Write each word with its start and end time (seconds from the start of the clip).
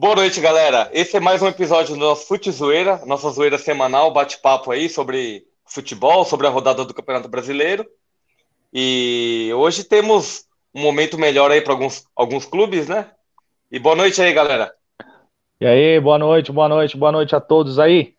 Boa 0.00 0.16
noite, 0.16 0.40
galera. 0.40 0.88
Esse 0.94 1.18
é 1.18 1.20
mais 1.20 1.42
um 1.42 1.46
episódio 1.46 1.94
do 1.94 2.00
nosso 2.00 2.26
Fute 2.26 2.50
Zoeira, 2.50 3.04
nossa 3.04 3.28
zoeira 3.28 3.58
semanal, 3.58 4.10
bate-papo 4.10 4.70
aí 4.70 4.88
sobre 4.88 5.44
futebol, 5.66 6.24
sobre 6.24 6.46
a 6.46 6.50
rodada 6.50 6.86
do 6.86 6.94
Campeonato 6.94 7.28
Brasileiro. 7.28 7.86
E 8.72 9.50
hoje 9.54 9.84
temos 9.84 10.46
um 10.74 10.80
momento 10.80 11.18
melhor 11.18 11.50
aí 11.50 11.60
para 11.60 11.74
alguns, 11.74 12.06
alguns 12.16 12.46
clubes, 12.46 12.88
né? 12.88 13.10
E 13.70 13.78
boa 13.78 13.94
noite 13.94 14.22
aí, 14.22 14.32
galera. 14.32 14.72
E 15.60 15.66
aí, 15.66 16.00
boa 16.00 16.18
noite, 16.18 16.50
boa 16.50 16.66
noite, 16.70 16.96
boa 16.96 17.12
noite 17.12 17.36
a 17.36 17.40
todos 17.40 17.78
aí. 17.78 18.14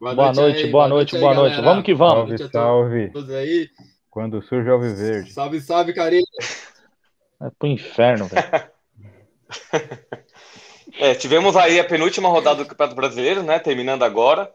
Boa 0.00 0.14
noite, 0.14 0.24
boa 0.24 0.32
noite, 0.32 0.64
aí, 0.64 0.70
boa 0.70 0.88
noite, 0.88 1.18
boa 1.18 1.34
noite. 1.34 1.60
Vamos 1.60 1.84
que 1.84 1.92
vamos. 1.92 2.28
Salve, 2.30 2.50
salve. 2.50 3.10
Todos 3.10 3.30
aí. 3.30 3.68
Quando 4.08 4.40
surge 4.40 4.70
o 4.70 4.72
Alviverde. 4.72 5.30
Salve, 5.34 5.60
salve, 5.60 5.92
carinho. 5.92 6.24
É 7.42 7.50
pro 7.58 7.68
inferno, 7.68 8.24
velho. 8.24 8.70
é, 10.98 11.14
tivemos 11.14 11.56
aí 11.56 11.78
a 11.78 11.84
penúltima 11.84 12.28
rodada 12.28 12.62
do 12.62 12.68
Campeonato 12.68 12.96
Brasileiro, 12.96 13.42
né? 13.42 13.58
Terminando 13.58 14.02
agora. 14.02 14.50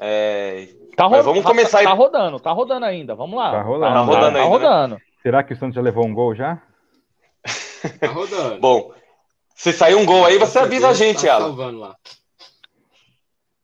É... 0.00 0.68
Tá, 0.96 1.06
ro 1.06 1.22
vamos 1.22 1.44
começar 1.44 1.78
tá, 1.78 1.90
tá, 1.90 1.94
rodando, 1.94 2.40
tá 2.40 2.52
rodando 2.52 2.86
ainda. 2.86 3.14
Vamos 3.14 3.38
lá. 3.38 3.50
Tá 3.50 3.62
rodando. 3.62 3.94
Tá 3.94 4.00
rodando, 4.00 4.20
tá, 4.20 4.26
ainda, 4.26 4.38
tá 4.38 4.44
rodando. 4.44 4.94
Né? 4.94 5.00
Será 5.22 5.42
que 5.42 5.52
o 5.52 5.56
Santos 5.56 5.74
já 5.74 5.80
levou 5.80 6.04
um 6.04 6.14
gol 6.14 6.34
já? 6.34 6.60
Tá 7.98 8.06
rodando. 8.08 8.60
Bom, 8.60 8.92
se 9.54 9.72
sair 9.72 9.94
um 9.94 10.06
gol 10.06 10.24
aí, 10.24 10.38
você 10.38 10.58
avisa 10.58 10.88
a 10.88 10.94
gente, 10.94 11.26
tá 11.26 11.34
Alan. 11.34 11.46
salvando 11.46 11.78
lá. 11.78 11.96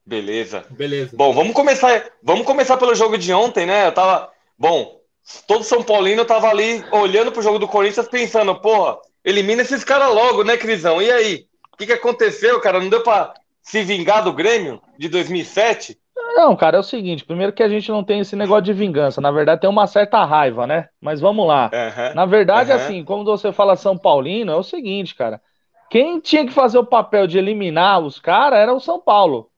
Beleza. 0.07 0.65
Beleza. 0.71 1.17
Bom, 1.17 1.33
vamos 1.35 1.53
começar, 1.53 2.05
vamos 2.23 2.47
começar 2.47 2.77
pelo 2.77 2.95
jogo 2.95 3.19
de 3.19 3.33
ontem, 3.33 3.67
né? 3.67 3.87
Eu 3.87 3.93
tava, 3.93 4.31
bom, 4.59 5.01
todo 5.47 5.63
São 5.65 5.83
Paulino 5.83 6.25
tava 6.25 6.49
ali 6.49 6.85
olhando 6.91 7.31
pro 7.31 7.43
jogo 7.43 7.59
do 7.59 7.69
Corinthians 7.69 8.09
pensando, 8.09 8.55
porra, 8.59 8.99
elimina 9.25 9.63
esses 9.63 9.85
caras 9.85 10.15
logo, 10.15 10.45
né, 10.45 10.57
Crisão? 10.57 11.03
E 11.03 11.11
aí? 11.11 11.48
O 11.79 11.81
que, 11.81 11.87
que 11.87 11.93
aconteceu, 11.93 12.61
cara? 12.61 12.81
Não 12.81 12.89
deu 12.89 13.03
pra 13.03 13.33
se 13.63 13.85
vingar 13.85 14.25
do 14.25 14.33
Grêmio 14.33 14.83
de 14.98 15.09
2007? 15.09 15.97
Não, 16.35 16.57
cara, 16.57 16.77
é 16.77 16.81
o 16.81 16.83
seguinte: 16.83 17.25
primeiro 17.25 17.53
que 17.53 17.62
a 17.62 17.69
gente 17.69 17.89
não 17.91 18.03
tem 18.03 18.19
esse 18.20 18.35
negócio 18.35 18.65
de 18.65 18.73
vingança. 18.73 19.20
Na 19.20 19.31
verdade, 19.31 19.61
tem 19.61 19.70
uma 19.70 19.87
certa 19.87 20.25
raiva, 20.25 20.67
né? 20.67 20.89
Mas 21.01 21.20
vamos 21.20 21.47
lá. 21.47 21.70
Uhum, 21.73 22.15
Na 22.15 22.27
verdade, 22.27 22.73
uhum. 22.73 22.77
assim, 22.77 23.05
como 23.05 23.25
você 23.25 23.53
fala 23.53 23.77
São 23.77 23.97
Paulino, 23.97 24.51
é 24.51 24.57
o 24.57 24.62
seguinte, 24.65 25.15
cara. 25.15 25.41
Quem 25.89 26.19
tinha 26.19 26.45
que 26.45 26.53
fazer 26.53 26.79
o 26.79 26.85
papel 26.85 27.27
de 27.27 27.39
eliminar 27.39 28.01
os 28.01 28.19
caras 28.19 28.59
era 28.59 28.75
o 28.75 28.81
São 28.81 29.01
Paulo 29.01 29.48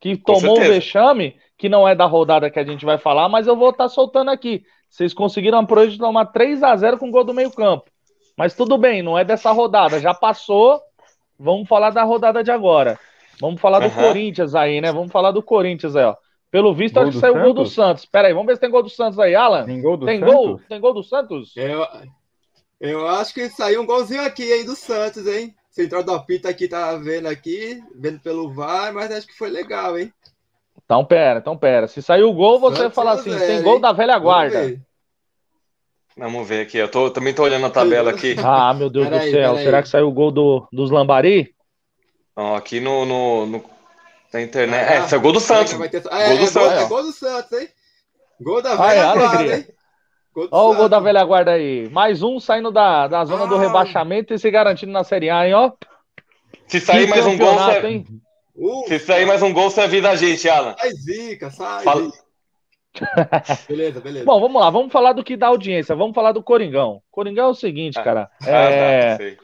que 0.00 0.16
Com 0.16 0.34
tomou 0.34 0.56
certeza. 0.56 0.70
um 0.70 0.74
vexame, 0.74 1.36
que 1.58 1.68
não 1.68 1.86
é 1.86 1.94
da 1.94 2.06
rodada 2.06 2.50
que 2.50 2.58
a 2.58 2.64
gente 2.64 2.84
vai 2.84 2.98
falar, 2.98 3.28
mas 3.28 3.46
eu 3.46 3.56
vou 3.56 3.70
estar 3.70 3.84
tá 3.84 3.88
soltando 3.88 4.30
aqui. 4.30 4.64
Vocês 4.88 5.12
conseguiram 5.12 5.58
a 5.58 5.66
proeza 5.66 5.92
de 5.92 5.98
tomar 5.98 6.26
3 6.26 6.62
a 6.62 6.76
0 6.76 6.98
com 6.98 7.10
gol 7.10 7.24
do 7.24 7.34
meio-campo. 7.34 7.90
Mas 8.36 8.54
tudo 8.54 8.76
bem, 8.76 9.02
não 9.02 9.18
é 9.18 9.24
dessa 9.24 9.50
rodada, 9.50 9.98
já 9.98 10.12
passou. 10.12 10.80
Vamos 11.38 11.68
falar 11.68 11.90
da 11.90 12.02
rodada 12.02 12.42
de 12.42 12.50
agora. 12.50 12.98
Vamos 13.40 13.60
falar 13.60 13.80
do 13.80 13.86
uhum. 13.86 14.02
Corinthians 14.02 14.54
aí, 14.54 14.80
né? 14.80 14.92
Vamos 14.92 15.12
falar 15.12 15.30
do 15.30 15.42
Corinthians 15.42 15.94
aí, 15.94 16.04
ó. 16.04 16.16
Pelo 16.50 16.74
visto, 16.74 16.94
gol 16.94 17.02
acho 17.02 17.12
que 17.12 17.18
saiu 17.18 17.36
o 17.36 17.42
gol 17.42 17.52
do 17.52 17.66
Santos. 17.66 18.06
Pera 18.06 18.28
aí, 18.28 18.34
vamos 18.34 18.46
ver 18.46 18.54
se 18.54 18.60
tem 18.60 18.70
gol 18.70 18.82
do 18.82 18.88
Santos 18.88 19.18
aí, 19.18 19.34
Alan. 19.34 19.64
Tem 19.64 19.82
gol 19.82 19.96
do 19.96 20.06
tem 20.06 20.20
Santos? 20.20 20.34
Gol? 20.34 20.60
Tem 20.68 20.80
gol 20.80 20.94
do 20.94 21.02
Santos? 21.02 21.56
Eu, 21.56 21.86
eu 22.80 23.08
acho 23.08 23.34
que 23.34 23.48
saiu 23.50 23.82
um 23.82 23.86
golzinho 23.86 24.22
aqui 24.22 24.50
aí 24.50 24.64
do 24.64 24.74
Santos, 24.74 25.26
hein? 25.26 25.54
Central 25.70 26.02
do 26.02 26.12
apito 26.12 26.48
aqui 26.48 26.66
tá 26.66 26.96
vendo 26.96 27.26
aqui, 27.26 27.78
vendo 27.94 28.18
pelo 28.20 28.50
VAR, 28.54 28.94
mas 28.94 29.10
acho 29.12 29.26
que 29.26 29.36
foi 29.36 29.50
legal, 29.50 29.98
hein? 29.98 30.10
Então 30.82 31.04
pera, 31.04 31.40
então 31.40 31.56
pera. 31.56 31.86
Se 31.88 32.00
sair 32.00 32.22
o 32.22 32.32
gol, 32.32 32.58
você 32.58 32.76
Santos 32.76 32.94
fala 32.94 33.12
assim, 33.12 33.30
velho, 33.30 33.46
tem 33.46 33.62
gol 33.62 33.74
hein? 33.74 33.80
da 33.80 33.92
velha 33.92 34.18
guarda. 34.18 34.80
Vamos 36.16 36.48
ver. 36.48 36.62
Aqui, 36.62 36.78
eu 36.78 36.88
tô, 36.88 37.10
também 37.10 37.34
tô 37.34 37.42
olhando 37.42 37.66
a 37.66 37.70
tabela 37.70 38.10
aqui. 38.10 38.34
Ah, 38.42 38.72
meu 38.72 38.88
Deus 38.88 39.06
pera 39.06 39.18
do 39.18 39.22
aí, 39.24 39.30
céu, 39.30 39.56
será 39.56 39.82
que 39.82 39.88
saiu 39.88 40.08
o 40.08 40.12
gol 40.12 40.30
do, 40.30 40.66
dos 40.72 40.90
Lambari? 40.90 41.54
Não, 42.36 42.54
aqui 42.54 42.80
no, 42.80 43.04
no, 43.04 43.46
no 43.46 43.64
na 44.32 44.42
internet. 44.42 44.88
Ah, 44.88 44.94
é, 44.94 44.98
esse 45.04 45.14
é 45.14 45.18
o 45.18 45.20
gol 45.20 45.32
do 45.32 45.40
Santos. 45.40 45.72
Ter... 45.88 46.02
Ah, 46.10 46.22
é, 46.22 46.28
gol 46.28 46.38
do 46.38 46.44
é, 46.44 46.46
Santos. 46.46 46.82
É 46.82 46.86
gol 46.86 47.02
do 47.02 47.12
Santos, 47.12 47.52
hein? 47.52 47.68
Gol 48.40 48.62
da 48.62 48.76
velha 48.76 48.84
ah, 48.84 48.94
é, 48.94 49.14
guarda, 49.14 49.36
alegria. 49.36 49.56
hein? 49.56 49.66
Olha 50.50 50.50
o 50.50 50.74
gol 50.74 50.88
da 50.88 51.00
velha 51.00 51.24
guarda 51.24 51.52
aí. 51.52 51.88
Mais 51.90 52.22
um 52.22 52.38
saindo 52.38 52.70
da, 52.70 53.08
da 53.08 53.24
zona 53.24 53.44
ah. 53.44 53.46
do 53.46 53.56
rebaixamento 53.56 54.34
e 54.34 54.38
se 54.38 54.50
garantindo 54.50 54.92
na 54.92 55.02
Série 55.02 55.30
A, 55.30 55.46
hein, 55.46 55.54
ó. 55.54 55.72
Se 56.66 56.80
sair 56.80 57.08
mais 57.08 57.24
um 57.24 57.38
gol, 57.38 57.54
você... 57.54 58.04
Uh, 58.54 58.84
Se 58.88 58.98
sair 58.98 59.26
mais 59.26 59.42
um 59.42 59.52
gol, 59.52 59.70
você 59.70 59.82
avisa 59.82 60.10
a 60.10 60.16
gente, 60.16 60.48
Alan. 60.48 60.74
Sai 60.78 60.90
zica, 60.92 61.50
sai. 61.50 61.84
Fala... 61.84 62.10
beleza, 63.68 64.00
beleza. 64.00 64.24
Bom, 64.24 64.40
vamos 64.40 64.60
lá, 64.60 64.70
vamos 64.70 64.92
falar 64.92 65.12
do 65.12 65.24
que 65.24 65.36
dá 65.36 65.48
audiência. 65.48 65.94
Vamos 65.94 66.14
falar 66.14 66.32
do 66.32 66.42
Coringão. 66.42 67.02
Coringão 67.10 67.48
é 67.48 67.50
o 67.50 67.54
seguinte, 67.54 68.02
cara. 68.02 68.30
Ah, 68.42 68.48
é... 68.48 69.36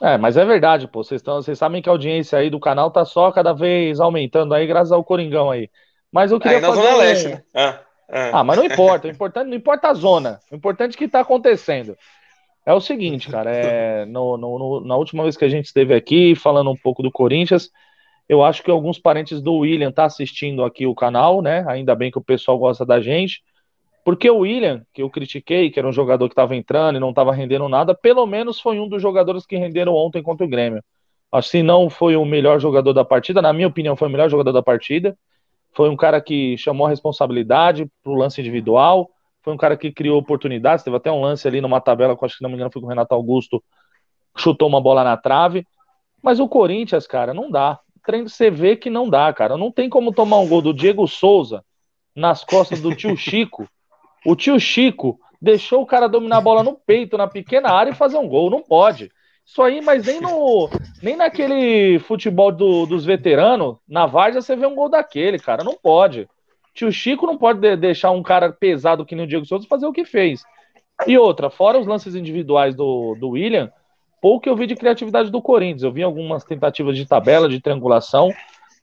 Tá, 0.00 0.10
é, 0.12 0.18
mas 0.18 0.36
é 0.36 0.44
verdade, 0.44 0.88
pô. 0.88 1.04
Vocês, 1.04 1.20
tão, 1.20 1.42
vocês 1.42 1.58
sabem 1.58 1.82
que 1.82 1.88
a 1.88 1.92
audiência 1.92 2.38
aí 2.38 2.48
do 2.48 2.58
canal 2.58 2.90
tá 2.90 3.04
só 3.04 3.30
cada 3.30 3.52
vez 3.52 4.00
aumentando 4.00 4.54
aí, 4.54 4.66
graças 4.66 4.92
ao 4.92 5.04
Coringão 5.04 5.50
aí. 5.50 5.68
Mas 6.10 6.32
eu 6.32 6.40
queria. 6.40 6.56
Aí 6.56 6.62
na 6.62 6.68
fazer... 6.68 6.82
Zona 6.82 6.96
Leste, 6.96 7.28
né? 7.28 7.42
Ah, 7.54 7.80
ah. 8.08 8.30
ah, 8.40 8.44
mas 8.44 8.56
não 8.56 8.64
importa. 8.64 9.06
O 9.06 9.10
importante, 9.10 9.48
não 9.48 9.56
importa 9.56 9.88
a 9.88 9.94
zona. 9.94 10.40
O 10.50 10.56
importante 10.56 10.92
é 10.92 10.94
o 10.96 10.98
que 10.98 11.08
tá 11.08 11.20
acontecendo. 11.20 11.96
É 12.64 12.72
o 12.72 12.80
seguinte, 12.80 13.30
cara, 13.30 13.50
é, 13.50 14.04
no, 14.04 14.36
no, 14.36 14.58
no, 14.58 14.80
na 14.86 14.96
última 14.96 15.22
vez 15.22 15.36
que 15.36 15.44
a 15.44 15.48
gente 15.48 15.66
esteve 15.66 15.94
aqui 15.94 16.34
falando 16.34 16.70
um 16.70 16.76
pouco 16.76 17.02
do 17.02 17.10
Corinthians, 17.10 17.70
eu 18.30 18.44
acho 18.44 18.62
que 18.62 18.70
alguns 18.70 18.96
parentes 18.96 19.42
do 19.42 19.56
William 19.56 19.90
tá 19.90 20.04
assistindo 20.04 20.62
aqui 20.62 20.86
o 20.86 20.94
canal, 20.94 21.42
né? 21.42 21.64
Ainda 21.66 21.96
bem 21.96 22.12
que 22.12 22.18
o 22.18 22.22
pessoal 22.22 22.56
gosta 22.56 22.86
da 22.86 23.00
gente. 23.00 23.42
Porque 24.04 24.30
o 24.30 24.38
William, 24.38 24.86
que 24.94 25.02
eu 25.02 25.10
critiquei, 25.10 25.68
que 25.68 25.80
era 25.80 25.88
um 25.88 25.92
jogador 25.92 26.28
que 26.28 26.34
estava 26.34 26.54
entrando 26.54 26.94
e 26.94 27.00
não 27.00 27.10
estava 27.10 27.32
rendendo 27.32 27.68
nada, 27.68 27.92
pelo 27.92 28.24
menos 28.26 28.60
foi 28.60 28.78
um 28.78 28.88
dos 28.88 29.02
jogadores 29.02 29.44
que 29.44 29.56
renderam 29.56 29.96
ontem 29.96 30.22
contra 30.22 30.46
o 30.46 30.48
Grêmio. 30.48 30.80
Que 31.50 31.60
não 31.64 31.90
foi 31.90 32.14
o 32.14 32.24
melhor 32.24 32.60
jogador 32.60 32.92
da 32.92 33.04
partida, 33.04 33.42
na 33.42 33.52
minha 33.52 33.66
opinião, 33.66 33.96
foi 33.96 34.06
o 34.06 34.10
melhor 34.12 34.30
jogador 34.30 34.52
da 34.52 34.62
partida. 34.62 35.18
Foi 35.72 35.88
um 35.88 35.96
cara 35.96 36.20
que 36.20 36.56
chamou 36.56 36.86
a 36.86 36.90
responsabilidade 36.90 37.90
pro 38.00 38.14
lance 38.14 38.40
individual, 38.40 39.10
foi 39.42 39.52
um 39.52 39.56
cara 39.56 39.76
que 39.76 39.90
criou 39.90 40.16
oportunidades, 40.16 40.84
teve 40.84 40.96
até 40.96 41.10
um 41.10 41.20
lance 41.20 41.48
ali 41.48 41.60
numa 41.60 41.80
tabela, 41.80 42.16
que 42.16 42.24
acho 42.24 42.36
que 42.36 42.44
não 42.44 42.50
me 42.50 42.54
engano 42.54 42.70
foi 42.70 42.80
com 42.80 42.86
o 42.86 42.90
Renato 42.90 43.12
Augusto, 43.12 43.60
chutou 44.36 44.68
uma 44.68 44.80
bola 44.80 45.02
na 45.02 45.16
trave. 45.16 45.66
Mas 46.22 46.38
o 46.38 46.48
Corinthians, 46.48 47.08
cara, 47.08 47.34
não 47.34 47.50
dá. 47.50 47.80
Treino 48.04 48.28
você 48.28 48.50
vê 48.50 48.76
que 48.76 48.90
não 48.90 49.08
dá, 49.08 49.32
cara. 49.32 49.56
Não 49.56 49.70
tem 49.70 49.88
como 49.88 50.12
tomar 50.12 50.38
um 50.38 50.48
gol 50.48 50.62
do 50.62 50.74
Diego 50.74 51.06
Souza 51.06 51.64
nas 52.14 52.44
costas 52.44 52.80
do 52.80 52.94
tio 52.94 53.16
Chico. 53.16 53.68
O 54.24 54.34
tio 54.36 54.58
Chico 54.58 55.18
deixou 55.40 55.82
o 55.82 55.86
cara 55.86 56.08
dominar 56.08 56.38
a 56.38 56.42
bola 56.42 56.62
no 56.62 56.74
peito, 56.74 57.16
na 57.16 57.26
pequena 57.26 57.70
área 57.70 57.90
e 57.90 57.94
fazer 57.94 58.18
um 58.18 58.28
gol. 58.28 58.50
Não 58.50 58.62
pode. 58.62 59.10
Isso 59.44 59.62
aí, 59.62 59.80
mas 59.80 60.06
nem 60.06 60.20
no 60.20 60.68
nem 61.02 61.16
naquele 61.16 61.98
futebol 62.00 62.52
do, 62.52 62.86
dos 62.86 63.04
veteranos, 63.04 63.76
na 63.88 64.06
Várzea 64.06 64.42
você 64.42 64.54
vê 64.54 64.66
um 64.66 64.74
gol 64.74 64.88
daquele, 64.88 65.38
cara. 65.38 65.64
Não 65.64 65.74
pode. 65.74 66.28
Tio 66.74 66.92
Chico 66.92 67.26
não 67.26 67.36
pode 67.36 67.60
de 67.60 67.76
deixar 67.76 68.10
um 68.10 68.22
cara 68.22 68.52
pesado 68.52 69.04
que 69.04 69.14
nem 69.14 69.24
o 69.24 69.28
Diego 69.28 69.46
Souza 69.46 69.66
fazer 69.68 69.86
o 69.86 69.92
que 69.92 70.04
fez. 70.04 70.42
E 71.06 71.16
outra, 71.18 71.50
fora 71.50 71.78
os 71.78 71.86
lances 71.86 72.14
individuais 72.14 72.74
do, 72.74 73.16
do 73.18 73.30
William, 73.30 73.72
pouco 74.20 74.48
eu 74.48 74.56
vi 74.56 74.66
de 74.66 74.76
criatividade 74.76 75.30
do 75.30 75.40
Corinthians. 75.42 75.82
Eu 75.82 75.92
vi 75.92 76.02
algumas 76.02 76.44
tentativas 76.44 76.96
de 76.96 77.06
tabela, 77.06 77.48
de 77.48 77.60
triangulação, 77.60 78.30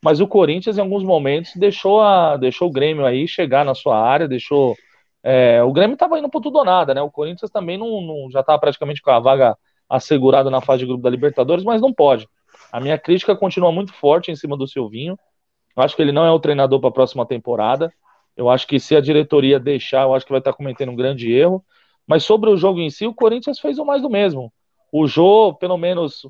mas 0.02 0.20
o 0.20 0.26
Corinthians, 0.26 0.78
em 0.78 0.80
alguns 0.80 1.02
momentos, 1.02 1.52
deixou, 1.56 2.00
a, 2.00 2.36
deixou 2.36 2.68
o 2.68 2.72
Grêmio 2.72 3.04
aí 3.04 3.26
chegar 3.26 3.64
na 3.64 3.74
sua 3.74 3.98
área, 3.98 4.28
deixou. 4.28 4.76
É, 5.22 5.62
o 5.62 5.72
Grêmio 5.72 5.94
estava 5.94 6.18
indo 6.18 6.28
por 6.28 6.40
tudo 6.40 6.58
ou 6.58 6.64
nada, 6.64 6.94
né? 6.94 7.02
O 7.02 7.10
Corinthians 7.10 7.50
também 7.50 7.76
não, 7.76 8.00
não 8.00 8.30
já 8.30 8.40
estava 8.40 8.58
praticamente 8.58 9.02
com 9.02 9.10
a 9.10 9.18
vaga 9.18 9.56
assegurada 9.88 10.50
na 10.50 10.60
fase 10.60 10.80
de 10.80 10.86
grupo 10.86 11.02
da 11.02 11.10
Libertadores, 11.10 11.64
mas 11.64 11.80
não 11.80 11.92
pode. 11.92 12.28
A 12.70 12.80
minha 12.80 12.98
crítica 12.98 13.34
continua 13.34 13.72
muito 13.72 13.92
forte 13.92 14.30
em 14.30 14.36
cima 14.36 14.56
do 14.56 14.68
Silvinho. 14.68 15.18
Eu 15.76 15.82
acho 15.82 15.96
que 15.96 16.02
ele 16.02 16.12
não 16.12 16.24
é 16.24 16.30
o 16.30 16.38
treinador 16.38 16.80
para 16.80 16.90
a 16.90 16.92
próxima 16.92 17.26
temporada. 17.26 17.92
Eu 18.36 18.48
acho 18.48 18.66
que 18.66 18.78
se 18.78 18.94
a 18.94 19.00
diretoria 19.00 19.58
deixar, 19.58 20.02
eu 20.02 20.14
acho 20.14 20.26
que 20.26 20.32
vai 20.32 20.40
estar 20.40 20.52
cometendo 20.52 20.92
um 20.92 20.96
grande 20.96 21.32
erro. 21.32 21.64
Mas 22.06 22.24
sobre 22.24 22.50
o 22.50 22.56
jogo 22.56 22.80
em 22.80 22.90
si, 22.90 23.06
o 23.06 23.14
Corinthians 23.14 23.58
fez 23.58 23.78
o 23.78 23.84
mais 23.84 24.02
do 24.02 24.10
mesmo. 24.10 24.52
O 24.92 25.06
Jô, 25.06 25.54
pelo 25.54 25.76
menos 25.76 26.26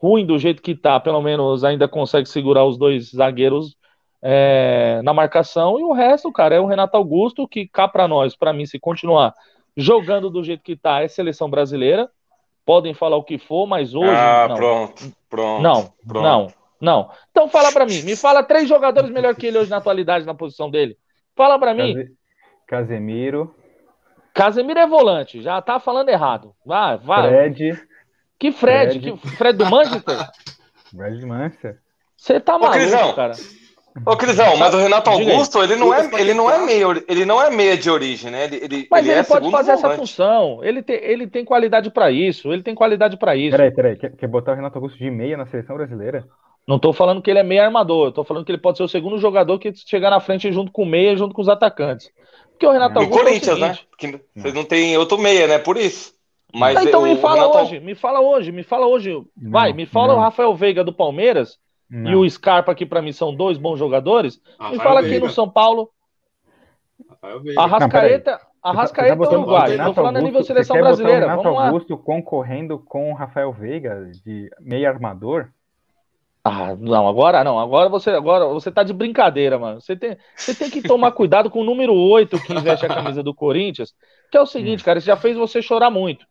ruim 0.00 0.24
do 0.24 0.38
jeito 0.38 0.62
que 0.62 0.74
tá, 0.74 0.98
pelo 0.98 1.20
menos 1.20 1.64
ainda 1.64 1.88
consegue 1.88 2.28
segurar 2.28 2.64
os 2.64 2.78
dois 2.78 3.10
zagueiros 3.10 3.76
é, 4.22 5.00
na 5.02 5.12
marcação. 5.12 5.78
E 5.78 5.82
o 5.82 5.92
resto, 5.92 6.32
cara, 6.32 6.54
é 6.54 6.60
o 6.60 6.66
Renato 6.66 6.96
Augusto, 6.96 7.46
que 7.48 7.66
cá 7.66 7.86
para 7.88 8.08
nós, 8.08 8.36
para 8.36 8.52
mim, 8.52 8.66
se 8.66 8.78
continuar 8.78 9.34
jogando 9.76 10.30
do 10.30 10.42
jeito 10.42 10.62
que 10.62 10.76
tá, 10.76 11.02
é 11.02 11.08
seleção 11.08 11.48
brasileira. 11.48 12.08
Podem 12.64 12.92
falar 12.92 13.16
o 13.16 13.24
que 13.24 13.38
for, 13.38 13.66
mas 13.66 13.94
hoje. 13.94 14.10
Ah, 14.10 14.46
não. 14.48 14.56
pronto, 14.56 15.12
pronto. 15.28 15.62
Não, 15.62 15.92
pronto. 16.06 16.22
não. 16.22 16.58
Não. 16.80 17.10
Então 17.30 17.48
fala 17.48 17.72
para 17.72 17.84
mim. 17.84 18.02
Me 18.02 18.14
fala 18.14 18.42
três 18.42 18.68
jogadores 18.68 19.10
melhor 19.10 19.34
que 19.34 19.46
ele 19.46 19.58
hoje 19.58 19.70
na 19.70 19.78
atualidade 19.78 20.24
na 20.24 20.34
posição 20.34 20.70
dele. 20.70 20.96
Fala 21.34 21.58
para 21.58 21.74
mim. 21.74 21.94
Casemiro. 22.66 23.54
Casemiro 24.32 24.78
é 24.78 24.86
volante. 24.86 25.42
Já 25.42 25.60
tá 25.60 25.80
falando 25.80 26.08
errado. 26.08 26.54
Vai, 26.64 26.96
vai. 26.98 27.28
Fred. 27.28 27.87
Que 28.38 28.52
Fred? 28.52 29.00
Fred, 29.00 29.18
que 29.18 29.28
Fred 29.36 29.58
do 29.58 29.66
Manchester? 29.66 30.16
Fred 30.94 31.20
do 31.20 31.26
Manchester. 31.26 31.78
Você 32.16 32.40
tá 32.40 32.58
maluco, 32.58 33.14
cara. 33.14 33.32
Ô, 34.06 34.16
Crisão, 34.16 34.56
mas 34.56 34.72
o 34.74 34.78
Renato 34.78 35.10
Augusto, 35.10 35.62
ele 35.62 35.74
não, 35.76 35.92
é, 35.92 36.08
ele, 36.20 36.34
não 36.34 36.50
é 36.50 36.64
meio, 36.64 37.04
ele 37.08 37.24
não 37.24 37.42
é 37.42 37.50
meia 37.50 37.76
de 37.76 37.90
origem, 37.90 38.30
né? 38.30 38.44
Ele, 38.44 38.56
ele 38.56 38.88
mas 38.90 39.04
ele, 39.04 39.12
ele 39.12 39.20
é 39.20 39.24
pode 39.24 39.50
fazer 39.50 39.72
volante. 39.74 39.86
essa 39.86 39.96
função. 39.96 40.62
Ele 40.62 40.82
tem, 40.82 40.96
ele 41.02 41.26
tem 41.26 41.44
qualidade 41.44 41.90
para 41.90 42.10
isso. 42.10 42.52
Ele 42.52 42.62
tem 42.62 42.74
qualidade 42.74 43.16
para 43.16 43.34
isso. 43.34 43.56
Peraí, 43.56 43.74
peraí. 43.74 43.96
Quer, 43.96 44.14
quer 44.14 44.28
botar 44.28 44.52
o 44.52 44.54
Renato 44.54 44.78
Augusto 44.78 44.98
de 44.98 45.10
meia 45.10 45.36
na 45.36 45.46
seleção 45.46 45.76
brasileira? 45.76 46.24
Não 46.66 46.78
tô 46.78 46.92
falando 46.92 47.22
que 47.22 47.30
ele 47.30 47.38
é 47.38 47.42
meio 47.42 47.62
armador, 47.62 48.08
eu 48.08 48.12
tô 48.12 48.22
falando 48.24 48.44
que 48.44 48.52
ele 48.52 48.60
pode 48.60 48.76
ser 48.76 48.84
o 48.84 48.88
segundo 48.88 49.18
jogador 49.18 49.58
que 49.58 49.72
chegar 49.74 50.10
na 50.10 50.20
frente 50.20 50.52
junto 50.52 50.70
com 50.70 50.82
o 50.82 50.86
meia, 50.86 51.16
junto 51.16 51.34
com 51.34 51.40
os 51.40 51.48
atacantes. 51.48 52.10
Porque 52.50 52.66
o 52.66 52.70
Renato 52.70 52.94
No 52.94 53.00
Augusto 53.00 53.20
é 53.20 53.22
o 53.22 53.24
Corinthians, 53.24 53.58
né? 53.58 53.74
seguinte, 53.74 53.88
Que 53.96 54.20
vocês 54.36 54.52
não 54.54 54.64
tem 54.64 54.96
outro 54.98 55.16
meia, 55.16 55.46
né? 55.46 55.58
Por 55.58 55.78
isso. 55.78 56.12
Mas 56.54 56.76
Ah, 56.78 56.84
então 56.84 57.02
o 57.02 57.04
me 57.04 57.16
fala 57.16 57.42
Renato- 57.42 57.58
hoje, 57.58 57.80
me 57.80 57.94
fala 57.94 58.20
hoje, 58.20 58.52
me 58.52 58.62
fala 58.62 58.86
hoje. 58.86 59.22
Vai, 59.36 59.72
me 59.72 59.84
fala 59.86 60.14
não. 60.14 60.16
o 60.16 60.22
Rafael 60.22 60.54
Veiga 60.54 60.82
do 60.82 60.92
Palmeiras 60.92 61.58
e 61.90 62.14
o 62.14 62.28
Scarpa, 62.28 62.74
que 62.74 62.86
pra 62.86 63.02
mim 63.02 63.12
são 63.12 63.34
dois 63.34 63.58
bons 63.58 63.78
jogadores. 63.78 64.36
Me 64.38 64.52
Rafael 64.58 64.80
fala 64.80 65.00
aqui 65.00 65.08
Veiga. 65.10 65.26
no 65.26 65.32
São 65.32 65.48
Paulo, 65.48 65.90
a 67.56 67.66
Rascaeta, 67.66 68.40
a 68.62 68.72
Rascaeta 68.72 69.24
é 69.24 69.28
Uruguai. 69.28 69.76
Tô 69.84 69.94
falando 69.94 70.16
a 70.16 70.20
nível 70.20 70.42
seleção 70.42 70.74
você 70.76 70.82
quer 70.82 70.88
botar 70.88 70.94
o 70.94 70.96
brasileira. 70.96 71.20
Renato 71.26 71.42
Vamos 71.42 71.58
lá. 71.58 71.66
Augusto 71.68 71.96
concorrendo 71.98 72.78
com 72.78 73.10
o 73.12 73.14
Rafael 73.14 73.52
Veiga 73.52 74.10
de 74.24 74.50
meio 74.60 74.88
armador? 74.88 75.48
Ah, 76.44 76.74
não, 76.78 77.06
agora 77.06 77.44
não. 77.44 77.58
Agora 77.58 77.88
você, 77.90 78.10
agora 78.10 78.46
você 78.46 78.70
tá 78.70 78.82
de 78.82 78.92
brincadeira, 78.92 79.58
mano. 79.58 79.80
Você 79.80 79.94
tem, 79.96 80.16
você 80.34 80.54
tem 80.54 80.70
que 80.70 80.80
tomar 80.82 81.12
cuidado 81.12 81.50
com 81.50 81.60
o 81.60 81.64
número 81.64 81.92
8 81.94 82.40
que 82.42 82.54
investe 82.54 82.86
a 82.86 82.88
camisa 82.88 83.22
do 83.22 83.34
Corinthians, 83.34 83.94
que 84.30 84.36
é 84.38 84.40
o 84.40 84.46
seguinte, 84.46 84.82
cara, 84.82 84.98
isso 84.98 85.06
já 85.06 85.16
fez 85.16 85.36
você 85.36 85.60
chorar 85.60 85.90
muito. 85.90 86.26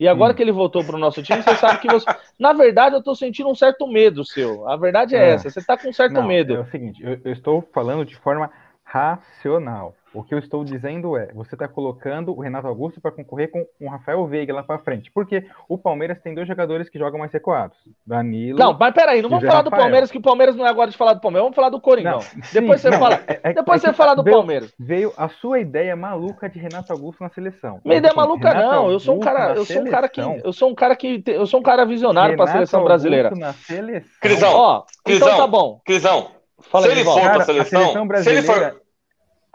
E 0.00 0.06
agora 0.06 0.32
Hum. 0.32 0.36
que 0.36 0.42
ele 0.42 0.52
voltou 0.52 0.84
pro 0.84 0.96
nosso 0.96 1.22
time, 1.22 1.42
você 1.42 1.56
sabe 1.56 1.80
que 1.80 1.88
você. 1.88 2.06
Na 2.38 2.52
verdade, 2.52 2.94
eu 2.94 3.02
tô 3.02 3.14
sentindo 3.14 3.48
um 3.50 3.54
certo 3.54 3.86
medo 3.86 4.24
seu. 4.24 4.68
A 4.68 4.76
verdade 4.76 5.16
é 5.16 5.30
É. 5.30 5.30
essa. 5.30 5.50
Você 5.50 5.60
tá 5.62 5.76
com 5.76 5.88
um 5.88 5.92
certo 5.92 6.14
Não, 6.14 6.26
medo. 6.26 6.54
É 6.54 6.60
o 6.60 6.64
seguinte, 6.66 7.02
eu, 7.02 7.20
eu 7.24 7.32
estou 7.32 7.62
falando 7.72 8.04
de 8.04 8.14
forma 8.16 8.50
racional. 8.84 9.94
O 10.14 10.22
que 10.22 10.34
eu 10.34 10.38
estou 10.38 10.64
dizendo 10.64 11.16
é, 11.18 11.30
você 11.34 11.54
está 11.54 11.68
colocando 11.68 12.34
o 12.34 12.40
Renato 12.40 12.66
Augusto 12.66 12.98
para 13.00 13.10
concorrer 13.10 13.50
com 13.50 13.66
o 13.78 13.90
Rafael 13.90 14.26
Veiga 14.26 14.54
lá 14.54 14.62
para 14.62 14.78
frente. 14.78 15.10
Porque 15.12 15.44
o 15.68 15.76
Palmeiras 15.76 16.18
tem 16.22 16.34
dois 16.34 16.48
jogadores 16.48 16.88
que 16.88 16.98
jogam 16.98 17.18
mais 17.18 17.30
recuados. 17.30 17.76
Danilo. 18.06 18.58
Não, 18.58 18.72
mas 18.78 18.94
peraí, 18.94 19.20
não 19.20 19.28
vamos 19.28 19.44
falar 19.46 19.60
do 19.62 19.68
Rafael. 19.70 19.82
Palmeiras, 19.84 20.10
que 20.10 20.16
o 20.16 20.22
Palmeiras 20.22 20.56
não 20.56 20.66
é 20.66 20.70
agora 20.70 20.90
de 20.90 20.96
falar 20.96 21.12
do 21.12 21.20
Palmeiras. 21.20 21.44
Vamos 21.44 21.56
falar 21.56 21.68
do 21.68 21.80
Coringão. 21.80 22.20
Não, 22.20 22.42
Depois 22.52 22.80
sim, 22.80 22.88
você 22.88 22.90
não, 22.90 22.98
fala. 22.98 23.20
é- 23.26 23.40
é- 23.42 23.52
Depois 23.52 23.84
é 23.84 23.86
você 23.88 23.92
fala 23.92 24.14
do 24.14 24.22
veio- 24.22 24.36
Palmeiras. 24.36 24.72
Veio 24.78 25.12
a 25.16 25.28
sua 25.28 25.60
ideia 25.60 25.94
maluca 25.94 26.48
de 26.48 26.58
Renato 26.58 26.90
Augusto 26.92 27.22
na 27.22 27.28
seleção. 27.28 27.80
Minha 27.84 27.98
ideia 27.98 28.14
maluca 28.14 28.48
Renato 28.48 28.66
não, 28.74 28.90
eu 28.90 28.98
sou 28.98 29.14
um 29.14 29.18
Augusto 29.18 29.34
cara, 29.36 29.54
eu 29.54 29.64
sou 29.66 29.82
um 29.82 29.84
cara 29.90 30.08
que 30.08 30.22
seleção. 30.22 30.42
eu 30.44 30.52
sou 30.54 30.70
um 30.70 30.74
cara 30.74 30.96
que 30.96 31.22
eu 31.26 31.46
sou 31.46 31.60
um 31.60 31.62
cara 31.62 31.84
visionário 31.84 32.34
para 32.34 32.46
a 32.46 32.52
seleção 32.52 32.80
Augusto 32.80 32.88
brasileira. 32.92 33.30
Na 33.36 33.52
seleção. 33.52 34.10
Crisão, 34.22 34.52
Ó, 34.54 34.76
então 34.78 34.86
Crisão. 35.04 35.36
tá 35.36 35.46
bom. 35.46 35.80
Crisão, 35.84 36.28
Fala 36.60 36.84
se 36.86 36.90
aí, 36.90 36.96
ele 36.98 37.04
for 37.04 37.14
pra 37.20 37.22
Cara, 37.30 37.42
a 37.42 37.44
seleção, 37.44 38.06
se 38.22 38.30
ele 38.30 38.42
for. 38.42 38.80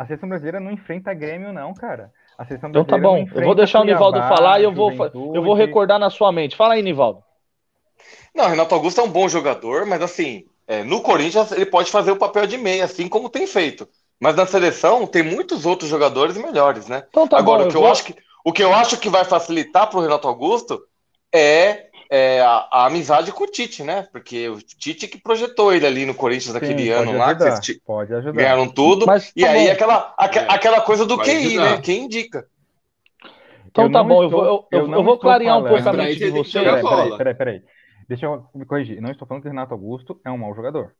A 0.03 0.07
seleção 0.07 0.29
brasileira 0.29 0.59
não 0.59 0.71
enfrenta 0.71 1.13
Grêmio, 1.13 1.53
não, 1.53 1.73
cara. 1.73 2.11
A 2.37 2.45
seleção 2.45 2.69
Então 2.69 2.83
tá 2.85 2.97
bom. 2.97 3.25
Eu 3.33 3.43
vou 3.43 3.55
deixar 3.55 3.81
o 3.81 3.83
Nivaldo 3.83 4.19
Cuiabá, 4.19 4.27
falar 4.27 4.59
e 4.59 4.63
eu 4.63 4.71
vou 4.73 4.89
Juventude. 4.91 5.33
eu 5.33 5.41
vou 5.43 5.53
recordar 5.53 5.99
na 5.99 6.09
sua 6.09 6.31
mente. 6.31 6.55
Fala 6.55 6.73
aí, 6.75 6.81
Nivaldo. 6.81 7.23
Não, 8.33 8.47
Renato 8.47 8.73
Augusto 8.75 8.99
é 9.01 9.03
um 9.03 9.09
bom 9.09 9.27
jogador, 9.27 9.85
mas 9.85 10.01
assim, 10.01 10.45
é, 10.67 10.83
no 10.83 11.01
Corinthians 11.01 11.51
ele 11.51 11.65
pode 11.65 11.91
fazer 11.91 12.11
o 12.11 12.17
papel 12.17 12.47
de 12.47 12.57
meia, 12.57 12.85
assim 12.85 13.07
como 13.07 13.29
tem 13.29 13.45
feito. 13.47 13.87
Mas 14.19 14.35
na 14.35 14.45
seleção 14.45 15.05
tem 15.05 15.23
muitos 15.23 15.65
outros 15.65 15.89
jogadores 15.89 16.37
melhores, 16.37 16.87
né? 16.87 17.03
Então 17.09 17.27
tá 17.27 17.39
Agora, 17.39 17.63
bom. 17.63 17.67
o, 17.67 17.67
que 17.67 17.75
eu 17.77 17.81
eu 17.81 17.81
vou- 17.81 17.91
acho 17.91 18.03
que, 18.05 18.15
o 18.45 18.51
que 18.53 18.63
eu 18.63 18.73
acho 18.73 18.97
que 18.97 19.09
vai 19.09 19.25
facilitar 19.25 19.89
pro 19.89 19.99
Renato 19.99 20.27
Augusto 20.27 20.81
é, 21.33 21.89
é 22.15 22.41
a, 22.41 22.67
a 22.71 22.85
amizade 22.85 23.31
com 23.31 23.43
o 23.43 23.47
Tite, 23.47 23.83
né? 23.83 24.07
Porque 24.11 24.47
o 24.47 24.61
Tite 24.61 25.07
que 25.07 25.17
projetou 25.17 25.73
ele 25.73 25.85
ali 25.87 26.05
no 26.05 26.13
Corinthians 26.13 26.53
naquele 26.53 26.89
ano 26.91 27.05
pode 27.07 27.17
lá, 27.17 27.25
que 27.25 27.43
ajudar, 27.43 27.61
eles 27.67 27.81
Pode 27.83 28.13
ajudar. 28.13 28.31
ganharam 28.33 28.67
tudo. 28.69 29.05
Mas 29.07 29.31
E 29.35 29.41
tá 29.41 29.49
aí 29.49 29.65
bom. 29.65 29.71
aquela, 29.73 30.13
aque- 30.17 30.39
É. 30.39 30.45
aquela 30.47 30.81
coisa 30.81 31.05
do 31.05 31.17
QI, 31.17 31.31
ajudar. 31.57 31.71
né? 31.71 31.81
Quem 31.81 32.03
indica. 32.05 32.45
Então 33.65 33.85
Eu 33.85 33.91
tá 33.91 34.03
bom, 34.03 34.21
eu 34.21 34.27
estou- 34.27 34.43
vou, 34.45 34.67
eu, 34.71 34.79
eu- 34.81 34.87
não 34.87 34.99
eu 34.99 35.03
vou 35.03 35.17
clarear 35.17 35.57
um 35.57 35.67
pouco 35.67 35.89
a 35.89 35.93
mente 35.93 36.23
isso 36.23 36.43
de 36.43 36.49
jogar 36.51 36.81
Peraí, 36.81 36.83
peraí, 36.83 37.17
peraí, 37.17 37.33
peraí. 37.35 37.61
Deixa 38.07 38.25
eu 38.27 38.45
me 38.53 38.65
corrigir. 38.65 39.01
Não 39.01 39.09
estou 39.09 39.27
falando 39.27 39.41
que 39.41 39.47
o 39.47 39.51
Renato 39.51 39.73
Augusto 39.73 40.21
é 40.23 40.29
um 40.29 40.37
mau 40.37 40.53
jogador. 40.53 40.93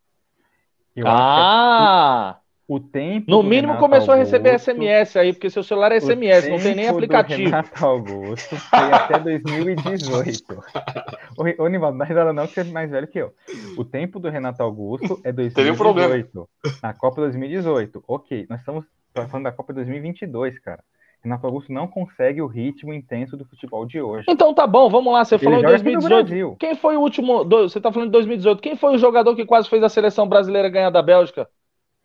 Eu 0.95 1.06
acho 1.07 1.16
Ah! 1.16 2.38
O 2.68 2.80
tempo 2.80 3.30
No 3.30 3.44
mínimo 3.44 3.74
Renato 3.74 3.80
começou 3.80 4.13
a 4.13 4.18
receber 4.18 4.51
Augusto- 4.51 4.71
SMS 4.71 5.18
aí, 5.19 5.33
porque 5.33 5.50
seu 5.50 5.63
celular 5.63 5.92
é 5.92 5.98
SMS, 6.00 6.48
não 6.50 6.57
tem 6.60 6.75
nem 6.75 6.88
aplicativo. 6.88 7.44
Renato 7.44 7.86
Augusto 7.86 8.56
foi 8.56 8.80
até 8.92 9.19
2018. 9.19 10.44
Ô, 11.38 11.63
Ô, 11.63 11.68
Nivaldo, 11.68 11.98
não 11.98 12.00
dá 12.00 12.06
risada 12.06 12.33
não, 12.33 12.48
que 12.48 12.54
você 12.54 12.62
é 12.62 12.63
mais 12.65 12.89
velho 12.89 13.07
que 13.07 13.19
eu. 13.19 13.33
O 13.77 13.83
tempo 13.83 14.19
do 14.19 14.30
Renato 14.30 14.62
Augusto 14.63 15.19
é 15.24 15.31
Teve 15.54 15.71
um 15.71 15.75
problema. 15.75 16.10
2018. 16.10 16.50
Na 16.81 16.94
Copa 16.94 17.21
2018. 17.21 18.04
Ok, 18.07 18.45
nós 18.50 18.60
estamos 18.60 18.86
falando 19.30 19.44
da 19.44 19.51
Copa 19.51 19.74
2022, 19.74 20.59
cara. 20.59 20.83
Renato 21.24 21.45
Augusto 21.48 21.71
não 21.71 21.88
consegue 21.88 22.42
o 22.42 22.48
ritmo 22.48 22.94
intenso 22.94 23.38
do 23.38 23.45
futebol 23.45 23.86
de 23.86 24.01
hoje. 24.01 24.25
Então 24.27 24.54
tá 24.54 24.68
bom, 24.68 24.89
vamos 24.89 25.13
lá. 25.13 25.24
Você 25.24 25.36
Ele 25.36 25.44
falou 25.44 25.59
em 25.59 25.62
joga 25.62 25.75
aqui 25.75 25.83
no 25.86 25.92
2018. 26.01 26.27
Brasil. 26.27 26.56
Quem 26.59 26.75
foi 26.75 26.98
o 26.98 27.01
último. 27.01 27.44
do- 27.45 27.69
Você 27.69 27.80
tá 27.80 27.92
falando 27.94 28.09
de 28.09 28.13
2018. 28.13 28.62
Quem 28.62 28.75
foi 28.75 28.94
o 28.95 28.98
jogador 28.98 29.33
que 29.36 29.45
quase 29.45 29.69
fez 29.69 29.81
a 29.83 29.89
seleção 29.89 30.27
brasileira 30.27 30.68
ganhar 30.69 30.89
da 30.89 31.01
Bélgica? 31.01 31.48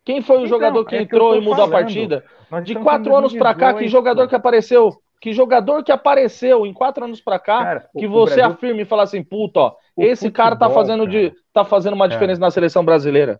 Quem 0.08 0.22
foi 0.22 0.36
o 0.36 0.38
Então, 0.38 0.48
jogador 0.48 0.86
que 0.86 0.94
é 0.94 0.98
que 1.00 1.04
entrou 1.04 1.32
tô 1.32 1.36
e 1.36 1.40
mudou 1.40 1.52
a 1.52 1.68
falando. 1.68 1.70
partida? 1.72 2.24
Nós 2.50 2.64
De 2.64 2.74
quatro 2.76 3.14
anos 3.14 3.34
pra 3.34 3.52
cá, 3.52 3.74
que 3.74 3.80
2018. 3.80 3.90
jogador 3.92 4.26
que 4.26 4.34
apareceu? 4.34 4.96
Que 5.20 5.32
jogador 5.34 5.84
que 5.84 5.92
apareceu 5.92 6.64
em 6.64 6.72
quatro 6.72 7.04
anos 7.04 7.20
pra 7.20 7.38
cá? 7.38 7.62
Cara, 7.62 7.88
que 7.98 8.06
o 8.06 8.10
você 8.10 8.36
Brasil- 8.36 8.52
afirma 8.54 8.80
e 8.80 8.84
fala 8.86 9.02
assim, 9.02 9.22
puta, 9.22 9.60
ó, 9.60 9.72
esse 9.98 10.30
cara 10.30 10.56
tá 10.56 10.64
futebol, 10.64 10.82
fazendo, 10.82 11.06
de, 11.06 11.28
cara. 11.28 11.42
tá 11.52 11.64
fazendo 11.66 11.92
uma 11.92 12.08
diferença 12.08 12.40
na 12.40 12.50
seleção 12.50 12.82
brasileira. 12.82 13.38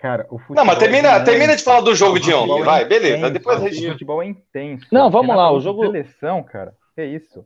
Cara, 0.00 0.26
o 0.28 0.38
futebol 0.38 0.56
Não, 0.56 0.64
mas 0.64 0.78
termina, 0.80 1.08
é 1.10 1.20
termina 1.22 1.54
de 1.54 1.62
falar 1.62 1.82
do 1.82 1.94
jogo 1.94 2.18
de 2.18 2.34
ontem, 2.34 2.62
é 2.62 2.64
vai, 2.64 2.84
beleza. 2.84 3.16
intenso, 3.18 3.32
Depois 3.34 3.62
a 3.62 3.64
O 3.66 3.68
gente. 3.68 3.92
futebol 3.92 4.20
é 4.20 4.26
intenso. 4.26 4.86
Não, 4.90 5.08
vamos 5.10 5.36
lá, 5.36 5.52
o 5.52 5.60
jogo- 5.60 5.86
Seleção, 5.86 6.42
cara. 6.42 6.72
Que 6.96 7.04
isso? 7.04 7.44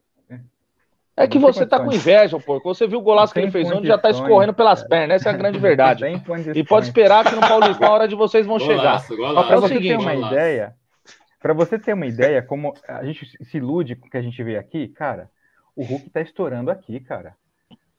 É 1.16 1.26
que 1.26 1.38
você 1.38 1.66
tá 1.66 1.78
com 1.78 1.92
inveja, 1.92 2.38
porco. 2.40 2.74
Você 2.74 2.86
viu 2.86 2.98
o 2.98 3.02
golaço 3.02 3.34
que 3.34 3.40
ele 3.40 3.50
fez 3.50 3.70
ontem, 3.70 3.86
já 3.86 3.98
tá 3.98 4.08
escorrendo 4.10 4.54
pelas 4.54 4.78
cara. 4.80 4.88
pernas. 4.88 5.20
Essa 5.20 5.30
é 5.30 5.32
a 5.34 5.36
grande 5.36 5.58
verdade. 5.60 6.04
E 6.54 6.64
pode 6.64 6.86
esperar 6.86 7.24
que 7.24 7.34
no 7.34 7.40
Paulistão 7.42 7.88
a 7.88 7.92
hora 7.92 8.08
de 8.08 8.14
vocês 8.14 8.46
vão 8.46 8.58
chegar. 8.58 8.76
Golaço, 8.76 9.16
golaço. 9.16 9.52
É 9.52 9.56
você 9.56 9.78
ter 9.80 9.96
uma 9.98 10.14
golaço. 10.14 10.34
ideia, 10.34 10.74
para 11.40 11.52
você 11.52 11.78
ter 11.78 11.92
uma 11.92 12.06
ideia, 12.06 12.40
como 12.42 12.72
a 12.88 13.04
gente 13.04 13.26
se 13.44 13.56
ilude 13.58 13.94
com 13.96 14.06
o 14.06 14.10
que 14.10 14.16
a 14.16 14.22
gente 14.22 14.42
vê 14.42 14.56
aqui, 14.56 14.88
cara, 14.88 15.28
o 15.76 15.84
Hulk 15.84 16.08
tá 16.10 16.20
estourando 16.22 16.70
aqui, 16.70 16.98
cara. 17.00 17.34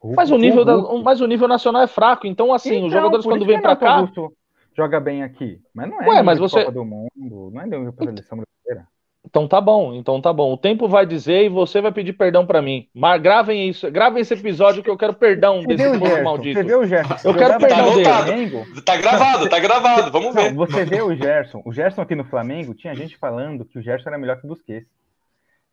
Hulk- 0.01 0.15
Mas 0.17 0.31
o 0.31 0.37
nível, 0.37 0.65
da- 0.65 0.75
mas 1.03 1.21
o 1.21 1.27
nível 1.27 1.47
nacional 1.47 1.83
é 1.83 1.87
fraco. 1.87 2.25
Então, 2.25 2.51
assim, 2.53 2.75
Então, 2.75 2.87
os 2.87 2.93
jogadores 2.93 3.25
quando 3.25 3.45
vêm 3.45 3.57
Renato 3.57 3.79
cá. 3.85 3.95
Augusto 3.97 4.33
joga 4.75 4.99
bem 4.99 5.21
aqui. 5.23 5.61
Mas 5.73 5.89
não 5.89 6.01
é 6.01 6.09
Ué, 6.09 6.21
mas 6.23 6.39
você- 6.39 6.61
Copa 6.61 6.71
do 6.71 6.83
Mundo, 6.83 7.51
não 7.53 7.61
é 7.61 7.65
nível 7.67 7.93
pra 7.93 8.05
seleção. 8.07 8.41
Então 9.25 9.47
tá 9.47 9.59
bom, 9.61 9.93
então 9.93 10.21
tá 10.21 10.31
bom. 10.33 10.53
O 10.53 10.57
tempo 10.57 10.87
vai 10.87 11.05
dizer 11.05 11.45
e 11.45 11.49
você 11.49 11.81
vai 11.81 11.91
pedir 11.91 12.13
perdão 12.13 12.45
pra 12.45 12.61
mim. 12.61 12.87
Mas 12.93 13.21
gravem 13.21 13.69
isso, 13.69 13.89
gravem 13.89 14.21
esse 14.21 14.33
episódio 14.33 14.83
que 14.83 14.89
eu 14.89 14.97
quero 14.97 15.13
perdão 15.13 15.61
Você 15.61 15.67
desse 15.67 15.97
povo 15.97 16.23
maldito. 16.23 16.59
você 16.59 16.63
vê 16.65 16.75
o 16.75 16.85
Gerson. 16.85 17.29
Eu 17.29 17.33
quero 17.33 17.53
jogar 17.53 17.59
perdão 17.59 17.85
no 17.85 17.93
dele. 17.95 18.05
Flamengo, 18.05 18.65
Tá 18.85 18.97
gravado, 18.97 19.49
tá 19.49 19.59
gravado, 19.59 20.11
vamos 20.11 20.35
ver. 20.35 20.51
Não, 20.51 20.55
você 20.57 20.85
vê 20.85 21.01
o 21.01 21.15
Gerson. 21.15 21.61
O 21.65 21.71
Gerson 21.71 22.01
aqui 22.01 22.15
no 22.15 22.25
Flamengo, 22.25 22.75
tinha 22.75 22.93
gente 22.93 23.17
falando 23.17 23.65
que 23.65 23.79
o 23.79 23.81
Gerson 23.81 24.09
era 24.09 24.17
melhor 24.17 24.39
que 24.39 24.45
o 24.45 24.49
Busquets. 24.49 24.87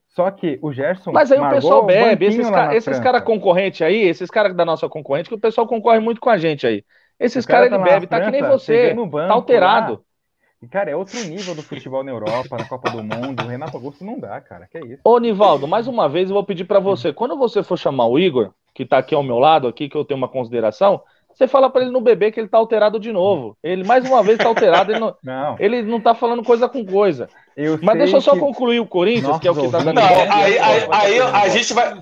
Só 0.08 0.30
que 0.30 0.58
o 0.62 0.72
Gerson. 0.72 1.12
Mas 1.12 1.30
aí 1.30 1.38
o 1.38 1.48
pessoal 1.50 1.86
bebe, 1.86 2.26
esses, 2.26 2.48
ca- 2.50 2.74
esses 2.74 2.84
França. 2.84 3.02
caras 3.02 3.22
concorrentes 3.22 3.82
aí, 3.82 4.02
esses 4.02 4.30
caras 4.30 4.54
da 4.56 4.64
nossa 4.64 4.88
concorrente, 4.88 5.28
que 5.28 5.34
o 5.34 5.40
pessoal 5.40 5.66
concorre 5.66 6.00
muito 6.00 6.20
com 6.20 6.30
a 6.30 6.38
gente 6.38 6.66
aí. 6.66 6.84
Esses 7.18 7.44
cara 7.46 7.68
caras 7.68 7.70
tá 7.70 7.76
ele 7.76 7.84
na 7.84 7.90
bebe, 8.00 8.06
tá 8.06 8.20
que 8.20 8.30
nem 8.30 8.40
França, 8.40 8.58
você, 8.58 8.94
no 8.94 9.06
banco 9.06 9.28
tá 9.28 9.34
alterado. 9.34 9.92
lá. 9.94 10.00
E, 10.62 10.66
Cara, 10.68 10.90
é 10.90 10.96
outro 10.96 11.18
nível 11.24 11.54
do 11.54 11.62
futebol 11.62 12.04
na 12.04 12.10
Europa, 12.10 12.56
na 12.58 12.64
Copa 12.68 12.90
do 12.90 13.02
Mundo. 13.02 13.42
O 13.42 13.46
Renato 13.48 13.76
Augusto 13.76 14.04
não 14.04 14.18
dá, 14.18 14.40
cara. 14.40 14.68
Que 14.70 14.78
é 14.78 14.84
isso. 14.84 15.00
Ô, 15.04 15.18
Nivaldo, 15.18 15.66
mais 15.66 15.86
uma 15.86 16.08
vez 16.08 16.28
eu 16.28 16.34
vou 16.34 16.44
pedir 16.44 16.64
pra 16.64 16.78
você, 16.78 17.12
quando 17.12 17.36
você 17.36 17.62
for 17.62 17.78
chamar 17.78 18.06
o 18.06 18.18
Igor, 18.18 18.50
que 18.74 18.84
tá 18.84 18.98
aqui 18.98 19.14
ao 19.14 19.22
meu 19.22 19.38
lado, 19.38 19.66
aqui, 19.66 19.88
que 19.88 19.96
eu 19.96 20.04
tenho 20.04 20.18
uma 20.18 20.28
consideração, 20.28 21.00
você 21.32 21.48
fala 21.48 21.70
pra 21.70 21.80
ele 21.82 21.90
não 21.90 22.02
beber 22.02 22.30
que 22.30 22.38
ele 22.38 22.48
tá 22.48 22.58
alterado 22.58 23.00
de 23.00 23.10
novo. 23.10 23.56
Ele, 23.62 23.84
mais 23.84 24.04
uma 24.04 24.22
vez, 24.22 24.36
tá 24.36 24.48
alterado, 24.48 24.92
ele 24.92 25.00
não, 25.00 25.14
Não. 25.24 25.56
ele 25.58 25.80
não 25.82 25.98
tá 26.00 26.14
falando 26.14 26.42
coisa 26.44 26.68
com 26.68 26.84
coisa. 26.84 27.28
Eu 27.56 27.78
Mas 27.82 27.96
deixa 27.98 28.16
eu 28.18 28.20
só 28.20 28.32
que- 28.34 28.40
concluir 28.40 28.80
o 28.80 28.86
Corinthians, 28.86 29.38
que 29.38 29.48
é 29.48 29.50
o 29.50 29.54
que 29.54 29.68
tá 29.70 29.78
dando 29.78 29.94
Não, 29.94 30.02
ibope. 30.04 30.28
aí, 30.30 30.58
aí, 30.58 30.88
aí 30.92 31.20
a 31.20 31.48
gente 31.48 31.72
vai. 31.72 31.98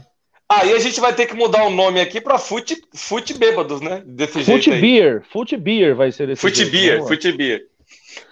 Aí 0.51 0.73
a 0.73 0.79
gente 0.79 0.99
vai 0.99 1.13
ter 1.15 1.27
que 1.27 1.35
mudar 1.37 1.65
o 1.67 1.71
nome 1.71 2.01
aqui 2.01 2.21
pra 2.23 2.39
fute, 2.39 2.75
fute 2.95 3.35
bêbados, 3.39 3.83
né? 3.83 4.03
Desse 4.07 4.43
jeito 4.43 4.59
Fute 4.65 4.71
aí. 4.73 4.81
Beer, 4.81 5.23
Fute 5.31 5.57
Beer 5.59 5.95
vai 5.95 6.11
ser 6.11 6.29
esse 6.31 6.41
Fute 6.41 6.57
jeito. 6.65 6.73
beer, 6.73 7.01
lá. 7.03 7.07
fute 7.07 7.33
beer. 7.33 7.63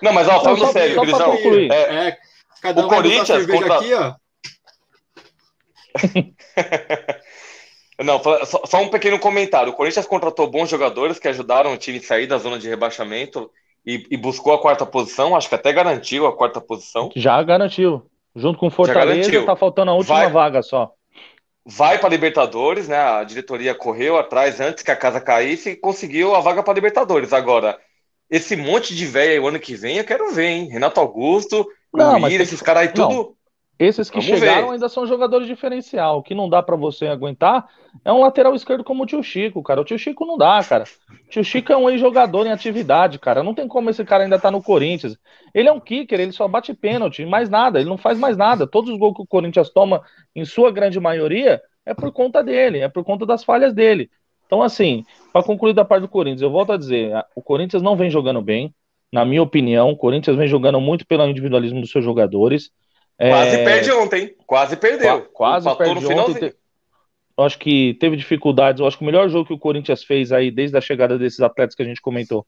Não, 0.03 0.13
mas 0.13 0.29
ó, 0.29 0.41
falando 0.41 0.59
só- 0.59 0.73
sério, 0.73 0.95
só 0.95 1.01
Grisão. 1.03 1.35
É, 1.73 2.09
É, 2.09 2.17
cada 2.63 2.83
O 2.83 2.87
um 2.87 2.89
Corinthians 2.89 3.47
contra- 3.47 3.77
aqui, 3.77 3.95
ó. 3.95 4.15
Não, 7.99 8.23
só, 8.23 8.67
só 8.67 8.83
um 8.83 8.89
pequeno 8.91 9.19
comentário. 9.19 9.73
O 9.73 9.75
Corinthians 9.75 10.07
contratou 10.07 10.47
bons 10.51 10.69
jogadores 10.69 11.19
que 11.19 11.29
ajudaram 11.29 11.73
o 11.73 11.79
time 11.79 11.99
a 11.99 12.03
sair 12.03 12.27
da 12.27 12.37
zona 12.37 12.59
de 12.59 12.69
rebaixamento 12.69 13.51
e, 13.87 14.07
e 14.11 14.17
buscou 14.19 14.53
a 14.53 14.61
quarta 14.61 14.85
posição. 14.85 15.35
Acho 15.35 15.49
que 15.49 15.55
até 15.55 15.73
garantiu 15.73 16.27
a 16.27 16.37
quarta 16.37 16.61
posição. 16.61 17.11
Já 17.17 17.43
garantiu. 17.43 18.03
Junto 18.35 18.59
com 18.59 18.69
Fortaleza, 18.69 19.21
garantiu. 19.31 19.47
tá 19.47 19.57
faltando 19.57 19.93
a 19.93 19.95
última 19.95 20.17
Vai- 20.17 20.31
vaga 20.31 20.61
só. 20.63 20.93
Vai 21.65 21.99
para 21.99 22.11
Libertadores, 22.11 22.87
né? 22.87 22.99
A 22.99 23.25
diretoria 23.25 23.75
correu 23.75 24.19
atrás 24.19 24.61
antes 24.61 24.85
que 24.85 24.91
a 24.91 24.97
casa 24.97 25.21
caísse 25.21 25.71
e 25.71 25.77
conseguiu 25.77 26.35
a 26.35 26.41
vaga 26.41 26.63
para 26.63 26.75
Libertadores. 26.75 27.33
Agora, 27.33 27.79
esse 28.31 28.57
monte 28.57 28.95
de 28.95 29.07
velho 29.07 29.33
aí 29.33 29.39
o 29.39 29.47
ano 29.49 29.61
que 29.61 29.75
vem, 29.75 29.99
eu 29.99 30.05
quero 30.05 30.33
ver, 30.33 30.47
hein? 30.49 30.69
Renato 30.69 31.01
Augusto, 31.01 31.67
Não, 31.93 32.21
tem 32.21 32.35
esses 32.37 32.61
caras 32.61 32.83
aí, 32.83 32.93
não. 32.97 33.09
tudo. 33.09 33.37
Esses 33.79 34.09
que 34.09 34.19
Vamos 34.21 34.39
chegaram 34.39 34.69
ver. 34.69 34.75
ainda 34.75 34.89
são 34.89 35.07
jogadores 35.07 35.47
diferencial. 35.47 36.19
O 36.19 36.23
que 36.23 36.35
não 36.35 36.49
dá 36.49 36.63
pra 36.63 36.77
você 36.77 37.07
aguentar 37.09 37.69
é 38.07 38.11
um 38.11 38.21
lateral 38.23 38.55
esquerdo 38.55 38.83
como 38.83 39.03
o 39.03 39.07
tio 39.07 39.23
Chico, 39.23 39.63
cara. 39.63 39.83
O 39.83 39.85
tio 39.85 39.99
Chico 39.99 40.25
não 40.25 40.39
dá, 40.39 40.65
cara. 40.65 40.85
O 41.27 41.29
tio 41.29 41.45
Chico 41.45 41.71
é 41.73 41.77
um 41.77 41.91
ex-jogador 41.91 42.47
em 42.47 42.53
atividade, 42.53 43.19
cara. 43.19 43.43
Não 43.43 43.53
tem 43.55 43.69
como 43.69 43.91
esse 43.91 44.03
cara 44.03 44.25
ainda 44.25 44.39
tá 44.39 44.51
no 44.51 44.63
Corinthians. 44.63 45.19
Ele 45.53 45.69
é 45.69 45.73
um 45.73 45.81
kicker, 45.81 46.19
ele 46.19 46.33
só 46.33 46.49
bate 46.49 46.73
pênalti, 46.73 47.27
mais 47.27 47.51
nada. 47.51 47.79
Ele 47.79 47.89
não 47.91 47.99
faz 47.99 48.19
mais 48.19 48.35
nada. 48.35 48.67
Todos 48.67 48.91
os 48.91 48.99
gols 48.99 49.15
que 49.15 49.23
o 49.23 49.27
Corinthians 49.27 49.69
toma, 49.69 50.03
em 50.35 50.47
sua 50.47 50.73
grande 50.73 50.99
maioria, 50.99 51.61
é 51.85 51.93
por 51.93 52.11
conta 52.13 52.43
dele, 52.43 52.79
é 52.79 52.89
por 52.89 53.05
conta 53.05 53.27
das 53.27 53.45
falhas 53.45 53.75
dele. 53.75 54.11
Então, 54.47 54.63
assim, 54.63 55.05
pra 55.33 55.43
concluir 55.43 55.75
da 55.75 55.85
parte 55.85 56.03
do 56.03 56.09
Corinthians, 56.09 56.43
eu 56.43 56.51
volto 56.51 56.73
a 56.73 56.77
dizer, 56.77 57.13
o 57.35 57.43
Corinthians 57.43 57.83
não 57.83 57.97
vem 57.97 58.11
jogando 58.11 58.41
bem, 58.41 58.73
na 59.13 59.25
minha 59.25 59.43
opinião. 59.43 59.91
O 59.91 59.97
Corinthians 59.97 60.37
vem 60.37 60.47
jogando 60.49 60.81
muito 60.81 61.07
pelo 61.07 61.27
individualismo 61.27 61.81
dos 61.81 61.91
seus 61.91 62.05
jogadores. 62.05 62.71
Quase 63.19 63.57
É, 63.57 63.65
perde 63.65 63.93
ontem? 63.93 64.35
Quase 64.47 64.77
perdeu. 64.77 65.23
Qua- 65.23 65.29
Quase 65.33 65.69
Empatou 65.69 65.95
perde 65.95 66.07
ontem. 66.07 66.51
te- 66.51 66.57
Eu 67.39 67.45
acho 67.45 67.59
que 67.59 67.95
teve 68.01 68.17
dificuldades. 68.17 68.81
Eu 68.81 68.87
acho 68.87 68.97
que 68.97 69.03
o 69.03 69.07
melhor 69.07 69.29
jogo 69.29 69.47
que 69.47 69.53
o 69.53 69.59
Corinthians 69.59 70.03
fez 70.03 70.33
aí, 70.33 70.51
desde 70.51 70.77
a 70.77 70.81
chegada 70.81 71.19
desses 71.19 71.41
atletas 71.41 71.75
que 71.75 71.83
a 71.83 71.85
gente 71.87 72.01
comentou, 72.01 72.47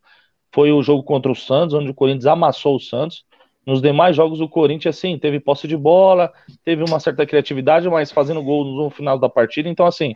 foi 0.55 0.73
o 0.73 0.83
jogo 0.83 1.03
contra 1.03 1.31
o 1.31 1.35
Santos, 1.35 1.75
onde 1.75 1.91
o 1.91 1.95
Corinthians 1.95 2.27
amassou 2.27 2.77
o 2.77 2.81
Santos. 2.81 3.25
Nos 3.67 3.83
demais 3.83 4.17
jogos, 4.17 4.41
o 4.41 4.49
Corinthians, 4.49 4.97
sim, 4.97 5.19
teve 5.19 5.41
posse 5.41 5.69
de 5.69 5.77
bola, 5.77 6.33
teve 6.65 6.83
uma 6.85 6.99
certa 6.99 7.27
criatividade, 7.27 7.87
mas 7.91 8.11
fazendo 8.11 8.43
gol 8.43 8.65
no 8.65 8.89
final 8.89 9.19
da 9.19 9.29
partida. 9.29 9.69
Então, 9.69 9.85
assim, 9.85 10.15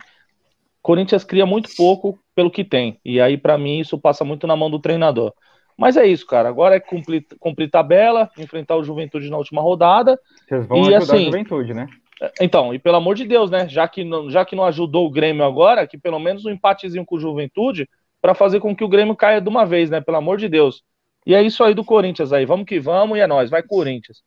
Corinthians 0.83 1.23
cria 1.23 1.45
muito 1.45 1.73
pouco 1.77 2.19
pelo 2.35 2.51
que 2.51 2.63
tem. 2.63 2.99
E 3.05 3.19
aí, 3.21 3.37
pra 3.37 3.57
mim, 3.57 3.79
isso 3.79 3.97
passa 3.97 4.25
muito 4.25 4.45
na 4.45 4.55
mão 4.55 4.69
do 4.69 4.79
treinador. 4.79 5.33
Mas 5.77 5.95
é 5.95 6.05
isso, 6.05 6.27
cara. 6.27 6.49
Agora 6.49 6.75
é 6.75 6.79
cumprir, 6.79 7.25
cumprir 7.39 7.71
tabela, 7.71 8.29
enfrentar 8.37 8.75
o 8.75 8.83
Juventude 8.83 9.29
na 9.29 9.37
última 9.37 9.61
rodada. 9.61 10.19
Vocês 10.47 10.67
vão 10.67 10.77
E 10.77 10.93
ajudar 10.93 10.97
assim, 10.97 11.23
a 11.23 11.31
juventude, 11.31 11.73
né? 11.73 11.87
Então, 12.39 12.73
e 12.73 12.79
pelo 12.79 12.97
amor 12.97 13.15
de 13.15 13.25
Deus, 13.25 13.49
né? 13.49 13.67
Já 13.67 13.87
que 13.87 14.03
não, 14.03 14.29
já 14.29 14.45
que 14.45 14.55
não 14.55 14.65
ajudou 14.65 15.07
o 15.07 15.09
Grêmio 15.09 15.45
agora, 15.45 15.87
que 15.87 15.97
pelo 15.97 16.19
menos 16.19 16.45
um 16.45 16.51
empatezinho 16.51 17.05
com 17.05 17.15
o 17.15 17.19
Juventude 17.19 17.89
para 18.21 18.35
fazer 18.35 18.59
com 18.59 18.75
que 18.75 18.83
o 18.83 18.89
Grêmio 18.89 19.15
caia 19.15 19.41
de 19.41 19.49
uma 19.49 19.65
vez, 19.65 19.89
né? 19.89 20.01
Pelo 20.01 20.17
amor 20.17 20.37
de 20.37 20.49
Deus. 20.49 20.83
E 21.25 21.33
é 21.33 21.41
isso 21.41 21.63
aí 21.63 21.73
do 21.73 21.83
Corinthians 21.83 22.33
aí. 22.33 22.45
Vamos 22.45 22.65
que 22.65 22.79
vamos 22.79 23.17
e 23.17 23.21
é 23.21 23.27
nóis. 23.27 23.49
Vai 23.49 23.63
Corinthians. 23.63 24.21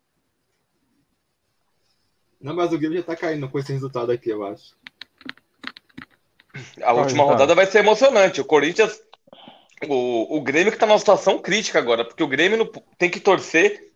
Não, 2.40 2.54
mas 2.54 2.72
o 2.72 2.78
Grêmio 2.78 2.96
já 2.96 3.04
tá 3.04 3.14
caindo 3.14 3.48
com 3.48 3.58
esse 3.58 3.72
resultado 3.72 4.10
aqui, 4.10 4.30
eu 4.30 4.42
acho. 4.44 4.74
A 6.82 6.92
última 6.92 7.24
rodada 7.24 7.54
vai 7.54 7.66
ser 7.66 7.78
emocionante. 7.78 8.40
O 8.40 8.44
Corinthians. 8.44 9.00
O, 9.88 10.38
o 10.38 10.40
Grêmio 10.40 10.72
que 10.72 10.78
tá 10.78 10.86
numa 10.86 10.98
situação 10.98 11.38
crítica 11.38 11.78
agora, 11.78 12.02
porque 12.04 12.22
o 12.22 12.28
Grêmio 12.28 12.56
não- 12.56 12.70
tem 12.96 13.10
que 13.10 13.20
torcer 13.20 13.90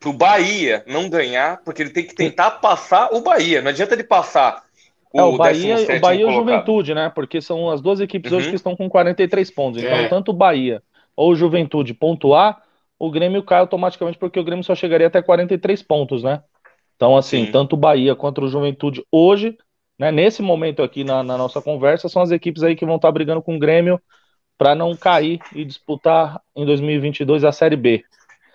pro 0.00 0.12
Bahia 0.12 0.82
não 0.86 1.08
ganhar, 1.10 1.58
porque 1.64 1.82
ele 1.82 1.90
tem 1.90 2.04
que 2.06 2.14
tentar 2.14 2.52
passar 2.52 3.10
o 3.12 3.20
Bahia. 3.20 3.60
Não 3.60 3.68
adianta 3.68 3.94
ele 3.94 4.04
passar 4.04 4.62
o, 5.12 5.20
é, 5.20 5.22
o 5.22 5.36
Bahia, 5.36 5.76
17º 5.76 5.96
o 5.98 6.00
Bahia 6.00 6.20
e 6.20 6.24
o 6.24 6.28
colocado. 6.28 6.48
Juventude, 6.50 6.94
né? 6.94 7.12
Porque 7.14 7.42
são 7.42 7.68
as 7.68 7.82
duas 7.82 8.00
equipes 8.00 8.32
hoje 8.32 8.46
Uhum. 8.46 8.50
que 8.52 8.56
estão 8.56 8.74
com 8.74 8.88
43 8.88 9.50
pontos. 9.50 9.82
Então, 9.82 9.96
É. 9.98 10.08
tanto 10.08 10.30
o 10.30 10.34
Bahia 10.34 10.82
ou 11.14 11.32
o 11.32 11.36
Juventude 11.36 11.92
pontuar, 11.92 12.62
o 12.98 13.10
Grêmio 13.10 13.42
cai 13.42 13.58
automaticamente, 13.60 14.16
porque 14.16 14.40
o 14.40 14.44
Grêmio 14.44 14.64
só 14.64 14.74
chegaria 14.74 15.08
até 15.08 15.20
43 15.20 15.82
pontos, 15.82 16.22
né? 16.22 16.42
Então, 16.96 17.14
assim, 17.18 17.44
Sim. 17.46 17.52
tanto 17.52 17.74
o 17.74 17.76
Bahia 17.76 18.14
quanto 18.14 18.42
o 18.42 18.48
Juventude 18.48 19.04
hoje, 19.12 19.58
né, 19.98 20.10
nesse 20.10 20.42
momento 20.42 20.82
aqui 20.82 21.04
na, 21.04 21.22
na 21.22 21.38
nossa 21.38 21.62
conversa, 21.62 22.08
são 22.08 22.22
as 22.22 22.30
equipes 22.30 22.62
aí 22.62 22.76
que 22.76 22.86
vão 22.86 22.96
estar 22.96 23.12
brigando 23.12 23.42
com 23.42 23.56
o 23.56 23.58
Grêmio 23.58 24.00
para 24.58 24.74
não 24.74 24.96
cair 24.96 25.40
e 25.54 25.64
disputar 25.64 26.40
em 26.56 26.66
2022 26.66 27.44
a 27.44 27.52
Série 27.52 27.76
B. 27.76 28.04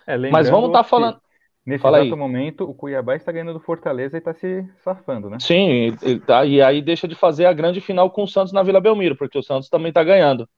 É, 0.05 0.17
Mas 0.31 0.49
vamos 0.49 0.67
estar 0.67 0.83
que 0.83 0.89
falando. 0.89 1.21
Nesse 1.65 1.83
Fala 1.83 1.97
exato 1.97 2.15
aí. 2.15 2.17
momento, 2.17 2.63
o 2.63 2.73
Cuiabá 2.73 3.15
está 3.15 3.31
ganhando 3.31 3.53
do 3.53 3.59
Fortaleza 3.59 4.15
e 4.17 4.19
está 4.19 4.33
se 4.33 4.65
safando, 4.83 5.29
né? 5.29 5.41
Sim, 5.41 5.95
e, 6.01 6.19
tá- 6.19 6.45
e 6.45 6.61
aí 6.61 6.81
deixa 6.81 7.07
de 7.07 7.15
fazer 7.15 7.45
a 7.45 7.53
grande 7.53 7.79
final 7.81 8.09
com 8.11 8.23
o 8.23 8.27
Santos 8.27 8.51
na 8.53 8.63
Vila 8.63 8.81
Belmiro, 8.81 9.15
porque 9.15 9.37
o 9.37 9.43
Santos 9.43 9.69
também 9.69 9.93
tá 9.93 10.03
ganhando. 10.03 10.49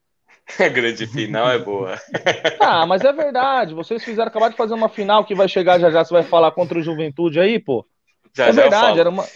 A 0.58 0.68
grande 0.68 1.06
final 1.06 1.48
é 1.50 1.58
boa. 1.58 1.96
Ah, 2.58 2.86
mas 2.86 3.04
é 3.04 3.12
verdade. 3.12 3.74
Vocês 3.74 4.04
fizeram 4.04 4.28
acabar 4.28 4.50
de 4.50 4.56
fazer 4.56 4.74
uma 4.74 4.88
final 4.88 5.24
que 5.24 5.34
vai 5.34 5.48
chegar 5.48 5.78
já 5.80 5.90
já. 5.90 6.04
Você 6.04 6.12
vai 6.12 6.22
falar 6.22 6.52
contra 6.52 6.78
o 6.78 6.82
Juventude 6.82 7.40
aí, 7.40 7.58
pô. 7.58 7.86
Já, 8.36 8.50
é 8.50 8.52
já 8.52 8.64
eu 8.66 8.70
verdade, 8.70 8.72
falo. 8.72 9.00
era 9.00 9.10
uma. 9.10 9.32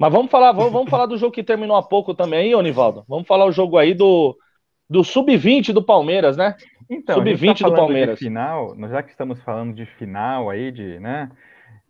Mas 0.00 0.10
vamos 0.10 0.30
falar, 0.30 0.52
vamos, 0.52 0.72
vamos 0.72 0.88
falar 0.88 1.04
do 1.04 1.18
jogo 1.18 1.30
que 1.30 1.42
terminou 1.42 1.76
há 1.76 1.82
pouco 1.82 2.14
também 2.14 2.40
aí, 2.40 2.54
ô 2.54 2.62
Nivaldo. 2.62 3.04
Vamos 3.06 3.26
falar 3.28 3.44
o 3.44 3.52
jogo 3.52 3.76
aí 3.76 3.92
do, 3.92 4.34
do 4.88 5.04
Sub-20 5.04 5.74
do 5.74 5.82
Palmeiras, 5.82 6.38
né? 6.38 6.56
Então, 6.88 7.20
a 7.20 7.24
gente 7.26 7.36
Sub-20 7.38 7.60
tá 7.60 7.68
do 7.68 7.74
Palmeiras. 7.76 8.18
de 8.18 8.24
final, 8.24 8.74
nós 8.76 8.90
já 8.90 9.02
que 9.02 9.10
estamos 9.10 9.42
falando 9.42 9.74
de 9.74 9.84
final 9.84 10.48
aí, 10.48 10.72
de, 10.72 10.98
né? 11.00 11.30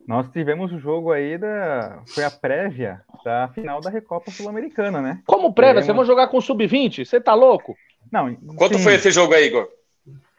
Nós 0.09 0.29
tivemos 0.31 0.73
o 0.73 0.79
jogo 0.81 1.13
aí 1.13 1.39
da. 1.39 2.03
Foi 2.13 2.25
a 2.25 2.31
prévia 2.33 3.01
da 3.25 3.49
final 3.55 3.81
da 3.81 3.91
Recopa 3.91 4.29
Sul-Americana, 4.33 5.01
né? 5.01 5.23
Como 5.25 5.55
prévia, 5.55 5.75
Teremos- 5.75 5.87
vocês 5.87 5.97
vão 5.97 6.05
jogar 6.05 6.27
com 6.27 6.39
o 6.39 6.43
Sub-20? 6.43 7.05
Você 7.05 7.21
tá 7.21 7.33
louco? 7.35 7.77
Não, 8.11 8.35
Quanto 8.57 8.77
sim, 8.77 8.83
foi 8.83 8.95
esse 8.95 9.13
jogo 9.13 9.35
aí, 9.35 9.47
Igor? 9.47 9.69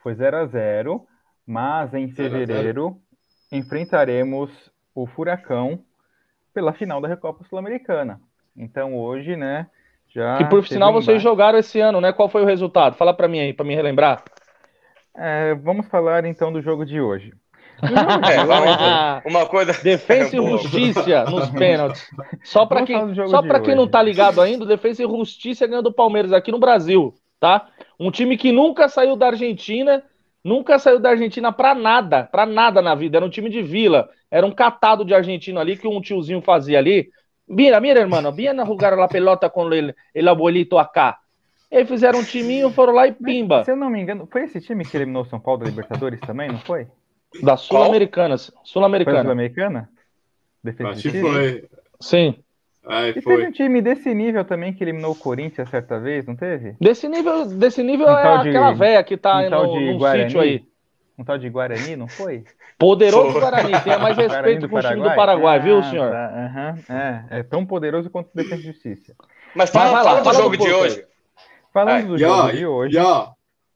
Foi 0.04 0.14
0 0.14 0.36
a 0.36 0.46
0 0.46 1.06
mas 1.48 1.94
em 1.94 2.08
0 2.08 2.28
a 2.28 2.38
0. 2.38 2.48
fevereiro 2.48 2.98
enfrentaremos 3.50 4.52
o 4.94 5.08
Furacão 5.08 5.80
pela 6.54 6.74
final 6.74 7.02
da 7.02 7.08
Recopa 7.08 7.44
Sul-Americana. 7.46 8.20
Então 8.56 8.98
hoje, 8.98 9.36
né? 9.36 9.68
Já 10.14 10.38
que 10.38 10.46
por 10.46 10.68
sinal 10.68 10.92
um 10.92 10.94
vocês 10.94 11.22
jogaram 11.22 11.58
esse 11.58 11.80
ano, 11.80 12.02
né? 12.02 12.12
Qual 12.12 12.28
foi 12.28 12.42
o 12.44 12.46
resultado? 12.46 12.96
Fala 12.96 13.14
pra 13.14 13.28
mim 13.28 13.40
aí, 13.40 13.54
pra 13.54 13.66
me 13.66 13.76
relembrar. 13.76 14.24
É, 15.16 15.56
vamos 15.56 15.88
falar 15.88 16.26
então 16.26 16.52
do 16.52 16.62
jogo 16.62 16.86
de 16.86 17.00
hoje. 17.02 17.34
No 17.82 17.88
jogo 17.88 18.22
de 18.22 18.32
É. 18.32 19.22
Uma 19.26 19.46
coisa. 19.46 19.74
Defesa 19.82 20.36
e 20.36 20.40
Boa. 20.42 20.58
Justiça 20.58 21.26
nos 21.26 21.50
pênaltis. 21.52 22.10
Só 22.44 22.68
falar 22.68 22.86
quem, 22.86 23.16
só 23.28 23.42
pra 23.42 23.60
quem 23.60 23.70
hoje. 23.70 23.78
não 23.78 23.88
tá 23.88 24.02
ligado 24.02 24.42
ainda, 24.42 24.66
Defesa 24.66 25.04
e 25.04 25.08
Justiça 25.08 25.66
ganhou 25.68 25.84
do 25.84 25.94
Palmeiras 25.94 26.34
aqui 26.34 26.52
no 26.52 26.60
Brasil, 26.60 27.14
tá? 27.40 27.68
Um 28.00 28.12
time 28.12 28.38
que 28.38 28.52
nunca 28.52 28.90
saiu 28.90 29.16
da 29.16 29.28
Argentina, 29.28 30.04
nunca 30.44 30.80
saiu 30.80 31.00
da 31.00 31.10
Argentina 31.10 31.52
pra 31.52 31.74
nada, 31.76 32.24
pra 32.24 32.46
nada 32.46 32.82
na 32.82 32.96
vida. 32.96 33.18
Era 33.18 33.26
um 33.26 33.30
time 33.30 33.50
de 33.50 33.62
vila, 33.62 34.10
era 34.30 34.46
um 34.46 34.52
catado 34.52 35.06
de 35.06 35.14
argentino 35.14 35.60
ali 35.60 35.78
que 35.78 35.88
um 35.88 36.02
tiozinho 36.02 36.42
fazia 36.42 36.80
ali. 36.80 37.10
Mira, 37.48 37.80
mira, 37.80 38.00
hermano, 38.00 38.32
viene 38.32 38.62
a 38.62 38.66
jugar 38.66 38.98
la 38.98 39.08
pelota 39.08 39.50
com 39.50 39.72
el, 39.74 39.94
el 40.14 40.28
abuelito 40.28 40.80
acá. 40.80 41.18
Eles 41.70 41.88
fizeram 41.88 42.20
um 42.20 42.24
timinho, 42.24 42.70
foram 42.72 42.94
lá 42.94 43.08
e 43.08 43.14
pimba. 43.14 43.64
Se 43.64 43.72
eu 43.72 43.78
não 43.78 43.90
me 43.90 44.02
engano, 44.02 44.28
foi 44.30 44.44
esse 44.44 44.60
time 44.60 44.84
que 44.84 44.96
eliminou 44.98 45.24
o 45.24 45.26
São 45.26 45.40
Paulo 45.40 45.62
da 45.62 45.70
Libertadores 45.70 46.20
também, 46.20 46.50
não 46.50 46.60
foi? 46.60 46.88
Da 47.42 47.56
Sul-Americana. 47.56 48.38
Sul-Americana. 48.38 49.22
Sul-Americana? 49.24 49.90
Acho 50.90 51.12
que 51.12 51.22
foi. 51.22 51.70
Sim. 52.00 52.36
Aí 52.86 53.12
E 53.12 53.14
teve 53.14 53.24
foi. 53.24 53.46
um 53.48 53.52
time 53.52 53.82
desse 53.82 54.14
nível 54.14 54.44
também 54.44 54.74
que 54.74 54.84
eliminou 54.84 55.12
o 55.12 55.16
Corinthians 55.16 55.70
certa 55.70 56.00
vez, 56.00 56.26
não 56.26 56.36
teve? 56.36 56.76
Desse 56.82 57.08
nível, 57.08 57.46
desse 57.46 57.84
nível 57.84 58.08
Um 58.08 58.18
é 58.18 58.42
de- 58.44 58.50
aquela 58.50 58.72
véia 58.74 59.04
que 59.04 59.16
tá 59.18 59.40
um 59.40 59.50
tal 59.50 59.68
no, 59.68 59.74
de 59.80 59.86
num 59.92 59.98
Guarani? 59.98 60.24
sítio 60.24 60.42
aí. 60.42 60.66
Um 61.18 61.24
tal 61.24 61.38
de 61.38 61.48
Guarani, 61.50 61.96
não 61.96 62.08
foi? 62.08 62.44
Poderoso 62.80 63.32
Foi. 63.34 63.42
Guarani, 63.42 63.80
tenha 63.84 64.00
mais 64.00 64.18
respeito 64.18 64.68
com 64.68 64.76
o 64.78 64.82
time 64.82 64.96
do 65.04 65.14
Paraguai, 65.16 65.60
viu, 65.60 65.78
Ah, 65.78 65.84
senhor? 65.84 66.10
tá, 66.12 66.76
É, 67.30 67.40
é 67.40 67.44
tão 67.44 67.64
poderoso 67.66 68.10
quanto 68.10 68.28
o 68.28 68.36
Defesa 68.36 68.62
e 68.62 68.66
Justiça. 68.66 69.14
Mas 69.54 69.70
Mas 69.70 69.70
fala, 69.72 69.92
lá, 69.92 70.04
fala 70.04 70.20
do 70.20 70.24
fala 70.24 70.38
do 70.38 70.42
jogo 70.44 70.58
de 70.58 70.58
Porto 70.58 70.76
aí. 70.76 70.82
hoje. 70.82 71.06
Falando 71.72 71.94
Ai, 71.94 72.04
do 72.04 72.16
E 72.16 72.20
jogo 72.20 72.34
ó, 72.34 72.50
de 72.52 72.66
hoje. 72.66 72.96
e 72.96 73.00
ó, 73.00 73.30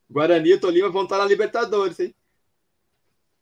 Guarani 0.10 0.52
e 0.54 0.58
Tolima 0.58 0.90
vão 0.90 1.04
estar 1.04 1.18
na 1.20 1.26
Libertadores, 1.26 2.00
hein? 2.00 2.14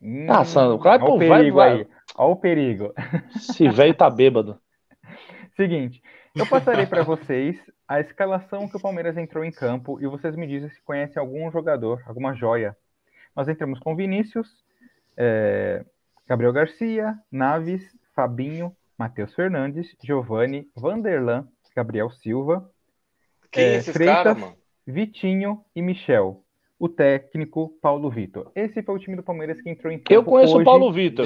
Hum, 0.01 0.25
Ah, 0.29 0.43
Sandro, 0.43 0.77
claro, 0.79 1.05
o 1.05 1.17
vai- 1.17 1.27
perigo 1.29 1.55
vai. 1.57 1.71
aí. 1.71 1.87
Ó 2.17 2.31
o 2.31 2.35
perigo. 2.35 2.93
Esse 3.35 3.69
velho 3.69 3.93
tá 3.93 4.09
bêbado. 4.09 4.59
Seguinte, 5.55 6.01
eu 6.35 6.47
passarei 6.47 6.85
para 6.85 7.03
vocês 7.03 7.57
a 7.87 7.99
escalação 7.99 8.67
que 8.67 8.77
o 8.77 8.81
Palmeiras 8.81 9.17
entrou 9.17 9.43
em 9.43 9.51
campo 9.51 9.99
e 10.01 10.07
vocês 10.07 10.35
me 10.35 10.47
dizem 10.47 10.69
se 10.69 10.81
conhecem 10.81 11.19
algum 11.19 11.51
jogador, 11.51 12.01
alguma 12.05 12.33
joia. 12.33 12.75
Nós 13.35 13.47
entramos 13.47 13.79
com 13.79 13.95
Vinícius, 13.95 14.47
é, 15.17 15.85
Gabriel 16.27 16.53
Garcia, 16.53 17.17
Naves, 17.31 17.83
Fabinho, 18.15 18.75
Matheus 18.97 19.33
Fernandes, 19.33 19.95
Giovanni, 20.03 20.67
Vanderlan, 20.75 21.47
Gabriel 21.75 22.09
Silva, 22.11 22.69
Quem 23.51 23.63
é 23.63 23.75
É, 23.77 23.81
Freitas. 23.81 24.37
mano? 24.37 24.55
Vitinho 24.85 25.63
e 25.75 25.81
Michel. 25.81 26.42
O 26.83 26.89
técnico 26.89 27.73
Paulo 27.81 28.09
Vitor. 28.09 28.51
Esse 28.53 28.83
foi 28.83 28.95
o 28.95 28.99
time 28.99 29.15
do 29.15 29.23
Palmeiras 29.23 29.61
que 29.61 29.69
entrou 29.69 29.89
em 29.89 29.97
campo 29.97 30.13
Eu 30.15 30.23
conheço 30.25 30.51
o 30.57 30.57
hoje, 30.57 30.65
Paulo 30.65 30.91
Vitor. 30.91 31.25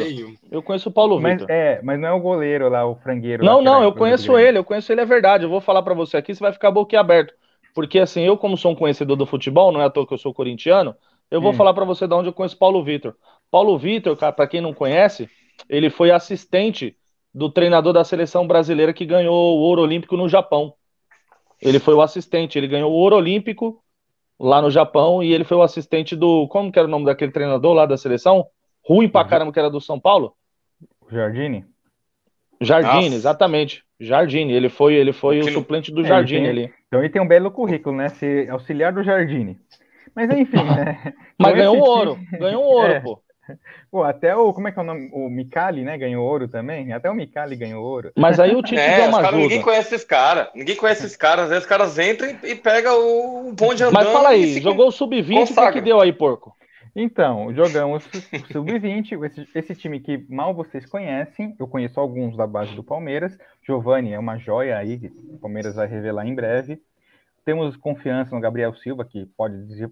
Eu 0.52 0.62
conheço 0.62 0.90
o 0.90 0.92
Paulo 0.92 1.20
Mas, 1.20 1.42
Vitor. 1.42 1.50
é, 1.50 1.82
mas 1.82 2.00
não 2.00 2.10
é 2.10 2.12
o 2.14 2.20
goleiro 2.20 2.70
lá, 2.70 2.86
o 2.86 2.96
frangueiro. 2.98 3.44
Não, 3.44 3.60
não, 3.60 3.82
eu 3.82 3.92
conheço 3.92 4.38
ele, 4.38 4.60
eu 4.60 4.64
conheço 4.64 4.92
ele, 4.92 5.02
é 5.02 5.06
verdade. 5.06 5.46
Eu 5.46 5.50
vou 5.50 5.60
falar 5.60 5.82
pra 5.82 5.96
você 5.96 6.16
aqui, 6.16 6.36
você 6.36 6.42
vai 6.44 6.54
ficar 6.54 6.70
boquiaberto. 6.70 7.34
Porque 7.74 7.98
assim, 7.98 8.22
eu 8.22 8.38
como 8.38 8.56
sou 8.56 8.72
um 8.72 8.76
conhecedor 8.76 9.18
do 9.18 9.26
futebol, 9.26 9.72
não 9.72 9.82
é 9.82 9.86
à 9.86 9.90
toa 9.90 10.06
que 10.06 10.14
eu 10.14 10.18
sou 10.20 10.32
corintiano, 10.32 10.96
eu 11.32 11.42
vou 11.42 11.52
Hum. 11.52 11.56
falar 11.58 11.74
pra 11.74 11.86
você 11.86 12.08
de 12.08 12.14
onde 12.14 12.30
eu 12.30 12.34
conheço 12.34 12.56
Paulo 12.56 12.84
Vitor. 12.84 13.16
Paulo 13.50 13.80
Vitor, 13.80 14.16
cara, 14.16 14.32
pra 14.32 14.46
quem 14.46 14.62
não 14.62 14.76
conhece, 14.76 15.28
ele 15.68 15.90
foi 15.90 16.12
assistente 16.12 16.96
do 17.34 17.50
treinador 17.50 17.94
da 17.94 18.04
seleção 18.04 18.46
brasileira 18.46 18.94
que 18.94 19.08
ganhou 19.08 19.58
o 19.58 19.62
ouro 19.62 19.82
olímpico 19.82 20.16
no 20.16 20.30
Japão. 20.30 20.76
Ele 21.60 21.80
foi 21.80 21.96
o 21.96 22.02
assistente, 22.02 22.60
ele 22.60 22.68
ganhou 22.68 22.92
o 22.92 22.96
ouro 22.96 23.16
olímpico 23.16 23.84
lá 24.40 24.62
no 24.62 24.70
Japão 24.70 25.22
e 25.24 25.34
ele 25.34 25.44
foi 25.44 25.58
o 25.58 25.62
assistente 25.64 26.16
do, 26.16 26.48
como 26.48 26.72
que 26.72 26.78
era 26.80 26.88
o 26.88 26.92
nome 26.92 27.06
daquele 27.06 27.32
treinador 27.32 27.74
lá 27.74 27.86
da 27.86 27.98
seleção? 27.98 28.46
Ruim 28.86 29.10
pra 29.10 29.22
Uhum. 29.24 29.28
caramba 29.28 29.52
que 29.52 29.60
era 29.60 29.70
do 29.70 29.82
São 29.82 30.00
Paulo? 30.00 30.34
O 31.02 31.12
Jardine? 31.12 31.66
Jardine, 32.62 33.04
Nossa. 33.06 33.16
exatamente. 33.16 33.84
Jardine, 34.00 34.54
ele 34.54 34.70
foi, 34.70 34.94
ele 34.96 35.14
foi 35.14 35.40
o 35.40 35.44
Que 35.46 35.52
não- 35.52 35.60
suplente 35.62 35.92
do 35.92 36.02
É, 36.02 36.08
Jardine 36.08 36.42
tem- 36.42 36.50
ali. 36.50 36.74
Então 36.88 37.00
ele 37.00 37.10
tem 37.10 37.22
um 37.22 37.28
belo 37.28 37.52
currículo, 37.52 37.96
né? 37.96 38.10
Ser 38.10 38.50
auxiliar 38.50 38.92
do 38.94 39.04
Jardine. 39.04 39.60
Mas 40.16 40.30
enfim, 40.32 40.58
né? 40.88 41.14
Mas 41.38 41.54
Então, 41.54 41.56
ganhou 41.56 41.76
um 41.78 41.82
ouro, 41.82 42.18
ganhou 42.40 42.64
um 42.64 42.68
ouro, 42.68 42.92
É. 42.94 43.00
pô. 43.00 43.22
Pô, 43.92 44.04
até 44.04 44.36
o. 44.36 44.54
Como 44.54 44.68
é 44.68 44.72
que 44.72 44.80
é 44.80 44.82
o 44.82 44.86
nome? 44.86 45.10
O 45.14 45.30
Mikali, 45.30 45.84
né? 45.84 45.98
Ganhou 45.98 46.26
ouro 46.26 46.48
também. 46.48 46.92
Até 46.94 47.10
o 47.10 47.16
Mikali 47.16 47.56
ganhou 47.56 47.84
ouro. 47.84 48.12
Mas 48.16 48.40
aí 48.40 48.56
o 48.56 48.62
Tite 48.62 48.80
É, 48.82 49.08
uma 49.08 49.22
ninguém 49.32 49.48
ajuda. 49.48 49.64
conhece 49.64 49.96
esses 49.96 50.08
caras. 50.08 50.50
Ninguém 50.54 50.76
conhece 50.76 51.06
esses 51.06 51.18
caras. 51.18 51.46
Às 51.46 51.50
vezes 51.50 51.64
os 51.64 51.70
caras 51.70 51.98
entram 51.98 52.30
e, 52.30 52.52
e 52.52 52.56
pegam 52.56 52.98
o 53.48 53.54
bonde 53.54 53.84
andando. 53.84 53.94
Mas 53.94 54.08
fala 54.10 54.30
aí, 54.30 54.60
jogou 54.62 54.88
o 54.88 54.92
sub-20, 54.92 55.52
o 55.52 55.72
que, 55.72 55.82
deu 55.82 56.00
aí, 56.00 56.12
porco? 56.12 56.56
Então, 57.00 57.54
jogamos 57.54 58.08
o 58.08 58.54
Sub-20, 58.54 59.24
esse, 59.24 59.48
esse 59.54 59.76
time 59.76 60.00
que 60.00 60.26
mal 60.28 60.52
vocês 60.52 60.84
conhecem, 60.84 61.56
eu 61.60 61.68
conheço 61.68 62.00
alguns 62.00 62.36
da 62.36 62.48
base 62.48 62.74
do 62.74 62.84
Palmeiras. 62.84 63.38
Giovani 63.62 64.14
é 64.14 64.20
uma 64.20 64.40
joia 64.40 64.80
aí, 64.80 64.98
que 64.98 65.08
o 65.30 65.38
Palmeiras 65.38 65.76
vai 65.76 65.86
revelar 65.86 66.26
em 66.26 66.34
breve. 66.34 66.82
Temos 67.46 67.78
confiança 67.78 68.34
no 68.34 68.42
Gabriel 68.42 68.74
Silva, 68.74 69.06
que 69.06 69.28
pode 69.38 69.64
dizer. 69.68 69.92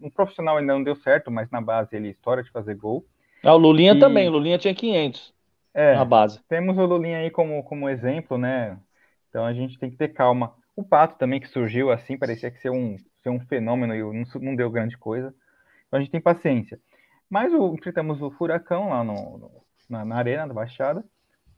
No 0.00 0.10
profissional 0.10 0.56
ainda 0.56 0.72
não 0.74 0.82
deu 0.82 0.96
certo, 0.96 1.30
mas 1.30 1.50
na 1.50 1.60
base 1.60 1.94
ele 1.96 2.08
estoura 2.10 2.42
de 2.42 2.50
fazer 2.50 2.74
gol. 2.74 3.04
É, 3.42 3.50
o 3.50 3.56
Lulinha 3.56 3.94
E- 3.94 4.00
também, 4.00 4.28
o 4.28 4.32
Lulinha 4.32 4.58
tinha 4.58 4.74
500 4.74 5.32
É, 5.74 5.94
na 5.96 6.04
base. 6.04 6.40
temos 6.48 6.76
o 6.76 6.84
Lulinha 6.86 7.18
aí 7.18 7.30
como, 7.30 7.62
como 7.64 7.88
exemplo, 7.88 8.36
né? 8.38 8.78
Então 9.28 9.44
a 9.44 9.52
gente 9.52 9.78
tem 9.78 9.90
que 9.90 9.96
ter 9.96 10.08
calma. 10.08 10.54
O 10.74 10.82
Pato 10.84 11.16
também 11.18 11.40
que 11.40 11.48
surgiu 11.48 11.90
assim, 11.90 12.16
parecia 12.18 12.50
que 12.50 12.58
ser 12.60 12.70
um, 12.70 12.96
ser 13.22 13.30
um 13.30 13.40
fenômeno 13.40 13.94
e 13.94 14.00
não, 14.02 14.24
não 14.40 14.56
deu 14.56 14.70
grande 14.70 14.96
coisa. 14.96 15.34
Então 15.86 15.98
a 15.98 16.02
gente 16.02 16.10
tem 16.12 16.20
paciência. 16.20 16.80
Mas 17.30 17.52
o, 17.52 17.74
enfrentamos 17.74 18.22
o 18.22 18.30
Furacão 18.32 18.90
lá 18.90 19.04
no, 19.04 19.38
no- 19.38 19.62
na, 19.88 20.04
na 20.04 20.16
arena 20.16 20.48
da 20.48 20.54
Baixada. 20.54 21.04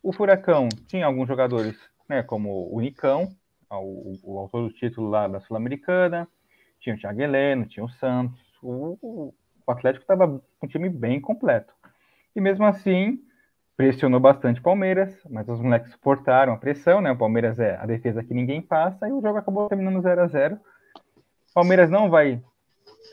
O 0.03 0.13
Furacão 0.13 0.69
tinha 0.89 1.07
alguns 1.07 1.29
jogadores, 1.29 1.77
né? 2.09 2.23
Como 2.23 2.69
o 2.75 2.81
Nicão, 2.81 3.29
o, 3.71 4.15
o 4.23 4.39
autor 4.39 4.69
do 4.69 4.75
título 4.75 5.09
lá 5.11 5.29
da 5.29 5.41
Sul-Americana. 5.41 6.29
Tinha 6.81 6.95
o 6.97 6.99
Thiago 6.99 7.21
Heleno, 7.21 7.67
tinha 7.67 7.85
o 7.85 7.89
Santos. 7.91 8.41
O, 8.63 8.99
o- 9.03 9.35
Atlético 9.69 10.03
estava 10.03 10.27
com 10.29 10.67
um 10.67 10.69
time 10.69 10.89
bem 10.89 11.21
completo. 11.21 11.73
E 12.35 12.41
mesmo 12.41 12.65
assim, 12.65 13.21
pressionou 13.77 14.21
bastante 14.21 14.61
o 14.61 14.63
Palmeiras, 14.65 15.15
mas 15.31 15.49
os 15.49 15.61
moleques 15.61 15.93
suportaram 15.93 16.53
a 16.55 16.59
pressão, 16.59 17.01
né? 17.01 17.13
O 17.13 17.19
Palmeiras 17.19 17.59
é 17.61 17.77
a 17.77 17.87
defesa 17.87 18.25
que 18.25 18.35
ninguém 18.35 18.63
passa 18.63 19.09
e 19.09 19.13
o 19.13 19.21
jogo 19.23 19.39
acabou 19.39 19.69
terminando 19.69 20.03
0 20.03 20.23
a 20.23 20.27
0 20.29 20.57
O 20.57 21.55
Palmeiras 21.55 21.91
não 21.91 22.11
vai 22.11 22.43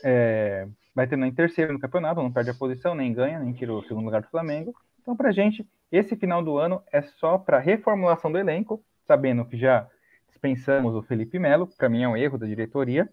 é, 0.04 0.66
vai 0.94 1.06
terminar 1.06 1.28
em 1.28 1.34
terceiro 1.34 1.72
no 1.72 1.78
campeonato, 1.80 2.22
não 2.22 2.32
perde 2.32 2.50
a 2.50 2.54
posição, 2.54 2.94
nem 2.94 3.12
ganha, 3.12 3.38
nem 3.38 3.52
tira 3.52 3.72
o 3.72 3.82
segundo 3.84 4.04
lugar 4.04 4.22
do 4.22 4.28
Flamengo. 4.30 4.74
Então, 5.00 5.16
pra 5.16 5.32
gente, 5.32 5.66
esse 5.90 6.16
final 6.16 6.42
do 6.42 6.58
ano 6.58 6.82
é 6.92 7.02
só 7.02 7.38
para 7.38 7.58
reformulação 7.58 8.30
do 8.30 8.38
elenco, 8.38 8.82
sabendo 9.06 9.44
que 9.44 9.56
já 9.56 9.88
dispensamos 10.28 10.94
o 10.94 11.02
Felipe 11.02 11.38
Melo, 11.38 11.66
para 11.76 11.88
mim 11.88 12.02
é 12.02 12.08
um 12.08 12.16
erro 12.16 12.38
da 12.38 12.46
diretoria. 12.46 13.08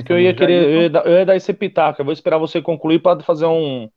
Que 0.00 0.12
eu 0.12 0.20
ia 0.20 0.34
querer, 0.34 0.62
eu 0.62 0.82
ia, 0.82 0.90
dar, 0.90 1.06
eu 1.06 1.12
ia 1.12 1.26
dar 1.26 1.36
esse 1.36 1.52
pitaco. 1.52 2.00
Eu 2.00 2.04
vou 2.04 2.14
esperar 2.14 2.38
você 2.38 2.62
concluir 2.62 3.00
para 3.00 3.20
fazer 3.22 3.46
um, 3.46 3.90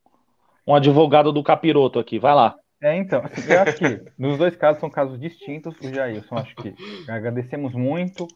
um 0.68 0.76
advogado 0.76 1.32
do 1.32 1.44
capiroto 1.44 2.00
aqui. 2.00 2.20
Vai 2.20 2.36
lá. 2.36 2.56
É, 2.82 2.96
então, 2.98 3.24
eu 3.48 3.62
acho 3.62 3.78
que 3.78 4.12
nos 4.18 4.38
dois 4.38 4.56
casos 4.56 4.80
são 4.80 4.90
casos 4.90 5.20
distintos. 5.20 5.76
O 5.80 5.94
Jailson, 5.94 6.36
acho 6.38 6.56
que 6.56 6.76
agradecemos 7.08 7.74
muito 7.74 8.28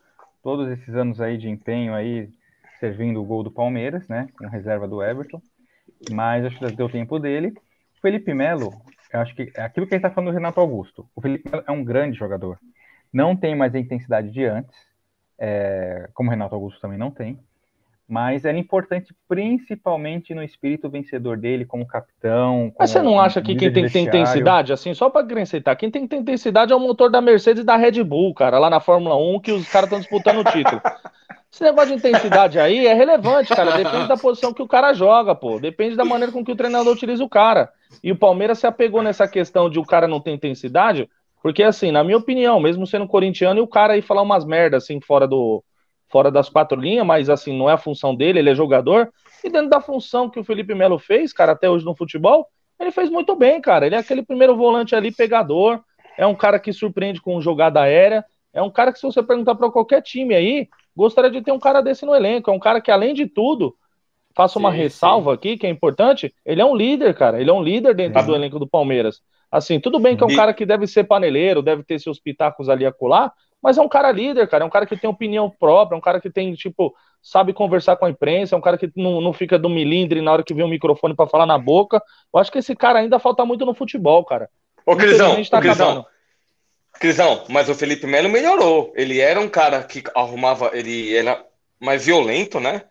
todos 0.42 0.70
esses 0.72 0.96
anos 0.96 1.20
aí 1.20 1.38
de 1.38 1.50
empenho 1.50 1.94
aí, 1.94 2.30
servindo 2.80 3.22
o 3.22 3.25
gol 3.25 3.44
do 3.44 3.51
Palmeiras, 3.51 4.08
né, 4.08 4.30
com 4.38 4.48
reserva 4.48 4.88
do 4.88 5.04
Everton, 5.04 5.42
mas 6.12 6.46
acho 6.46 6.58
que 6.58 6.72
deu 6.72 6.89
tempo 6.89 7.20
dele. 7.20 7.50
O 7.98 8.01
Felipe 8.01 8.34
Melo, 8.34 8.72
eu 9.12 9.20
acho 9.20 9.36
que 9.36 9.51
é 9.56 9.62
aquilo 9.62 9.86
que 9.86 9.94
a 9.94 9.98
gente 9.98 10.04
tá 10.04 10.10
falando 10.10 10.32
do 10.32 10.34
Renato 10.34 10.60
Augusto. 10.60 11.10
O 11.16 11.22
Felipe 11.22 11.50
Melo 11.50 11.63
é 11.68 11.72
um 11.72 11.84
grande 11.84 12.18
jogador. 12.18 12.58
Não 13.12 13.36
tem 13.36 13.56
mais 13.56 13.75
a 13.75 13.80
intensidade 13.80 14.32
de 14.32 14.46
antes, 14.46 14.75
é, 15.38 16.10
como 16.13 16.30
o 16.30 16.32
Renato 16.32 16.56
Augusto 16.56 16.80
também 16.80 16.98
não 16.98 17.12
tem, 17.12 17.39
mas 18.10 18.44
era 18.44 18.58
importante 18.58 19.13
principalmente 19.28 20.34
no 20.34 20.41
espírito 20.41 20.89
vencedor 20.89 21.38
dele 21.38 21.63
como 21.63 21.86
capitão. 21.86 22.74
Mas 22.78 22.89
você 22.89 23.00
como 23.00 23.12
não 23.12 23.22
acha 23.22 23.39
que 23.39 23.56
quem 23.56 23.72
tem 23.72 23.86
que 23.86 23.93
ter 23.93 24.00
intensidade, 24.00 24.74
assim, 24.74 24.95
só 24.95 25.12
para 25.12 25.22
acrescentar, 25.22 25.76
quem 25.78 25.91
tem 25.91 26.02
que 26.02 26.08
ter 26.08 26.15
intensidade 26.15 26.74
é 26.74 26.76
o 26.76 26.80
motor 26.80 27.12
da 27.12 27.22
Mercedes 27.22 27.62
e 27.62 27.65
da 27.65 27.76
Red 27.76 28.04
Bull, 28.04 28.34
cara, 28.34 28.58
lá 28.58 28.69
na 28.69 28.80
Fórmula 28.80 29.15
1, 29.15 29.39
que 29.41 29.52
os 29.52 29.69
caras 29.69 29.86
estão 29.86 30.00
disputando 30.00 30.39
o 30.39 30.43
título. 30.43 30.82
Esse 31.52 31.63
negócio 31.63 31.89
de 31.89 31.95
intensidade 31.95 32.60
aí 32.60 32.86
é 32.86 32.93
relevante, 32.93 33.50
cara. 33.56 33.76
Depende 33.76 34.08
da 34.08 34.15
posição 34.15 34.54
que 34.54 34.62
o 34.62 34.67
cara 34.67 34.93
joga, 34.93 35.34
pô. 35.34 35.60
Depende 35.60 35.95
da 35.95 36.06
maneira 36.06 36.32
com 36.32 36.45
que 36.45 36.52
o 36.52 36.56
treinador 36.56 36.93
utiliza 36.93 37.24
o 37.24 37.30
cara. 37.30 37.72
E 38.04 38.12
o 38.12 38.15
Palmeiras 38.15 38.60
se 38.60 38.67
apegou 38.67 39.02
nessa 39.02 39.28
questão 39.28 39.67
de 39.67 39.80
o 39.80 39.84
cara 39.84 40.08
não 40.08 40.22
ter 40.22 40.32
intensidade, 40.32 41.10
porque, 41.41 41.63
assim, 41.63 41.91
na 41.91 42.04
minha 42.04 42.17
opinião, 42.17 42.60
mesmo 42.60 42.86
sendo 42.86 43.08
corintiano, 43.08 43.60
e 43.60 43.63
o 43.63 43.67
cara 43.67 43.93
aí 43.93 44.02
falar 44.02 44.22
umas 44.22 44.45
merdas, 44.45 44.84
assim, 44.84 45.00
fora 45.02 45.28
do. 45.28 45.63
Fora 46.10 46.32
das 46.32 46.50
quatro 46.50 46.80
linhas, 46.80 47.06
mas 47.06 47.30
assim, 47.30 47.58
não 47.58 47.69
é 47.69 47.74
a 47.74 47.78
função 47.78 48.15
dele, 48.15 48.39
ele 48.39 48.50
é 48.50 48.56
jogador. 48.56 49.12
E 49.43 49.50
dentro 49.50 49.69
da 49.69 49.80
função 49.82 50.30
que 50.30 50.39
o 50.39 50.43
Felipe 50.43 50.74
Melo 50.74 50.98
fez, 50.98 51.32
cara, 51.32 51.52
até 51.52 51.69
hoje 51.69 51.86
no 51.86 51.95
futebol, 51.95 52.48
ele 52.80 52.91
fez 52.91 53.10
muito 53.10 53.36
bem, 53.36 53.62
cara. 53.62 53.86
Ele 53.86 53.95
é 53.95 54.00
aquele 54.00 54.24
primeiro 54.24 54.56
volante 54.56 54.95
ali 54.95 55.12
pegador, 55.12 55.82
é 56.17 56.26
um 56.26 56.36
cara 56.36 56.60
que 56.60 56.74
surpreende 56.74 57.22
com 57.22 57.39
jogada 57.41 57.82
aérea, 57.82 58.26
é 58.54 58.62
um 58.62 58.69
cara 58.72 58.91
que 58.91 59.00
se 59.00 59.06
você 59.06 59.22
perguntar 59.22 59.56
para 59.56 59.72
qualquer 59.72 60.02
time 60.02 60.34
aí, 60.34 60.67
gostaria 60.95 61.30
de 61.30 61.41
ter 61.41 61.52
um 61.52 61.60
cara 61.60 61.82
desse 61.82 62.06
no 62.06 62.15
elenco. 62.15 62.50
É 62.50 62.54
um 62.54 62.60
cara 62.60 62.82
que 62.82 62.89
além 62.91 63.13
de 63.13 63.28
tudo, 63.28 63.76
faço 64.36 64.60
uma 64.60 64.72
Sim, 64.72 64.78
ressalva 64.78 65.34
aqui 65.34 65.58
que 65.58 65.67
é 65.67 65.69
importante, 65.69 66.34
ele 66.45 66.62
é 66.62 66.65
um 66.65 66.76
líder, 66.76 67.13
cara. 67.15 67.39
Ele 67.39 67.50
é 67.50 67.54
um 67.54 67.62
líder 67.62 67.93
dentro 67.93 68.19
Sim. 68.22 68.28
do 68.28 68.36
elenco 68.36 68.60
do 68.60 68.67
Palmeiras. 68.67 69.22
Assim, 69.52 69.80
tudo 69.80 70.00
bem 70.00 70.15
que 70.15 70.24
é 70.24 70.28
um 70.28 70.32
E- 70.32 70.36
cara 70.36 70.54
que 70.54 70.65
deve 70.65 70.88
ser 70.88 71.04
paneleiro, 71.06 71.62
deve 71.62 71.84
ter 71.84 72.00
seus 72.00 72.19
pitacos 72.19 72.69
ali 72.69 72.86
a 72.86 72.91
colar, 72.91 73.34
mas 73.62 73.78
é 73.78 73.82
um 73.82 73.89
cara 73.89 74.12
líder, 74.12 74.48
cara. 74.48 74.63
É 74.63 74.67
um 74.67 74.69
cara 74.69 74.86
que 74.86 74.95
tem 74.95 75.10
opinião 75.10 75.50
própria, 75.50 75.95
é 75.95 75.98
um 75.98 76.02
cara 76.02 76.22
que 76.22 76.30
tem, 76.30 76.54
tipo, 76.54 76.95
sabe 77.22 77.54
conversar 77.54 77.95
com 77.98 78.06
a 78.06 78.10
imprensa, 78.10 78.56
é 78.56 78.58
um 78.58 78.62
cara 78.62 78.78
que 78.78 78.91
não, 78.95 79.19
não 79.19 79.34
fica 79.34 79.60
do 79.60 79.69
milindre 79.69 80.22
na 80.22 80.32
hora 80.32 80.43
que 80.43 80.54
vê 80.54 80.63
um 80.63 80.69
microfone 80.69 81.15
para 81.15 81.28
falar 81.28 81.45
na 81.45 81.58
boca. 81.58 82.02
Eu 82.34 82.39
acho 82.39 82.52
que 82.52 82.60
esse 82.60 82.76
cara 82.76 83.00
ainda 83.00 83.19
falta 83.19 83.45
muito 83.45 83.65
no 83.65 83.74
futebol, 83.74 84.24
cara. 84.24 84.50
Ô, 84.86 84.95
Crisão, 84.95 85.43
tá 85.45 85.58
ô, 85.58 85.62
Crisão. 85.62 86.06
Crisão, 86.93 87.43
mas 87.50 87.69
o 87.69 87.76
Felipe 87.76 88.08
Melo 88.08 88.30
melhorou. 88.30 88.91
Ele 88.95 89.19
era 89.19 89.39
um 89.39 89.50
cara 89.50 89.84
que 89.84 90.04
arrumava, 90.15 90.72
ele 90.74 91.15
era 91.15 91.43
mais 91.80 92.06
violento, 92.06 92.60
né? 92.60 92.84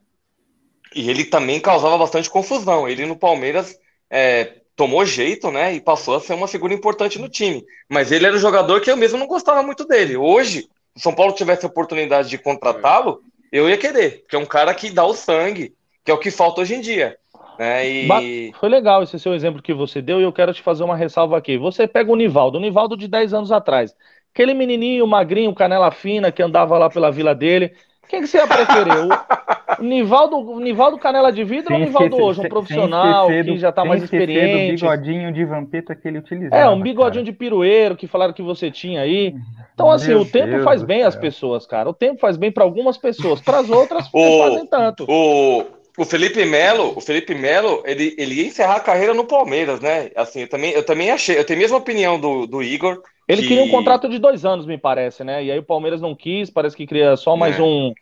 E 0.94 1.10
ele 1.10 1.24
também 1.24 1.60
causava 1.60 1.98
bastante 1.98 2.30
confusão. 2.30 2.88
Ele 2.88 3.04
no 3.04 3.16
Palmeiras 3.16 3.78
é, 4.10 4.62
tomou 4.78 5.04
jeito, 5.04 5.50
né? 5.50 5.74
E 5.74 5.80
passou 5.80 6.14
a 6.14 6.20
ser 6.20 6.34
uma 6.34 6.46
figura 6.46 6.72
importante 6.72 7.18
no 7.18 7.28
time. 7.28 7.66
Mas 7.88 8.12
ele 8.12 8.24
era 8.24 8.36
um 8.36 8.38
jogador 8.38 8.80
que 8.80 8.88
eu 8.88 8.96
mesmo 8.96 9.18
não 9.18 9.26
gostava 9.26 9.60
muito 9.60 9.84
dele. 9.84 10.16
Hoje, 10.16 10.60
se 10.62 10.68
o 10.98 11.00
São 11.00 11.12
Paulo 11.12 11.34
tivesse 11.34 11.66
a 11.66 11.68
oportunidade 11.68 12.30
de 12.30 12.38
contratá-lo, 12.38 13.20
eu 13.50 13.68
ia 13.68 13.76
querer, 13.76 14.20
porque 14.20 14.36
é 14.36 14.38
um 14.38 14.46
cara 14.46 14.72
que 14.72 14.88
dá 14.88 15.04
o 15.04 15.14
sangue, 15.14 15.74
que 16.04 16.12
é 16.12 16.14
o 16.14 16.18
que 16.18 16.30
falta 16.30 16.60
hoje 16.60 16.76
em 16.76 16.80
dia. 16.80 17.18
Né? 17.58 17.88
E 17.88 18.06
Foi 18.60 18.68
legal 18.68 19.02
esse 19.02 19.18
seu 19.18 19.34
exemplo 19.34 19.60
que 19.60 19.74
você 19.74 20.00
deu 20.00 20.20
e 20.20 20.22
eu 20.22 20.32
quero 20.32 20.54
te 20.54 20.62
fazer 20.62 20.84
uma 20.84 20.96
ressalva 20.96 21.36
aqui. 21.36 21.58
Você 21.58 21.88
pega 21.88 22.12
o 22.12 22.16
Nivaldo, 22.16 22.58
o 22.58 22.60
Nivaldo 22.60 22.96
de 22.96 23.08
10 23.08 23.34
anos 23.34 23.50
atrás. 23.50 23.92
Aquele 24.32 24.54
menininho, 24.54 25.04
magrinho, 25.08 25.52
canela 25.52 25.90
fina, 25.90 26.30
que 26.30 26.40
andava 26.40 26.78
lá 26.78 26.88
pela 26.88 27.10
vila 27.10 27.34
dele. 27.34 27.72
Quem 28.08 28.20
que 28.22 28.26
você 28.26 28.38
ia 28.38 28.46
preferir? 28.46 28.94
O, 28.98 29.82
o 29.82 29.84
Nivaldo, 29.84 30.36
o 30.38 30.58
Nivaldo 30.60 30.98
Canela 30.98 31.30
de 31.30 31.44
Vidro 31.44 31.74
ou 31.74 31.80
o 31.80 31.84
Nivaldo 31.84 32.06
esquecer- 32.16 32.24
hoje? 32.24 32.40
Um 32.40 32.48
profissional 32.48 33.26
esquecer 33.26 33.44
que 33.44 33.50
do- 33.52 33.58
já 33.58 33.70
tá 33.72 33.82
sem 33.82 33.88
mais 33.88 34.02
experiente. 34.02 34.66
do 34.66 34.72
bigodinho 34.88 35.32
de 35.32 35.44
vampeta 35.44 35.94
que 35.94 36.08
ele 36.08 36.18
utilizava. 36.18 36.56
É, 36.62 36.68
um 36.68 36.80
bigodinho 36.80 37.24
cara. 37.24 37.32
de 37.32 37.38
pirueiro 37.38 37.96
que 37.96 38.06
falaram 38.06 38.32
que 38.32 38.42
você 38.42 38.70
tinha 38.70 39.02
aí. 39.02 39.34
Então, 39.74 39.90
assim, 39.90 40.08
Meu 40.08 40.20
o 40.22 40.24
tempo 40.26 40.50
Deus 40.52 40.64
faz 40.64 40.80
do 40.80 40.86
bem 40.86 41.02
às 41.02 41.14
pessoas, 41.14 41.66
cara. 41.66 41.88
O 41.88 41.94
tempo 41.94 42.20
faz 42.20 42.36
bem 42.36 42.50
para 42.50 42.64
algumas 42.64 42.96
pessoas, 42.96 43.40
para 43.40 43.58
as 43.60 43.68
outras 43.70 44.10
não 44.12 44.20
Ô, 44.20 44.42
fazem 44.44 44.66
tanto. 44.66 45.04
O, 45.08 45.64
o 45.98 46.04
Felipe 46.04 46.44
Melo, 46.44 46.94
o 46.96 47.00
Felipe 47.00 47.34
Melo, 47.34 47.82
ele, 47.84 48.14
ele 48.18 48.36
ia 48.36 48.46
encerrar 48.48 48.76
a 48.76 48.80
carreira 48.80 49.14
no 49.14 49.24
Palmeiras, 49.24 49.80
né? 49.80 50.10
Assim, 50.16 50.40
eu 50.40 50.48
também, 50.48 50.72
eu 50.72 50.84
também 50.84 51.10
achei, 51.10 51.38
eu 51.38 51.44
tenho 51.44 51.58
a 51.58 51.62
mesma 51.62 51.76
opinião 51.76 52.18
do, 52.18 52.46
do 52.46 52.62
Igor. 52.62 53.00
Ele 53.28 53.42
que- 53.42 53.48
queria 53.48 53.64
um 53.64 53.70
contrato 53.70 54.08
de 54.08 54.18
dois 54.18 54.44
anos, 54.44 54.64
me 54.66 54.78
parece, 54.78 55.22
né? 55.22 55.44
E 55.44 55.50
aí 55.52 55.58
o 55.58 55.62
Palmeiras 55.62 56.00
não 56.00 56.14
quis, 56.14 56.48
parece 56.50 56.76
que 56.76 56.86
queria 56.86 57.14
só 57.16 57.36
mais 57.36 57.58
É. 57.58 57.62
um, 57.62 57.92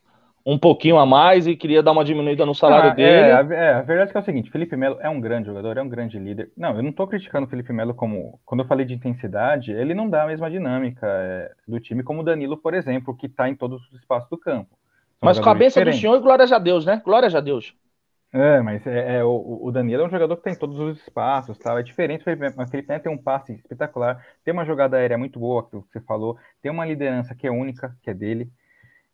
um 0.46 0.56
pouquinho 0.56 0.96
a 0.98 1.04
mais 1.04 1.48
e 1.48 1.56
queria 1.56 1.82
dar 1.82 1.90
uma 1.90 2.04
diminuída 2.04 2.46
no 2.46 2.54
salário 2.54 2.90
Ah, 2.90 2.94
dele. 2.94 3.10
É 3.10 3.32
a, 3.32 3.38
é, 3.40 3.74
a 3.74 3.82
verdade 3.82 4.10
é 4.10 4.12
que 4.12 4.16
é 4.18 4.20
o 4.20 4.24
seguinte, 4.24 4.50
Felipe 4.50 4.76
Melo 4.76 4.96
é 5.00 5.08
um 5.08 5.20
grande 5.20 5.48
jogador, 5.48 5.76
é 5.76 5.82
um 5.82 5.88
grande 5.88 6.16
líder. 6.18 6.52
Não, 6.56 6.76
eu 6.76 6.82
não 6.84 6.92
tô 6.92 7.04
criticando 7.08 7.46
o 7.46 7.50
Felipe 7.50 7.72
Melo 7.72 7.92
como. 7.94 8.38
Quando 8.46 8.60
eu 8.60 8.66
falei 8.68 8.86
de 8.86 8.94
intensidade, 8.94 9.72
ele 9.72 9.92
não 9.94 10.08
dá 10.08 10.22
a 10.22 10.26
mesma 10.28 10.48
dinâmica 10.48 11.04
é, 11.04 11.50
do 11.66 11.80
time 11.80 12.04
como 12.04 12.20
o 12.20 12.24
Danilo, 12.24 12.56
por 12.56 12.74
exemplo, 12.74 13.16
que 13.16 13.28
tá 13.28 13.48
em 13.48 13.56
todos 13.56 13.82
os 13.90 13.98
espaços 13.98 14.30
do 14.30 14.38
campo. 14.38 14.70
São 15.18 15.26
Mas 15.26 15.38
com 15.38 15.42
a 15.42 15.52
jogadores 15.52 15.58
benção 15.58 15.80
do 15.82 15.84
diferentes. 15.86 16.00
senhor 16.00 16.16
e 16.16 16.20
glória 16.22 16.44
a 16.54 16.58
Deus, 16.60 16.86
né? 16.86 17.02
Glória 17.04 17.36
a 17.36 17.40
Deus. 17.40 17.74
É, 18.32 18.60
mas 18.60 18.86
é, 18.86 19.18
é, 19.18 19.24
o, 19.24 19.60
o 19.62 19.72
Danilo 19.72 20.02
é 20.02 20.06
um 20.06 20.10
jogador 20.10 20.36
que 20.36 20.42
tem 20.42 20.58
todos 20.58 20.78
os 20.78 20.98
espaços, 20.98 21.56
tá? 21.58 21.78
É 21.78 21.82
diferente, 21.82 22.24
mas 22.56 22.70
Felipe 22.70 22.88
Melo 22.88 23.02
tem 23.02 23.12
um 23.12 23.16
passe 23.16 23.54
espetacular, 23.54 24.24
tem 24.44 24.52
uma 24.52 24.64
jogada 24.64 24.96
aérea 24.96 25.16
muito 25.16 25.38
boa, 25.38 25.66
que 25.68 25.76
você 25.76 26.00
falou, 26.00 26.36
tem 26.60 26.70
uma 26.70 26.84
liderança 26.84 27.34
que 27.34 27.46
é 27.46 27.50
única, 27.50 27.96
que 28.02 28.10
é 28.10 28.14
dele, 28.14 28.50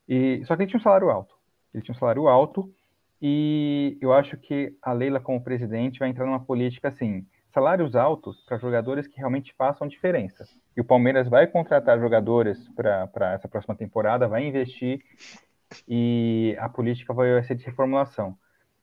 e 0.09 0.42
só 0.46 0.57
que 0.57 0.62
ele 0.62 0.70
tinha 0.70 0.81
um 0.81 0.83
salário 0.83 1.11
alto. 1.11 1.35
Ele 1.72 1.83
tinha 1.83 1.94
um 1.94 1.98
salário 1.98 2.27
alto, 2.27 2.72
e 3.20 3.96
eu 4.01 4.12
acho 4.12 4.37
que 4.37 4.77
a 4.83 4.92
Leila, 4.92 5.20
como 5.20 5.42
presidente, 5.42 6.01
vai 6.01 6.09
entrar 6.09 6.27
numa 6.27 6.44
política 6.44 6.88
assim: 6.88 7.25
salários 7.55 7.94
altos 7.94 8.44
para 8.44 8.59
jogadores 8.59 9.07
que 9.07 9.18
realmente 9.18 9.55
façam 9.57 9.87
diferença. 9.87 10.44
E 10.77 10.81
o 10.81 10.85
Palmeiras 10.85 11.29
vai 11.29 11.46
contratar 11.46 12.01
jogadores 12.01 12.59
para 12.70 13.33
essa 13.35 13.46
próxima 13.46 13.77
temporada, 13.77 14.27
vai 14.27 14.44
investir 14.44 15.01
e 15.87 16.57
a 16.59 16.68
política 16.68 17.14
vai 17.14 17.42
ser 17.44 17.55
de 17.55 17.64
reformulação. 17.64 18.37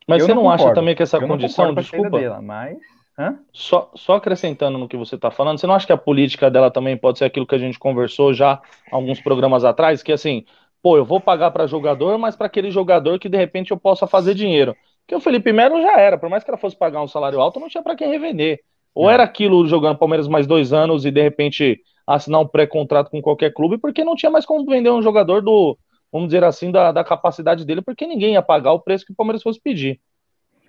Mas 0.09 0.21
Eu 0.21 0.27
você 0.27 0.33
não, 0.33 0.49
acha 0.49 0.73
também 0.73 0.95
que 0.95 1.03
essa 1.03 1.17
Eu 1.17 1.27
condição, 1.27 1.73
desculpa, 1.73 2.19
dela, 2.19 2.41
mas 2.41 2.77
Hã? 3.17 3.37
só, 3.53 3.91
só 3.95 4.15
acrescentando 4.15 4.77
no 4.77 4.87
que 4.87 4.97
você 4.97 5.15
está 5.15 5.29
falando, 5.29 5.59
você 5.59 5.67
não 5.67 5.75
acha 5.75 5.85
que 5.85 5.93
a 5.93 5.97
política 5.97 6.49
dela 6.49 6.71
também 6.71 6.97
pode 6.97 7.17
ser 7.17 7.25
aquilo 7.25 7.45
que 7.45 7.55
a 7.55 7.59
gente 7.59 7.77
conversou 7.77 8.33
já 8.33 8.61
alguns 8.91 9.21
programas 9.21 9.63
atrás, 9.65 10.01
que 10.01 10.11
assim, 10.11 10.45
pô, 10.81 10.97
eu 10.97 11.05
vou 11.05 11.19
pagar 11.19 11.51
para 11.51 11.67
jogador, 11.67 12.17
mas 12.17 12.35
para 12.35 12.47
aquele 12.47 12.71
jogador 12.71 13.19
que 13.19 13.29
de 13.29 13.37
repente 13.37 13.71
eu 13.71 13.77
possa 13.77 14.07
fazer 14.07 14.33
dinheiro. 14.33 14.75
Porque 15.01 15.15
o 15.15 15.19
Felipe 15.19 15.51
Melo 15.51 15.81
já 15.81 15.99
era, 15.99 16.17
por 16.17 16.29
mais 16.29 16.43
que 16.43 16.49
ela 16.49 16.57
fosse 16.57 16.77
pagar 16.77 17.01
um 17.01 17.07
salário 17.07 17.41
alto, 17.41 17.59
não 17.59 17.67
tinha 17.67 17.83
para 17.83 17.95
quem 17.95 18.09
revender. 18.09 18.61
Ou 18.95 19.09
era 19.09 19.23
aquilo 19.23 19.67
jogando 19.67 19.97
Palmeiras 19.97 20.27
mais 20.27 20.47
dois 20.47 20.71
anos 20.71 21.05
e 21.05 21.11
de 21.11 21.21
repente 21.21 21.81
assinar 22.07 22.41
um 22.41 22.47
pré-contrato 22.47 23.11
com 23.11 23.21
qualquer 23.21 23.53
clube, 23.53 23.77
porque 23.77 24.03
não 24.03 24.15
tinha 24.15 24.31
mais 24.31 24.45
como 24.45 24.65
vender 24.65 24.89
um 24.91 25.01
jogador 25.01 25.41
do, 25.41 25.77
vamos 26.11 26.29
dizer 26.29 26.43
assim, 26.43 26.71
da, 26.71 26.91
da 26.91 27.03
capacidade 27.03 27.65
dele, 27.65 27.81
porque 27.81 28.07
ninguém 28.07 28.33
ia 28.33 28.41
pagar 28.41 28.71
o 28.73 28.79
preço 28.81 29.05
que 29.05 29.11
o 29.11 29.15
Palmeiras 29.15 29.43
fosse 29.43 29.59
pedir. 29.61 29.99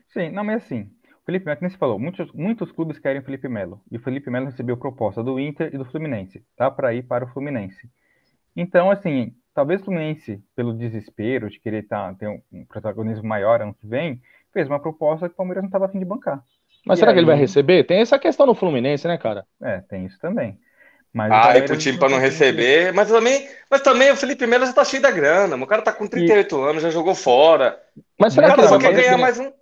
Sim, 0.08 0.30
não, 0.30 0.44
mas 0.44 0.64
assim, 0.64 0.90
o 1.22 1.24
Felipe 1.24 1.46
Melo, 1.46 1.58
como 1.58 1.70
você 1.70 1.76
falou, 1.78 1.98
muitos, 1.98 2.32
muitos 2.32 2.72
clubes 2.72 2.98
querem 2.98 3.20
o 3.20 3.24
Felipe 3.24 3.48
Melo. 3.48 3.80
E 3.90 3.96
o 3.96 4.00
Felipe 4.00 4.30
Melo 4.30 4.46
recebeu 4.46 4.76
proposta 4.76 5.22
do 5.22 5.38
Inter 5.38 5.70
e 5.74 5.78
do 5.78 5.84
Fluminense, 5.84 6.44
tá? 6.56 6.70
Para 6.70 6.94
ir 6.94 7.04
para 7.04 7.24
o 7.24 7.28
Fluminense. 7.28 7.88
Então, 8.56 8.90
assim, 8.90 9.34
talvez 9.54 9.80
o 9.80 9.84
Fluminense, 9.84 10.42
pelo 10.56 10.74
desespero 10.74 11.48
de 11.48 11.60
querer 11.60 11.86
tá, 11.86 12.12
ter 12.14 12.28
um, 12.28 12.64
protagonismo 12.66 13.28
maior 13.28 13.62
ano 13.62 13.74
que 13.74 13.86
vem, 13.86 14.20
fez 14.52 14.66
uma 14.68 14.80
proposta 14.80 15.28
que 15.28 15.34
o 15.34 15.36
Palmeiras 15.36 15.62
não 15.62 15.68
estava 15.68 15.86
afim 15.86 15.98
de 15.98 16.04
bancar. 16.04 16.44
Mas 16.84 16.98
E 16.98 17.00
será 17.00 17.12
que 17.12 17.18
ele 17.18 17.26
vai 17.26 17.36
aí? 17.36 17.40
receber? 17.40 17.84
Tem 17.84 18.00
essa 18.00 18.18
questão 18.18 18.46
no 18.46 18.54
Fluminense, 18.54 19.06
né, 19.06 19.16
cara? 19.18 19.46
É, 19.62 19.80
tem 19.82 20.06
isso 20.06 20.18
também. 20.18 20.58
Mas 21.12 21.28
o 21.28 21.34
Ah, 21.34 21.38
é 21.38 21.42
Palmeiras 21.42 21.70
pro 21.70 21.78
time 21.78 21.98
pra 21.98 22.08
não 22.08 22.18
tem- 22.18 22.30
receber. 22.30 22.92
Mas 22.92 23.08
também, 23.08 23.48
mas 23.70 23.80
também 23.82 24.10
o 24.12 24.16
Felipe 24.16 24.46
Melo 24.46 24.66
já 24.66 24.72
tá 24.72 24.84
cheio 24.84 25.02
da 25.02 25.10
grana. 25.10 25.56
O 25.56 25.66
cara 25.66 25.82
tá 25.82 25.92
com 25.92 26.06
38 26.06 26.60
anos, 26.62 26.82
já 26.82 26.90
jogou 26.90 27.14
fora. 27.14 27.80
Mas 28.18 28.32
O 28.32 28.36
será, 28.36 28.48
que 28.48 28.56
cara 28.56 28.62
ele 28.62 28.68
só 28.68 28.78
vai 28.78 28.80
quer 28.80 28.94
fazer 28.94 29.02
ganhar 29.02 29.16
que 29.16 29.22
mais 29.22 29.38
um, 29.38 29.52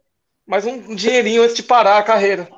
mais 0.47 0.67
um 0.67 0.95
dinheirinho 0.95 1.43
antes 1.43 1.57
de 1.57 1.63
parar 1.63 1.99
a 1.99 2.03
carreira. 2.03 2.49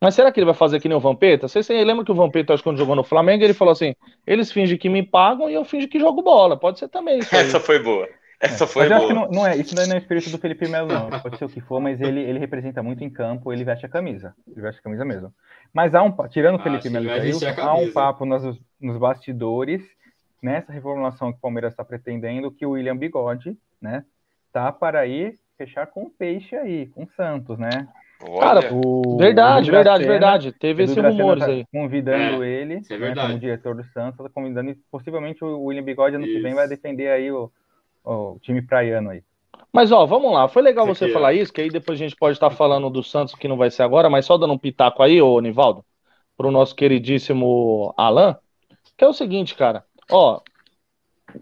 Mas 0.00 0.14
será 0.14 0.30
que 0.30 0.38
ele 0.38 0.46
vai 0.46 0.54
fazer 0.54 0.78
que 0.80 0.88
nem 0.88 0.96
o 0.96 1.00
Vampeta? 1.00 1.48
Você, 1.48 1.62
você 1.62 1.84
lembra 1.84 2.04
que 2.04 2.12
o 2.12 2.14
Vampeta, 2.14 2.54
acho 2.54 2.62
que 2.62 2.68
quando 2.68 2.78
jogou 2.78 2.94
no 2.94 3.02
Flamengo, 3.02 3.42
ele 3.42 3.54
falou 3.54 3.72
assim: 3.72 3.94
eles 4.26 4.52
fingem 4.52 4.78
que 4.78 4.88
me 4.88 5.02
pagam 5.02 5.50
e 5.50 5.54
eu 5.54 5.64
finjo 5.64 5.88
que 5.88 5.98
jogo 5.98 6.22
bola. 6.22 6.56
Pode 6.56 6.78
ser 6.78 6.88
também 6.88 7.18
isso 7.18 7.34
aí. 7.36 7.42
Essa 7.46 7.58
foi 7.58 7.80
boa. 7.80 8.08
Essa 8.40 8.66
foi 8.66 8.82
Mas 8.82 8.90
eu 8.90 8.96
acho 8.98 9.06
que 9.08 9.14
boa. 9.14 9.26
não, 9.26 9.30
não 9.32 9.46
é, 9.46 9.56
isso 9.56 9.74
não 9.74 9.82
é 9.82 9.94
o 9.94 9.98
espírito 9.98 10.30
do 10.30 10.38
Felipe 10.38 10.68
Melo, 10.68 10.88
não. 10.88 11.10
Pode 11.20 11.38
ser 11.38 11.44
o 11.44 11.48
que 11.48 11.60
for, 11.60 11.80
mas 11.80 12.00
ele, 12.00 12.20
ele 12.20 12.38
representa 12.38 12.82
muito 12.82 13.02
em 13.02 13.10
campo, 13.10 13.52
ele 13.52 13.64
veste 13.64 13.84
a 13.84 13.88
camisa. 13.88 14.34
Ele 14.46 14.60
veste 14.60 14.78
a 14.78 14.82
camisa 14.82 15.04
mesmo. 15.04 15.32
Mas 15.72 15.94
há 15.94 16.02
um, 16.02 16.12
tirando 16.28 16.54
o 16.56 16.60
Ah, 16.60 16.62
Felipe 16.62 16.82
que 16.82 16.90
Melo 16.90 17.06
e 17.06 17.60
há 17.60 17.74
um 17.74 17.90
papo 17.92 18.24
nos, 18.24 18.58
nos 18.80 18.96
bastidores, 18.96 19.82
nessa 20.40 20.72
reformulação 20.72 21.32
que 21.32 21.38
o 21.38 21.40
Palmeiras 21.40 21.72
está 21.72 21.84
pretendendo, 21.84 22.50
que 22.52 22.64
o 22.64 22.70
William 22.70 22.96
Bigode, 22.96 23.56
né, 23.82 24.04
tá 24.52 24.70
para 24.70 25.04
ir 25.06 25.38
fechar 25.56 25.86
com 25.88 26.04
o 26.04 26.10
Peixe 26.10 26.54
aí, 26.54 26.86
com 26.86 27.02
o 27.02 27.08
Santos, 27.16 27.58
né? 27.58 27.88
Cara, 28.40 28.72
O, 28.72 29.16
Verdade, 29.16 29.68
o 29.70 29.72
verdade, 29.72 30.04
verdade. 30.04 30.52
Teve 30.52 30.84
esses 30.84 30.94
Dracena 30.94 31.22
rumores 31.22 31.44
tá 31.44 31.50
aí. 31.50 31.64
Convidando 31.72 32.44
É, 32.44 32.48
ele, 32.48 32.74
isso 32.78 32.92
é 32.92 32.98
né, 32.98 33.14
como 33.14 33.38
diretor 33.38 33.74
do 33.74 33.84
Santos, 33.84 34.18
tá 34.24 34.30
convidando 34.32 34.70
e 34.70 34.74
possivelmente 34.90 35.44
o 35.44 35.64
William 35.64 35.84
Bigode 35.84 36.16
ano 36.16 36.24
que 36.24 36.38
vem 36.40 36.48
Isso. 36.48 36.54
vai 36.56 36.68
defender 36.68 37.08
aí 37.10 37.30
o, 37.30 37.50
o 38.08 38.38
time 38.40 38.62
praiano 38.62 39.10
aí. 39.10 39.22
Mas 39.72 39.92
ó, 39.92 40.06
vamos 40.06 40.32
lá. 40.32 40.48
Foi 40.48 40.62
legal 40.62 40.86
você 40.86 41.04
aqui, 41.04 41.12
falar 41.12 41.34
isso, 41.34 41.52
que 41.52 41.60
aí 41.60 41.68
depois 41.68 41.98
a 41.98 42.02
gente 42.02 42.16
pode 42.16 42.36
estar 42.36 42.50
falando 42.50 42.88
do 42.88 43.02
Santos, 43.02 43.34
que 43.34 43.48
não 43.48 43.56
vai 43.56 43.70
ser 43.70 43.82
agora, 43.82 44.08
mas 44.08 44.24
só 44.24 44.38
dando 44.38 44.54
um 44.54 44.58
pitaco 44.58 45.02
aí, 45.02 45.20
ô 45.20 45.38
Nivaldo, 45.40 45.84
pro 46.36 46.50
nosso 46.50 46.74
queridíssimo 46.74 47.92
Alan, 47.96 48.36
que 48.96 49.04
é 49.04 49.08
o 49.08 49.12
seguinte, 49.12 49.54
cara. 49.54 49.84
Ó, 50.10 50.40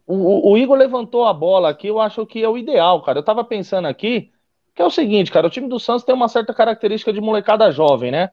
o, 0.07 0.53
o 0.53 0.59
Igor 0.59 0.77
levantou 0.77 1.25
a 1.25 1.33
bola 1.33 1.69
aqui, 1.69 1.87
eu 1.87 2.01
acho 2.01 2.27
que 2.27 2.43
é 2.43 2.49
o 2.49 2.59
ideal, 2.59 3.03
cara. 3.03 3.19
Eu 3.19 3.25
tava 3.25 3.45
pensando 3.45 3.87
aqui, 3.87 4.31
que 4.75 4.83
é 4.83 4.85
o 4.85 4.91
seguinte, 4.91 5.31
cara, 5.31 5.47
o 5.47 5.51
time 5.51 5.69
do 5.69 5.79
Santos 5.79 6.05
tem 6.05 6.15
uma 6.15 6.29
certa 6.29 6.53
característica 6.53 7.13
de 7.13 7.21
molecada 7.21 7.71
jovem, 7.71 8.11
né? 8.11 8.31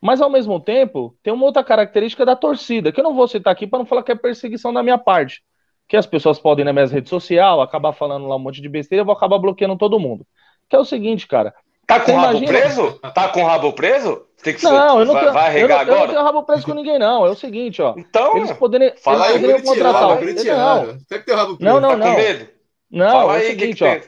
Mas 0.00 0.20
ao 0.20 0.28
mesmo 0.28 0.60
tempo, 0.60 1.16
tem 1.22 1.32
uma 1.32 1.46
outra 1.46 1.64
característica 1.64 2.26
da 2.26 2.36
torcida, 2.36 2.92
que 2.92 3.00
eu 3.00 3.04
não 3.04 3.14
vou 3.14 3.26
citar 3.26 3.52
aqui 3.52 3.66
para 3.66 3.78
não 3.78 3.86
falar 3.86 4.02
que 4.02 4.12
é 4.12 4.14
perseguição 4.14 4.70
da 4.70 4.82
minha 4.82 4.98
parte. 4.98 5.42
Que 5.88 5.96
as 5.96 6.06
pessoas 6.06 6.38
podem 6.38 6.62
ir 6.62 6.66
nas 6.66 6.74
minhas 6.74 6.90
redes 6.92 7.10
sociais, 7.10 7.58
acabar 7.60 7.92
falando 7.92 8.26
lá 8.26 8.36
um 8.36 8.40
monte 8.40 8.60
de 8.62 8.68
besteira, 8.68 9.02
eu 9.02 9.06
vou 9.06 9.14
acabar 9.14 9.38
bloqueando 9.38 9.76
todo 9.76 10.00
mundo. 10.00 10.26
Que 10.68 10.76
é 10.76 10.78
o 10.78 10.84
seguinte, 10.84 11.26
cara. 11.26 11.54
tá 11.86 12.00
com 12.00 12.12
o 12.12 12.16
rabo 12.16 12.38
imagina- 12.38 12.58
preso? 12.58 12.92
Tá 13.14 13.28
com 13.28 13.42
o 13.42 13.46
rabo 13.46 13.72
preso? 13.74 14.22
Tem 14.42 14.54
que 14.54 14.62
Não, 14.64 15.00
eu 15.00 15.04
não 15.06 15.12
vai, 15.14 15.22
tenho, 15.22 15.32
vai 15.34 15.42
eu 15.42 15.46
arregar 15.48 15.68
não, 15.68 15.80
eu 15.82 15.86
não 15.86 15.94
agora? 15.94 16.12
tenho 16.12 16.24
rabo 16.24 16.42
preso 16.42 16.66
com 16.66 16.74
ninguém, 16.74 16.98
não. 16.98 17.26
É 17.26 17.30
o 17.30 17.34
seguinte, 17.34 17.80
ó. 17.82 17.94
Então, 17.96 18.36
Eles 18.36 18.52
poderiam, 18.52 18.92
Fala 18.96 19.30
eles 19.30 19.36
aí, 19.36 19.40
poderiam 19.40 19.62
contratar. 19.62 20.04
o- 20.04 20.08
Não, 20.08 20.16
tem 20.16 21.34
o 21.34 21.36
rabo 21.36 21.56
preso. 21.56 21.72
Não, 21.72 21.80
não, 21.80 21.98
tá 21.98 22.04
com 22.10 22.14
medo? 22.16 22.48
não, 22.90 23.10
Fala 23.10 23.22
é 23.22 23.26
o 23.26 23.30
aí, 23.30 23.36
o 23.38 23.40
que 23.56 23.60
seguinte, 23.60 23.78
que 23.78 23.84
ó. 23.84 24.00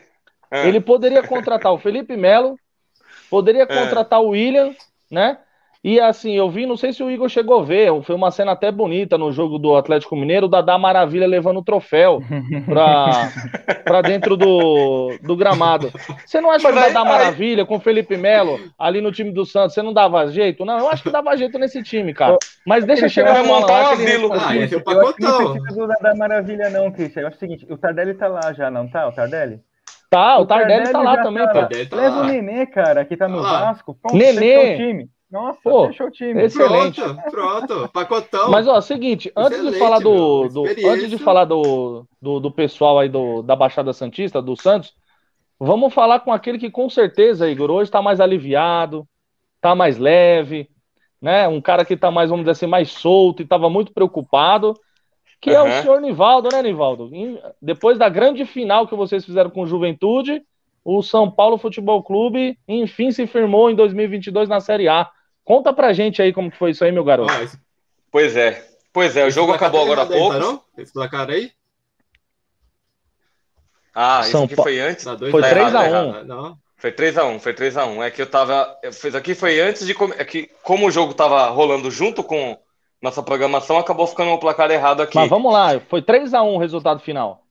Ah, 0.51 0.67
Ele 0.67 0.81
poderia 0.81 1.23
contratar 1.23 1.73
o 1.73 1.79
Felipe 1.79 2.17
Melo, 2.17 2.57
poderia 3.29 3.67
contratar 4.07 4.21
o 4.23 4.29
William, 4.29 4.75
né? 5.11 5.39
E 5.89 6.01
assim, 6.01 6.33
eu 6.33 6.51
vi, 6.51 6.67
não 6.67 6.77
sei 6.77 6.93
se 6.93 7.01
o 7.01 7.09
Igor 7.09 7.29
chegou 7.29 7.61
a 7.61 7.63
ver, 7.63 8.03
foi 8.03 8.17
uma 8.17 8.33
cena 8.33 8.51
até 8.51 8.73
bonita 8.73 9.17
no 9.17 9.31
jogo 9.31 9.57
do 9.57 9.77
Atlético 9.77 10.17
Mineiro, 10.17 10.47
o 10.47 10.49
Dadá 10.49 10.77
Maravilha 10.77 11.29
levando 11.29 11.59
o 11.59 11.63
troféu 11.63 12.21
pra, 12.65 13.31
pra 13.85 14.03
dentro 14.03 14.37
do, 14.37 15.17
do 15.23 15.37
gramado. 15.37 15.93
Você 16.27 16.41
não 16.41 16.51
acha 16.51 16.65
Mas 16.69 16.75
que 16.75 16.81
o 16.81 16.93
Dadá 16.93 17.03
aí- 17.03 17.09
Maravilha 17.09 17.65
com 17.65 17.77
o 17.77 17.81
Felipe 17.81 18.17
Melo 18.17 18.59
ali 18.77 19.01
no 19.01 19.13
time 19.13 19.31
do 19.31 19.47
Santos, 19.47 19.75
você 19.75 19.83
não 19.83 19.93
dava 19.93 20.27
jeito? 20.27 20.65
Não, 20.65 20.77
eu 20.77 20.89
acho 20.91 21.05
que 21.05 21.11
dava 21.11 21.37
jeito 21.37 21.57
nesse 21.57 21.81
time, 21.85 22.13
cara. 22.13 22.37
Mas 22.67 22.85
deixa 22.85 23.09
chegar 23.09 23.35
vai 23.35 23.45
montar 23.45 23.91
um 23.91 23.93
ele 23.93 24.03
asilo. 24.11 24.33
Ah, 24.33 24.57
esse 24.57 24.75
é 24.75 24.79
o 24.79 24.83
Eu 24.85 25.01
acho 25.03 25.15
que 25.15 25.23
não 25.23 25.31
pacotão. 25.31 25.63
precisa 25.63 25.87
da, 25.87 25.95
da 26.03 26.15
maravilha, 26.17 26.69
não, 26.71 26.91
Christian. 26.91 27.23
Eu 27.23 27.29
acho 27.29 27.37
o 27.37 27.39
seguinte, 27.41 27.65
o 27.71 27.79
Tardelli 27.79 28.15
tá 28.15 28.27
lá 28.27 28.53
já, 28.53 28.69
não 28.73 28.89
tá? 28.89 29.07
O 29.07 29.13
Tardelli? 29.13 29.61
Tá, 30.11 30.39
o 30.39 30.47
Tardelli 30.47 30.91
tá 30.91 31.01
lá 31.01 31.15
já 31.17 31.23
também, 31.23 31.45
tá 31.45 31.53
pô. 31.53 31.59
lá. 31.59 31.67
Tardelli 31.67 31.87
tá 31.89 31.97
Leva 31.97 32.17
lá. 32.17 32.23
o 32.23 32.25
Nenê, 32.27 32.67
cara, 32.67 33.05
que 33.05 33.17
tá 33.17 33.29
no 33.29 33.41
Tá 33.41 33.53
lá. 33.53 33.61
Vasco. 33.67 33.97
Pronto, 34.03 34.17
Nenê. 34.17 34.75
o 34.75 34.77
time. 34.77 35.09
Nossa, 35.31 35.59
Pô, 35.63 35.89
fechou 35.89 36.07
o 36.07 36.11
time. 36.11 36.45
Excelente. 36.45 37.01
Pronto, 37.01 37.31
pronto. 37.31 37.89
Pacotão. 37.93 38.51
Mas 38.51 38.69
ó, 38.69 38.81
seguinte, 38.81 39.31
antes 39.37 39.61
de 39.61 39.69
Excelente, 39.69 39.79
falar 39.79 39.99
do, 39.99 40.49
do- 40.49 40.67
antes 40.89 41.11
de 41.11 41.19
falar 41.19 41.45
do, 41.45 42.07
do, 42.23 42.39
do 42.41 42.51
pessoal 42.51 42.99
aí 42.99 43.09
do, 43.09 43.43
da 43.43 43.57
Baixada 43.57 43.93
Santista, 43.93 44.41
do 44.41 44.57
Santos, 44.57 44.95
vamos 45.59 45.93
falar 45.93 46.21
com 46.21 46.33
aquele 46.33 46.59
que 46.59 46.71
com 46.71 46.89
certeza, 46.89 47.51
Igor, 47.51 47.71
hoje 47.71 47.91
tá 47.91 48.01
mais 48.01 48.21
aliviado, 48.21 49.07
tá 49.61 49.75
mais 49.75 49.99
leve, 49.99 50.69
né? 51.21 51.49
Um 51.49 51.61
cara 51.61 51.85
que 51.85 51.97
tá 51.97 52.11
mais, 52.11 52.31
vamos 52.31 52.45
dizer 52.45 52.53
assim, 52.53 52.67
mais 52.67 52.93
solto 52.93 53.43
e 53.43 53.47
tava 53.47 53.69
muito 53.69 53.93
preocupado, 53.93 54.75
que 55.41 55.51
é 55.51 55.61
o 55.61 55.83
senhor 55.83 56.01
Nivaldo, 56.01 56.49
né, 56.53 56.63
Nivaldo? 56.63 57.11
Depois 57.61 57.99
da 57.99 58.09
grande 58.09 58.45
final 58.45 58.87
que 58.87 58.95
vocês 58.95 59.25
fizeram 59.25 59.51
com 59.51 59.63
o 59.63 59.67
Juventude, 59.67 60.43
o 60.85 61.03
São 61.03 61.29
Paulo 61.29 61.59
Futebol 61.59 62.01
Clube 62.03 62.57
enfim 62.69 63.11
se 63.11 63.27
firmou 63.27 63.69
em 63.69 63.75
2022 63.75 64.49
na 64.49 64.61
Série 64.61 64.89
A. 64.89 65.11
Conta 65.47 65.73
pra 65.73 65.93
gente 65.95 66.21
aí 66.21 66.33
como 66.33 66.51
que 66.51 66.59
foi 66.59 66.73
isso 66.73 66.85
aí, 66.85 66.91
meu 66.91 67.05
garoto. 67.05 67.33
Ó, 67.33 67.41
esse- 67.43 67.59
Pois 68.11 68.37
é. 68.37 68.67
Pois 68.93 69.17
é, 69.17 69.25
o 69.25 69.29
esse 69.29 69.35
jogo 69.37 69.53
acabou 69.53 69.81
tá 69.81 69.85
agora 69.93 70.01
há 70.03 70.05
aí, 70.05 70.19
pouco. 70.19 70.33
Tá, 70.35 70.41
não? 70.41 70.63
Esse 70.77 70.93
placar 70.93 71.31
aí? 71.31 71.53
Ah, 73.95 74.21
isso 74.25 74.37
aqui 74.43 74.57
Pa- 74.57 74.63
foi 74.65 74.81
antes. 74.81 75.05
Tá 75.05 75.17
Foi 75.17 75.41
tá 75.41 75.49
3 75.51 75.57
errado, 75.57 75.77
a 75.77 75.81
tá 75.81 75.85
1. 76.03 76.09
errado. 76.09 76.27
Não. 76.27 76.59
Foi 76.77 76.93
3x1, 76.93 77.39
foi 77.41 77.55
3x1. 77.55 78.03
É 78.03 78.11
que 78.11 78.21
eu 78.21 78.27
tava. 78.27 78.79
Eu 78.83 78.93
fiz 78.93 79.15
aqui 79.15 79.35
foi 79.35 79.61
antes 79.61 79.87
de. 79.87 79.95
É 80.19 80.25
que, 80.25 80.51
como 80.63 80.87
o 80.87 80.91
jogo 80.91 81.15
tava 81.15 81.47
rolando 81.49 81.91
junto 81.91 82.23
com 82.23 82.59
nossa 83.01 83.23
programação, 83.23 83.79
acabou 83.79 84.07
ficando 84.07 84.33
o 84.33 84.39
placar 84.39 84.71
errado 84.71 85.01
aqui. 85.01 85.17
Mas 85.17 85.31
vamos 85.31 85.53
lá, 85.53 85.79
foi 85.89 86.03
3 86.03 86.35
a 86.35 86.43
1 86.43 86.55
o 86.55 86.59
resultado 86.59 87.01
final. 87.01 87.43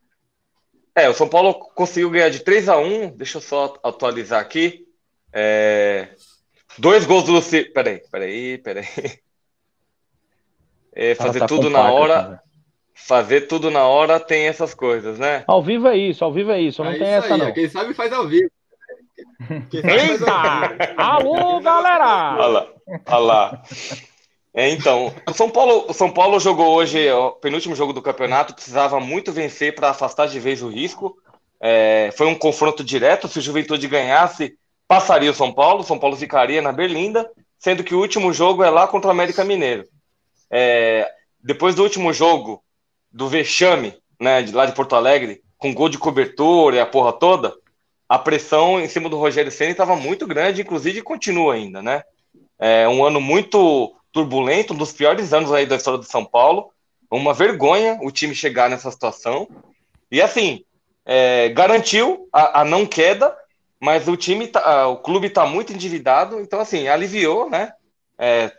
É, 0.93 1.09
o 1.09 1.13
São 1.13 1.27
Paulo 1.27 1.53
conseguiu 1.53 2.09
ganhar 2.09 2.29
de 2.29 2.39
3 2.39 2.69
a 2.69 2.77
1 2.77 3.09
Deixa 3.17 3.37
eu 3.37 3.41
só 3.41 3.73
atualizar 3.83 4.39
aqui. 4.39 4.85
É, 5.33 6.09
Dois 6.77 7.05
gols 7.05 7.23
do 7.23 7.31
Luci. 7.33 7.63
Peraí, 7.65 8.01
peraí, 8.11 8.57
peraí. 8.57 8.85
É, 10.93 11.13
fazer 11.13 11.39
tá 11.39 11.45
tudo 11.47 11.69
na 11.69 11.79
placa, 11.79 11.93
hora. 11.93 12.13
cara. 12.13 12.41
Fazer 12.93 13.41
tudo 13.41 13.69
na 13.69 13.83
hora 13.85 14.17
tem 14.19 14.47
essas 14.47 14.73
coisas, 14.73 15.19
né? 15.19 15.43
Ao 15.45 15.61
vivo 15.61 15.87
é 15.89 15.97
isso, 15.97 16.23
ao 16.23 16.31
vivo 16.31 16.51
é 16.51 16.61
isso, 16.61 16.81
não 16.81 16.91
É 16.91 16.97
tem 16.97 17.03
isso 17.03 17.25
essa 17.25 17.33
aí, 17.33 17.39
não. 17.39 17.53
Quem 17.53 17.67
sabe 17.67 17.93
faz 17.93 18.13
ao 18.13 18.25
vivo. 18.27 18.49
Quem 19.69 19.81
sabe 19.81 19.97
faz 19.99 20.23
ao 20.23 20.27
vivo. 20.29 20.79
Eita! 20.79 20.95
Alô, 20.97 21.59
galera! 21.59 22.37
Olha 22.37 22.47
lá. 22.47 22.67
Olha 23.07 23.17
lá. 23.19 23.63
É, 24.53 24.69
então, 24.69 25.13
o 25.27 25.33
São 25.33 25.49
Paulo, 25.49 25.85
o 25.89 25.93
São 25.93 26.09
Paulo 26.09 26.39
jogou 26.39 26.73
hoje 26.73 27.11
o 27.11 27.31
penúltimo 27.33 27.75
jogo 27.75 27.91
do 27.91 28.01
campeonato, 28.01 28.53
precisava 28.53 28.97
muito 29.01 29.33
vencer 29.33 29.75
para 29.75 29.89
afastar 29.89 30.27
de 30.27 30.39
vez 30.39 30.63
o 30.63 30.69
risco. 30.69 31.17
É, 31.59 32.09
foi 32.15 32.27
um 32.27 32.35
confronto 32.35 32.81
direto. 32.81 33.27
Se 33.27 33.39
o 33.39 33.41
Juventude 33.41 33.85
ganhasse, 33.89 34.57
passaria 34.87 35.31
o 35.31 35.35
São 35.35 35.53
Paulo. 35.53 35.83
São 35.83 35.99
Paulo 35.99 36.15
ficaria 36.15 36.61
na 36.61 36.71
Berlinda, 36.71 37.29
sendo 37.57 37.83
que 37.83 37.95
o 37.95 37.99
último 37.99 38.31
jogo 38.33 38.63
é 38.63 38.69
lá 38.69 38.87
contra 38.87 39.07
o 39.07 39.11
América 39.11 39.43
Mineiro. 39.43 39.87
É, 40.49 41.09
depois 41.41 41.75
do 41.75 41.83
último 41.83 42.13
jogo, 42.13 42.63
do 43.11 43.27
vexame, 43.27 43.97
né, 44.19 44.41
de 44.41 44.51
lá 44.51 44.65
de 44.65 44.73
Porto 44.73 44.95
Alegre, 44.95 45.41
com 45.57 45.73
gol 45.73 45.89
de 45.89 45.97
cobertura 45.97 46.75
e 46.75 46.79
a 46.79 46.85
porra 46.85 47.13
toda, 47.13 47.53
a 48.07 48.19
pressão 48.19 48.79
em 48.79 48.87
cima 48.87 49.09
do 49.09 49.17
Rogério 49.17 49.51
Ceni 49.51 49.71
estava 49.71 49.95
muito 49.95 50.27
grande, 50.27 50.61
inclusive 50.61 51.01
continua 51.01 51.55
ainda, 51.55 51.81
né? 51.81 52.03
É 52.59 52.87
um 52.87 53.03
ano 53.03 53.19
muito 53.19 53.95
turbulento, 54.11 54.73
um 54.73 54.77
dos 54.77 54.93
piores 54.93 55.33
anos 55.33 55.51
aí 55.51 55.65
da 55.65 55.75
história 55.75 55.99
do 55.99 56.05
São 56.05 56.23
Paulo. 56.23 56.71
Uma 57.11 57.33
vergonha 57.33 57.97
o 58.01 58.11
time 58.11 58.33
chegar 58.33 58.69
nessa 58.69 58.89
situação. 58.91 59.47
E 60.11 60.21
assim, 60.21 60.63
é, 61.05 61.49
garantiu 61.49 62.27
a, 62.31 62.61
a, 62.61 62.65
não 62.65 62.85
queda, 62.85 63.35
mas 63.79 64.07
o 64.07 64.15
time, 64.15 64.47
tá, 64.47 64.87
o 64.87 64.97
clube 64.97 65.27
está 65.27 65.45
muito 65.45 65.73
endividado, 65.73 66.39
então 66.39 66.59
assim, 66.59 66.87
aliviou, 66.87 67.49
né? 67.49 67.73
É, 68.17 68.51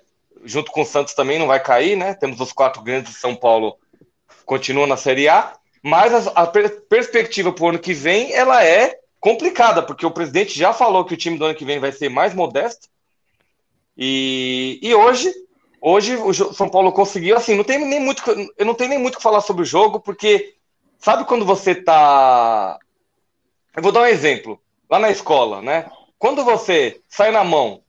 junto 0.44 0.70
com 0.70 0.82
o 0.82 0.86
Santos 0.86 1.14
também 1.14 1.38
não 1.38 1.46
vai 1.46 1.60
cair, 1.60 1.96
né? 1.96 2.14
Temos 2.14 2.40
os 2.40 2.52
quatro 2.52 2.82
grandes 2.82 3.12
de 3.12 3.18
São 3.18 3.34
Paulo 3.34 3.78
continua 4.44 4.86
na 4.86 4.96
Série 4.96 5.28
A, 5.28 5.54
mas 5.82 6.28
a, 6.28 6.30
a 6.42 6.46
per 6.46 6.82
perspectiva 6.88 7.52
para 7.52 7.64
o 7.64 7.68
ano 7.70 7.78
que 7.78 7.92
vem 7.92 8.32
ela 8.32 8.64
é 8.64 8.98
complicada, 9.18 9.82
porque 9.82 10.06
o 10.06 10.10
presidente 10.10 10.56
já 10.56 10.72
falou 10.72 11.04
que 11.04 11.14
o 11.14 11.16
time 11.16 11.38
do 11.38 11.44
ano 11.44 11.54
que 11.54 11.64
vem 11.64 11.80
vai 11.80 11.90
ser 11.90 12.08
mais 12.08 12.34
modesto. 12.34 12.88
E, 13.96 14.78
e 14.82 14.94
hoje, 14.94 15.32
hoje 15.80 16.16
o 16.16 16.32
São 16.52 16.68
Paulo 16.68 16.92
conseguiu, 16.92 17.36
assim, 17.36 17.54
não 17.56 17.64
tem 17.64 17.84
nem 17.84 17.98
muito, 17.98 18.22
eu 18.56 18.66
não 18.66 18.74
tenho 18.74 18.90
nem 18.90 18.98
muito 18.98 19.16
que 19.16 19.22
falar 19.22 19.40
sobre 19.40 19.62
o 19.62 19.66
jogo, 19.66 19.98
porque 19.98 20.54
sabe 20.98 21.24
quando 21.24 21.44
você 21.44 21.74
tá. 21.74 22.78
Eu 23.74 23.82
vou 23.82 23.92
dar 23.92 24.02
um 24.02 24.06
exemplo. 24.06 24.60
Lá 24.90 24.98
na 24.98 25.10
escola, 25.10 25.60
né? 25.62 25.86
Quando 26.18 26.44
você 26.44 27.00
sai 27.08 27.30
na 27.30 27.44
mão 27.44 27.80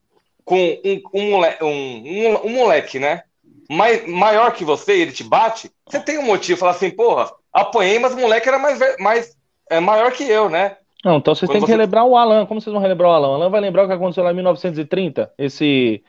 com 0.43 0.57
um, 0.83 1.01
um, 1.13 1.31
moleque, 1.31 1.63
um, 1.63 2.45
um, 2.45 2.49
moleque, 2.49 2.99
né? 2.99 3.23
mai, 3.69 4.05
maior 4.07 4.53
que 4.53 4.63
você 4.63 4.93
ele 4.93 5.11
te 5.11 5.23
bate, 5.23 5.71
você 5.87 5.99
tem 5.99 6.17
um 6.17 6.25
motivo, 6.25 6.59
falar 6.59 6.71
assim, 6.71 6.89
porra, 6.89 7.29
apanhei, 7.51 7.99
mas 7.99 8.13
o 8.13 8.17
moleque 8.17 8.47
era 8.47 8.57
mais, 8.57 8.79
mais 8.99 9.35
é, 9.69 9.79
maior 9.79 10.11
que 10.11 10.23
eu, 10.23 10.49
né? 10.49 10.77
Não, 11.03 11.17
então 11.17 11.35
vocês 11.35 11.49
têm 11.49 11.61
que 11.61 11.67
relembrar 11.67 12.05
o 12.05 12.17
Alan. 12.17 12.45
Como 12.45 12.59
vocês 12.59 12.73
vão 12.73 12.81
relembrar 12.81 13.09
o 13.11 13.13
Alan? 13.13 13.29
O 13.29 13.33
Alan 13.35 13.49
vai 13.49 13.61
lembrar 13.61 13.83
o 13.83 13.87
que 13.87 13.93
aconteceu 13.93 14.23
lá 14.23 14.31
em 14.31 14.35
1930, 14.35 15.31
esse 15.37 16.03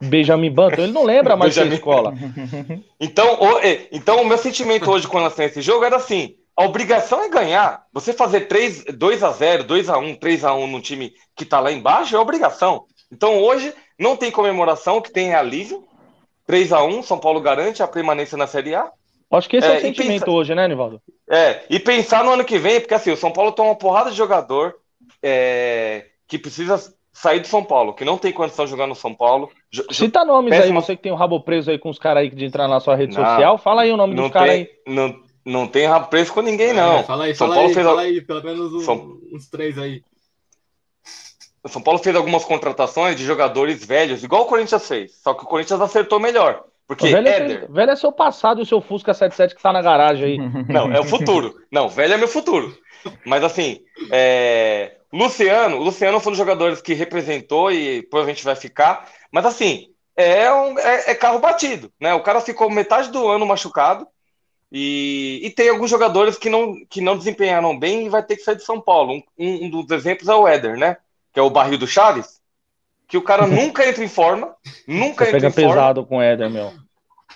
Benjamin 0.00 0.50
Button. 0.50 0.82
Ele 0.82 0.92
não 0.92 1.04
lembra 1.04 1.36
mais 1.36 1.54
da 1.56 1.64
escola. 1.64 2.14
então, 3.00 3.38
o, 3.40 3.60
então, 3.90 4.22
o 4.22 4.26
meu 4.26 4.38
sentimento 4.38 4.90
hoje 4.90 5.08
quando 5.08 5.30
eu 5.30 5.44
esse 5.44 5.60
jogo 5.60 5.84
era 5.84 5.96
assim: 5.96 6.36
a 6.58 6.64
obrigação 6.64 7.22
é 7.22 7.28
ganhar. 7.28 7.84
Você 7.92 8.12
fazer 8.12 8.48
3, 8.48 8.86
2 8.86 9.22
a 9.22 9.30
0 9.30 9.62
2 9.62 9.88
a 9.88 9.96
1 9.96 10.16
3 10.16 10.44
a 10.44 10.54
1 10.54 10.66
num 10.66 10.80
time 10.80 11.12
que 11.36 11.44
tá 11.44 11.60
lá 11.60 11.70
embaixo 11.70 12.16
é 12.16 12.18
obrigação. 12.18 12.84
Então, 13.12 13.38
hoje, 13.38 13.72
não 13.96 14.16
tem 14.16 14.32
comemoração, 14.32 15.00
que 15.00 15.12
tem 15.12 15.32
alívio. 15.34 15.84
3 16.46 16.72
a 16.72 16.82
1 16.82 17.04
São 17.04 17.16
Paulo 17.16 17.40
garante 17.40 17.80
a 17.80 17.86
permanência 17.86 18.36
na 18.36 18.48
Série 18.48 18.74
A. 18.74 18.90
Acho 19.30 19.48
que 19.48 19.58
esse 19.58 19.68
é, 19.68 19.74
é 19.74 19.78
o 19.78 19.80
sentimento 19.80 20.24
pensa... 20.24 20.30
hoje, 20.32 20.52
né, 20.52 20.66
Nivaldo? 20.66 21.00
É, 21.30 21.62
e 21.70 21.78
pensar 21.78 22.24
no 22.24 22.32
ano 22.32 22.44
que 22.44 22.58
vem, 22.58 22.80
porque 22.80 22.94
assim, 22.94 23.12
o 23.12 23.16
São 23.16 23.30
Paulo 23.30 23.52
tem 23.52 23.64
uma 23.64 23.76
porrada 23.76 24.10
de 24.10 24.16
jogador 24.16 24.74
é, 25.22 26.06
que 26.26 26.38
precisa 26.38 26.92
sair 27.12 27.38
do 27.38 27.46
São 27.46 27.62
Paulo, 27.62 27.94
que 27.94 28.04
não 28.04 28.18
tem 28.18 28.32
condição 28.32 28.64
de 28.64 28.72
jogar 28.72 28.88
no 28.88 28.96
São 28.96 29.14
Paulo. 29.14 29.48
Cita 29.92 30.24
nomes 30.24 30.50
Péssima... 30.50 30.80
aí, 30.80 30.84
você 30.84 30.96
que 30.96 31.02
tem 31.02 31.12
o 31.12 31.16
rabo 31.16 31.40
preso 31.40 31.70
aí 31.70 31.78
com 31.78 31.90
os 31.90 31.98
caras 31.98 32.22
aí 32.22 32.30
de 32.30 32.44
entrar 32.44 32.66
na 32.66 32.80
sua 32.80 32.96
rede 32.96 33.16
não, 33.16 33.24
social, 33.24 33.58
fala 33.58 33.82
aí 33.82 33.92
o 33.92 33.96
nome 33.96 34.16
dos 34.16 34.30
caras 34.32 34.50
aí. 34.50 34.68
Não, 34.86 35.27
não 35.44 35.66
tem 35.66 35.86
rabo 35.86 36.08
preso 36.08 36.32
com 36.32 36.40
ninguém, 36.40 36.72
não. 36.72 36.98
É, 36.98 37.02
fala 37.02 37.24
aí, 37.24 37.34
São 37.34 37.46
fala 37.46 37.54
Paulo 37.54 37.68
aí, 37.68 37.74
fez... 37.74 37.86
fala 37.86 38.00
aí, 38.02 38.20
pelo 38.20 38.44
menos 38.44 38.74
um, 38.74 38.80
São... 38.80 39.18
uns 39.32 39.48
três 39.48 39.78
aí. 39.78 40.02
O 41.62 41.68
São 41.68 41.82
Paulo 41.82 41.98
fez 41.98 42.14
algumas 42.14 42.44
contratações 42.44 43.16
de 43.16 43.24
jogadores 43.24 43.84
velhos, 43.84 44.22
igual 44.22 44.42
o 44.42 44.46
Corinthians 44.46 44.86
fez, 44.86 45.14
só 45.22 45.34
que 45.34 45.44
o 45.44 45.48
Corinthians 45.48 45.80
acertou 45.80 46.20
melhor. 46.20 46.64
Porque 46.86 47.10
velho, 47.10 47.28
Éder... 47.28 47.64
é, 47.64 47.66
velho 47.66 47.90
é 47.90 47.96
seu 47.96 48.10
passado 48.10 48.60
e 48.60 48.62
o 48.62 48.66
seu 48.66 48.80
Fusca 48.80 49.12
77 49.12 49.54
que 49.54 49.62
tá 49.62 49.70
na 49.72 49.82
garagem 49.82 50.24
aí. 50.24 50.38
Não, 50.72 50.90
é 50.90 50.98
o 50.98 51.04
futuro. 51.04 51.54
Não, 51.70 51.88
velho 51.88 52.14
é 52.14 52.16
meu 52.16 52.28
futuro. 52.28 52.74
Mas 53.26 53.44
assim, 53.44 53.80
é... 54.10 54.96
Luciano, 55.12 55.76
o 55.76 55.82
Luciano 55.82 56.18
foi 56.18 56.30
um 56.30 56.32
dos 56.32 56.38
jogadores 56.38 56.80
que 56.80 56.94
representou 56.94 57.70
e 57.70 58.02
provavelmente 58.02 58.42
vai 58.42 58.56
ficar. 58.56 59.06
Mas 59.30 59.44
assim, 59.44 59.88
é, 60.16 60.50
um, 60.52 60.78
é, 60.78 61.10
é, 61.10 61.14
carro 61.14 61.38
batido, 61.38 61.92
né? 62.00 62.14
O 62.14 62.22
cara 62.22 62.40
ficou 62.40 62.70
metade 62.70 63.10
do 63.10 63.28
ano 63.28 63.46
machucado 63.46 64.06
e, 64.70 65.40
e, 65.44 65.50
tem 65.50 65.70
alguns 65.70 65.90
jogadores 65.90 66.36
que 66.36 66.50
não, 66.50 66.74
que 66.90 67.00
não 67.00 67.16
desempenharam 67.16 67.78
bem 67.78 68.06
e 68.06 68.08
vai 68.08 68.22
ter 68.22 68.36
que 68.36 68.42
sair 68.42 68.56
de 68.56 68.64
São 68.64 68.80
Paulo. 68.80 69.22
Um, 69.38 69.66
um, 69.66 69.70
dos 69.70 69.90
exemplos 69.90 70.28
é 70.28 70.34
o 70.34 70.46
Éder, 70.46 70.76
né? 70.76 70.98
Que 71.32 71.40
é 71.40 71.42
o 71.42 71.50
barril 71.50 71.78
do 71.78 71.86
Chaves 71.86 72.38
que 73.08 73.16
o 73.16 73.22
cara 73.22 73.46
nunca 73.48 73.88
entra 73.88 74.04
em 74.04 74.08
forma, 74.08 74.54
nunca 74.86 75.24
Você 75.24 75.36
entra 75.36 75.50
pega 75.50 75.62
em 75.62 75.68
pesado 75.68 76.04
com 76.04 76.18
o 76.18 76.22
Éder, 76.22 76.50
meu. 76.50 76.72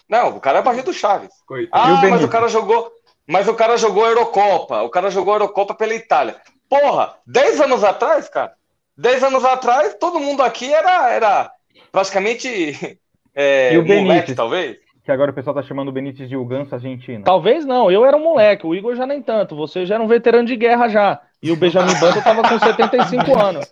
Não, 0.08 0.36
o 0.36 0.40
cara 0.40 0.58
é 0.58 0.62
barril 0.62 0.84
do 0.84 0.92
Chaves. 0.92 1.32
Coitado. 1.46 1.94
Ah, 1.94 2.08
mas 2.08 2.22
o 2.22 2.28
cara 2.28 2.46
jogou, 2.48 2.92
mas 3.26 3.48
o 3.48 3.54
cara 3.54 3.78
jogou 3.78 4.06
Eurocopa, 4.06 4.82
o 4.82 4.90
cara 4.90 5.10
jogou 5.10 5.34
Eurocopa 5.34 5.74
pela 5.74 5.94
Itália. 5.94 6.36
Porra, 6.68 7.16
10 7.26 7.62
anos 7.62 7.82
atrás, 7.82 8.28
cara, 8.28 8.52
10 8.96 9.24
anos 9.24 9.44
atrás, 9.44 9.96
todo 9.98 10.20
mundo 10.20 10.42
aqui 10.42 10.72
era, 10.72 11.10
era 11.10 11.50
praticamente 11.90 12.98
é, 13.34 13.72
e 13.72 13.78
o 13.78 13.82
Benítez, 13.82 14.02
moleque, 14.02 14.34
talvez. 14.34 14.81
Que 15.04 15.10
agora 15.10 15.32
o 15.32 15.34
pessoal 15.34 15.54
tá 15.54 15.62
chamando 15.62 15.88
o 15.88 15.92
Benítez 15.92 16.28
de 16.28 16.36
o 16.36 16.44
ganso 16.44 16.74
argentino. 16.74 17.24
Talvez 17.24 17.64
não, 17.64 17.90
eu 17.90 18.04
era 18.04 18.16
um 18.16 18.22
moleque, 18.22 18.66
o 18.66 18.74
Igor 18.74 18.94
já 18.94 19.04
nem 19.04 19.20
tanto, 19.20 19.56
você 19.56 19.84
já 19.84 19.96
era 19.96 20.04
um 20.04 20.06
veterano 20.06 20.46
de 20.46 20.56
guerra 20.56 20.88
já. 20.88 21.20
E 21.42 21.50
o 21.50 21.56
Benjamin 21.56 21.94
Button 21.98 22.20
tava 22.20 22.42
com 22.42 22.58
75 22.58 23.34
anos. 23.36 23.66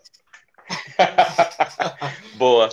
Boa. 2.34 2.68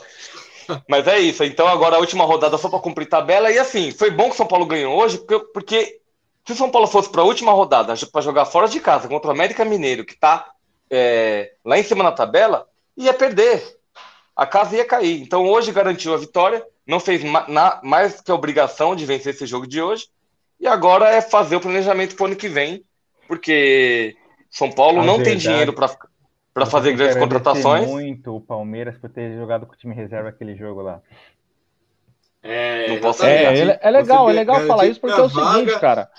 Mas 0.89 1.07
é 1.07 1.19
isso. 1.19 1.43
Então, 1.43 1.67
agora 1.67 1.95
a 1.95 1.99
última 1.99 2.25
rodada 2.25 2.57
só 2.57 2.67
para 2.67 2.79
cumprir 2.79 3.07
tabela. 3.07 3.51
E 3.51 3.59
assim, 3.59 3.91
foi 3.91 4.09
bom 4.09 4.25
que 4.25 4.31
o 4.31 4.35
São 4.35 4.47
Paulo 4.47 4.65
ganhou 4.65 4.97
hoje, 4.97 5.17
porque, 5.19 5.39
porque 5.53 5.99
se 6.45 6.53
o 6.53 6.55
São 6.55 6.69
Paulo 6.69 6.87
fosse 6.87 7.09
para 7.09 7.21
a 7.21 7.25
última 7.25 7.51
rodada 7.51 7.93
para 8.11 8.21
jogar 8.21 8.45
fora 8.45 8.67
de 8.67 8.79
casa 8.79 9.07
contra 9.07 9.29
o 9.29 9.33
América 9.33 9.63
Mineiro, 9.63 10.03
que 10.05 10.13
está 10.13 10.51
é, 10.89 11.53
lá 11.63 11.77
em 11.77 11.83
cima 11.83 12.03
na 12.03 12.11
tabela, 12.11 12.67
ia 12.95 13.13
perder. 13.13 13.77
A 14.35 14.45
casa 14.45 14.75
ia 14.75 14.85
cair. 14.85 15.21
Então, 15.21 15.45
hoje 15.45 15.71
garantiu 15.71 16.13
a 16.13 16.17
vitória, 16.17 16.65
não 16.87 16.99
fez 16.99 17.23
ma 17.23 17.45
na, 17.47 17.79
mais 17.83 18.21
que 18.21 18.31
a 18.31 18.35
obrigação 18.35 18.95
de 18.95 19.05
vencer 19.05 19.33
esse 19.33 19.45
jogo 19.45 19.67
de 19.67 19.81
hoje. 19.81 20.07
E 20.59 20.65
agora 20.65 21.09
é 21.09 21.21
fazer 21.21 21.55
o 21.55 21.61
planejamento 21.61 22.15
para 22.15 22.23
o 22.23 22.27
ano 22.27 22.35
que 22.35 22.47
vem, 22.47 22.83
porque 23.27 24.15
São 24.49 24.71
Paulo 24.71 25.01
a 25.01 25.05
não 25.05 25.17
verdade. 25.17 25.29
tem 25.29 25.37
dinheiro 25.37 25.73
para 25.73 25.95
para 26.53 26.65
fazer 26.65 26.93
grandes 26.93 27.15
contratações. 27.17 27.87
muito 27.87 28.35
o 28.35 28.41
Palmeiras 28.41 28.97
por 28.97 29.11
ter 29.11 29.37
jogado 29.37 29.67
com 29.67 29.73
o 29.73 29.77
time 29.77 29.93
reserva 29.93 30.29
aquele 30.29 30.55
jogo 30.55 30.81
lá. 30.81 31.03
É, 32.41 32.89
não 32.89 32.99
posso 32.99 33.23
é, 33.23 33.43
é, 33.43 33.79
é 33.79 33.91
legal, 33.91 34.27
é 34.27 34.33
legal 34.33 34.61
falar 34.61 34.87
isso 34.87 34.99
porque 34.99 35.19
é 35.19 35.23
o 35.23 35.29
seguinte, 35.29 35.79
cara. 35.79 36.09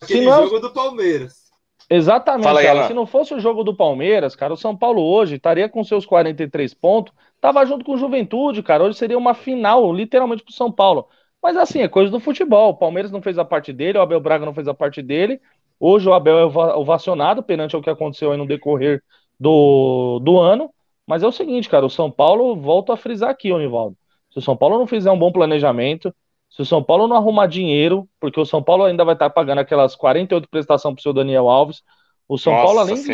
Aquele 0.00 0.24
não... 0.24 0.44
jogo 0.44 0.60
do 0.60 0.72
Palmeiras. 0.72 1.44
Exatamente, 1.90 2.48
aí, 2.48 2.64
cara. 2.64 2.86
Se 2.86 2.94
não 2.94 3.06
fosse 3.06 3.34
o 3.34 3.40
jogo 3.40 3.62
do 3.62 3.76
Palmeiras, 3.76 4.34
cara, 4.34 4.54
o 4.54 4.56
São 4.56 4.74
Paulo 4.74 5.02
hoje 5.02 5.36
estaria 5.36 5.68
com 5.68 5.84
seus 5.84 6.06
43 6.06 6.72
pontos, 6.72 7.12
tava 7.44 7.66
junto 7.66 7.84
com 7.84 7.92
o 7.92 7.98
Juventude, 7.98 8.62
cara. 8.62 8.84
Hoje 8.84 8.96
seria 8.96 9.18
uma 9.18 9.34
final, 9.34 9.92
literalmente, 9.92 10.42
pro 10.42 10.54
São 10.54 10.72
Paulo. 10.72 11.06
Mas 11.42 11.58
assim, 11.58 11.82
é 11.82 11.88
coisa 11.88 12.10
do 12.10 12.18
futebol. 12.18 12.70
O 12.70 12.74
Palmeiras 12.74 13.12
não 13.12 13.20
fez 13.20 13.38
a 13.38 13.44
parte 13.44 13.70
dele, 13.70 13.98
o 13.98 14.00
Abel 14.00 14.18
Braga 14.18 14.46
não 14.46 14.54
fez 14.54 14.66
a 14.66 14.72
parte 14.72 15.02
dele. 15.02 15.38
Hoje 15.78 16.08
o 16.08 16.14
Abel 16.14 16.38
é 16.38 16.44
ovacionado 16.46 17.42
perante 17.42 17.76
o 17.76 17.82
que 17.82 17.90
aconteceu 17.90 18.32
aí 18.32 18.38
no 18.38 18.46
decorrer 18.46 19.02
do, 19.38 20.20
do 20.20 20.38
ano. 20.38 20.72
Mas 21.06 21.22
é 21.22 21.26
o 21.26 21.32
seguinte, 21.32 21.68
cara, 21.68 21.84
o 21.84 21.90
São 21.90 22.10
Paulo, 22.10 22.56
volto 22.56 22.92
a 22.92 22.96
frisar 22.96 23.28
aqui, 23.28 23.52
Onivaldo. 23.52 23.94
Se 24.30 24.38
o 24.38 24.42
São 24.42 24.56
Paulo 24.56 24.78
não 24.78 24.86
fizer 24.86 25.10
um 25.10 25.18
bom 25.18 25.30
planejamento, 25.30 26.14
se 26.48 26.62
o 26.62 26.64
São 26.64 26.82
Paulo 26.82 27.06
não 27.06 27.16
arrumar 27.16 27.46
dinheiro, 27.46 28.08
porque 28.18 28.40
o 28.40 28.46
São 28.46 28.62
Paulo 28.62 28.84
ainda 28.84 29.04
vai 29.04 29.14
estar 29.14 29.28
pagando 29.28 29.58
aquelas 29.58 29.94
48 29.94 30.48
prestações 30.48 30.94
para 30.94 31.00
o 31.00 31.02
seu 31.02 31.12
Daniel 31.12 31.50
Alves, 31.50 31.82
o 32.26 32.38
São 32.38 32.54
Nossa 32.54 32.64
Paulo, 32.64 32.80
além 32.80 32.94
de, 32.94 33.12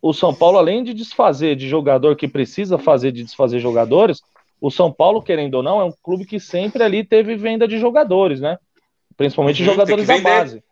o 0.00 0.12
São 0.12 0.34
Paulo, 0.34 0.58
além 0.58 0.84
de 0.84 0.94
desfazer 0.94 1.56
de 1.56 1.68
jogador 1.68 2.16
que 2.16 2.28
precisa 2.28 2.78
fazer 2.78 3.12
de 3.12 3.24
desfazer 3.24 3.58
jogadores, 3.58 4.22
o 4.60 4.70
São 4.70 4.92
Paulo, 4.92 5.22
querendo 5.22 5.54
ou 5.54 5.62
não, 5.62 5.80
é 5.80 5.84
um 5.84 5.92
clube 6.02 6.24
que 6.24 6.38
sempre 6.38 6.82
ali 6.82 7.04
teve 7.04 7.36
venda 7.36 7.66
de 7.66 7.78
jogadores, 7.78 8.40
né? 8.40 8.58
Principalmente 9.16 9.62
uhum, 9.62 9.70
jogadores 9.70 10.06
da 10.06 10.18
base. 10.18 10.62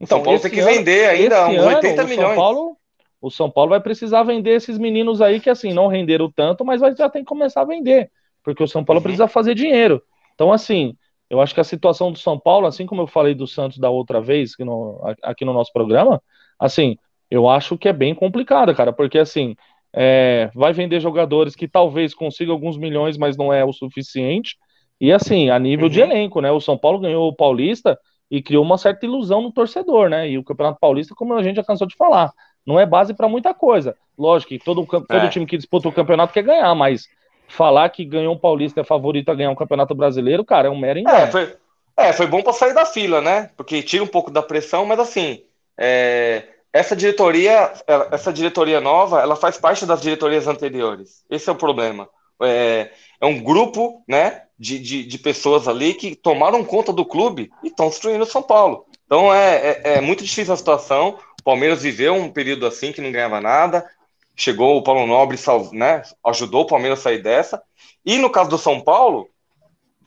Então, 0.00 0.18
o 0.18 0.20
São 0.20 0.24
Paulo 0.24 0.40
tem 0.40 0.50
que 0.50 0.60
ano, 0.60 0.70
vender 0.70 1.06
ainda 1.08 1.48
uns 1.48 1.62
80 1.62 2.00
ano, 2.00 2.08
milhões. 2.08 2.26
O 2.26 2.34
São 2.34 2.36
Paulo 2.36 2.76
o 3.24 3.30
São 3.30 3.50
Paulo 3.50 3.70
vai 3.70 3.80
precisar 3.80 4.22
vender 4.22 4.50
esses 4.50 4.76
meninos 4.76 5.22
aí 5.22 5.40
que 5.40 5.48
assim 5.48 5.72
não 5.72 5.86
renderam 5.86 6.30
tanto, 6.30 6.62
mas 6.62 6.82
vai, 6.82 6.94
já 6.94 7.08
tem 7.08 7.22
que 7.22 7.28
começar 7.28 7.62
a 7.62 7.64
vender, 7.64 8.10
porque 8.42 8.62
o 8.62 8.68
São 8.68 8.84
Paulo 8.84 8.98
uhum. 8.98 9.02
precisa 9.02 9.26
fazer 9.26 9.54
dinheiro. 9.54 10.02
Então, 10.34 10.52
assim, 10.52 10.94
eu 11.30 11.40
acho 11.40 11.54
que 11.54 11.60
a 11.60 11.64
situação 11.64 12.12
do 12.12 12.18
São 12.18 12.38
Paulo, 12.38 12.66
assim 12.66 12.84
como 12.84 13.00
eu 13.00 13.06
falei 13.06 13.34
do 13.34 13.46
Santos 13.46 13.78
da 13.78 13.88
outra 13.88 14.20
vez 14.20 14.52
no, 14.58 15.00
aqui 15.22 15.42
no 15.42 15.54
nosso 15.54 15.72
programa, 15.72 16.22
assim, 16.58 16.98
eu 17.34 17.48
acho 17.48 17.76
que 17.76 17.88
é 17.88 17.92
bem 17.92 18.14
complicado, 18.14 18.72
cara, 18.76 18.92
porque 18.92 19.18
assim, 19.18 19.56
é, 19.92 20.48
vai 20.54 20.72
vender 20.72 21.00
jogadores 21.00 21.56
que 21.56 21.66
talvez 21.66 22.14
consiga 22.14 22.52
alguns 22.52 22.76
milhões, 22.76 23.18
mas 23.18 23.36
não 23.36 23.52
é 23.52 23.64
o 23.64 23.72
suficiente. 23.72 24.56
E 25.00 25.12
assim, 25.12 25.50
a 25.50 25.58
nível 25.58 25.86
uhum. 25.86 25.90
de 25.90 26.00
elenco, 26.00 26.40
né? 26.40 26.52
O 26.52 26.60
São 26.60 26.78
Paulo 26.78 27.00
ganhou 27.00 27.26
o 27.26 27.34
Paulista 27.34 27.98
e 28.30 28.40
criou 28.40 28.64
uma 28.64 28.78
certa 28.78 29.04
ilusão 29.04 29.42
no 29.42 29.50
torcedor, 29.50 30.08
né? 30.08 30.30
E 30.30 30.38
o 30.38 30.44
Campeonato 30.44 30.78
Paulista, 30.78 31.12
como 31.12 31.34
a 31.34 31.42
gente 31.42 31.56
já 31.56 31.64
cansou 31.64 31.88
de 31.88 31.96
falar, 31.96 32.30
não 32.64 32.78
é 32.78 32.86
base 32.86 33.12
para 33.12 33.28
muita 33.28 33.52
coisa. 33.52 33.96
Lógico 34.16 34.50
que 34.50 34.58
todo, 34.60 34.86
todo 34.86 35.04
é. 35.10 35.28
time 35.28 35.44
que 35.44 35.56
disputa 35.56 35.88
o 35.88 35.92
campeonato 35.92 36.32
quer 36.32 36.44
ganhar, 36.44 36.72
mas 36.76 37.08
falar 37.48 37.88
que 37.88 38.04
ganhou 38.04 38.32
um 38.32 38.38
paulista 38.38 38.80
é 38.80 38.84
favorito 38.84 39.28
a 39.30 39.34
ganhar 39.34 39.50
um 39.50 39.56
campeonato 39.56 39.92
brasileiro, 39.92 40.44
cara, 40.44 40.68
é 40.68 40.70
um 40.70 40.78
mero 40.78 41.00
engano. 41.00 41.18
É, 41.18 41.26
foi, 41.26 41.56
é, 41.96 42.12
foi 42.12 42.28
bom 42.28 42.42
para 42.42 42.52
sair 42.52 42.74
da 42.74 42.86
fila, 42.86 43.20
né? 43.20 43.50
Porque 43.56 43.82
tira 43.82 44.04
um 44.04 44.08
pouco 44.08 44.30
da 44.30 44.40
pressão, 44.40 44.86
mas 44.86 45.00
assim, 45.00 45.42
é, 45.76 46.53
essa 46.74 46.96
diretoria, 46.96 47.72
essa 48.10 48.32
diretoria 48.32 48.80
nova, 48.80 49.20
ela 49.20 49.36
faz 49.36 49.56
parte 49.56 49.86
das 49.86 50.02
diretorias 50.02 50.48
anteriores. 50.48 51.24
Esse 51.30 51.48
é 51.48 51.52
o 51.52 51.56
problema. 51.56 52.08
é, 52.42 52.90
é 53.20 53.26
um 53.26 53.40
grupo, 53.40 54.02
né, 54.08 54.42
de, 54.58 54.80
de, 54.80 55.04
de, 55.04 55.18
pessoas 55.18 55.68
ali 55.68 55.94
que 55.94 56.16
tomaram 56.16 56.64
conta 56.64 56.92
do 56.92 57.04
clube 57.04 57.48
e 57.62 57.68
estão 57.68 57.88
destruindo 57.88 58.26
São 58.26 58.42
Paulo. 58.42 58.86
Então 59.06 59.32
é, 59.32 59.54
é, 59.54 59.82
é, 59.84 60.00
muito 60.00 60.24
difícil 60.24 60.52
a 60.52 60.56
situação. 60.56 61.16
O 61.40 61.44
Palmeiras 61.44 61.80
viveu 61.80 62.12
um 62.12 62.28
período 62.28 62.66
assim 62.66 62.90
que 62.90 63.00
não 63.00 63.12
ganhava 63.12 63.40
nada. 63.40 63.88
Chegou 64.34 64.76
o 64.76 64.82
Paulo 64.82 65.06
Nobre, 65.06 65.38
né, 65.72 66.02
ajudou 66.26 66.62
o 66.62 66.66
Palmeiras 66.66 66.98
a 66.98 67.02
sair 67.02 67.22
dessa. 67.22 67.62
E 68.04 68.18
no 68.18 68.28
caso 68.28 68.50
do 68.50 68.58
São 68.58 68.80
Paulo, 68.80 69.28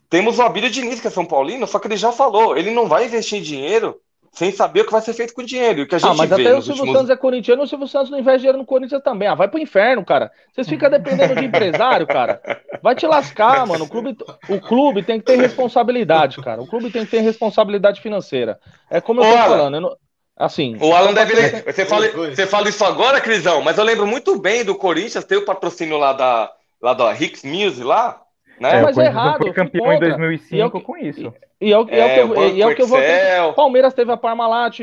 temos 0.09 0.37
o 0.37 0.41
Abílio 0.41 0.69
Diniz, 0.69 0.99
que 0.99 1.07
é 1.07 1.11
São 1.11 1.23
Paulino, 1.23 1.65
só 1.65 1.79
que 1.79 1.87
ele 1.87 1.95
já 1.95 2.11
falou, 2.11 2.57
ele 2.57 2.71
não 2.71 2.89
vai 2.89 3.05
investir 3.05 3.41
dinheiro 3.41 3.97
sem 4.37 4.51
saber 4.51 4.81
o 4.81 4.85
que 4.85 4.91
vai 4.91 5.01
ser 5.01 5.13
feito 5.13 5.33
com 5.33 5.41
o 5.41 5.45
dinheiro. 5.45 5.81
o 5.81 5.87
que 5.87 5.95
a 5.95 5.97
ah, 5.97 5.99
gente 5.99 6.11
ah, 6.11 6.13
mas 6.13 6.31
até 6.31 6.55
o 6.55 6.61
Silvio 6.61 6.81
últimos... 6.81 6.93
Santos 6.95 7.09
é 7.09 7.15
corintiano, 7.17 7.63
o 7.63 7.67
Silvio 7.67 7.87
Santos 7.87 8.11
não 8.11 8.19
investe 8.19 8.41
dinheiro 8.41 8.59
no 8.59 8.67
Corinthians 8.67 9.01
também. 9.01 9.27
Ah, 9.27 9.33
vai 9.33 9.47
pro 9.47 9.59
inferno, 9.59 10.05
cara. 10.05 10.31
Vocês 10.53 10.69
ficam 10.69 10.91
dependendo 10.91 11.33
de 11.33 11.43
empresário, 11.43 12.05
cara. 12.05 12.39
Vai 12.83 12.93
te 12.93 13.07
lascar, 13.07 13.65
mano. 13.65 13.85
O 13.85 13.89
clube, 13.89 14.15
o 14.47 14.61
clube 14.61 15.01
tem 15.01 15.19
que 15.19 15.25
ter 15.25 15.37
responsabilidade, 15.37 16.39
cara. 16.39 16.61
O 16.61 16.67
clube 16.67 16.91
tem 16.91 17.03
que 17.03 17.09
ter 17.09 17.21
responsabilidade 17.21 17.99
financeira. 17.99 18.59
É 18.91 19.01
como 19.01 19.21
eu 19.21 19.25
tô 19.25 19.35
Alan, 19.35 19.47
falando. 19.47 19.73
Eu 19.73 19.81
não... 19.81 19.97
Assim. 20.37 20.77
O 20.79 20.93
Alan 20.93 21.15
deve. 21.15 21.33
Você 21.63 21.83
fala, 21.83 22.07
você 22.07 22.45
fala 22.45 22.69
isso 22.69 22.85
agora, 22.85 23.19
Crisão, 23.19 23.63
mas 23.63 23.79
eu 23.79 23.83
lembro 23.83 24.05
muito 24.05 24.39
bem 24.39 24.63
do 24.63 24.75
Corinthians 24.75 25.25
ter 25.25 25.37
o 25.37 25.45
patrocínio 25.45 25.97
lá 25.97 26.13
da, 26.13 26.51
lá 26.79 26.93
da 26.93 27.11
Hicks 27.11 27.43
Music 27.43 27.83
lá. 27.83 28.21
Né? 28.59 28.79
É, 28.79 28.81
mas 28.81 28.97
é 28.97 29.05
errado. 29.05 29.43
Foi 29.43 29.53
campeão 29.53 29.93
em 29.93 29.99
2005 29.99 30.81
com 30.81 30.97
isso. 30.97 31.33
E 31.61 31.71
é 31.71 31.79
o, 31.79 31.87
é, 31.89 32.19
é, 32.19 32.23
o 32.25 32.33
que, 32.33 32.39
eu, 32.39 32.55
e 32.55 32.61
é 32.61 32.67
o 32.67 32.75
que 32.75 32.81
eu 32.81 32.87
vou. 32.87 32.99
Palmeiras 33.53 33.93
teve 33.93 34.11
a 34.11 34.17
Parmalat. 34.17 34.81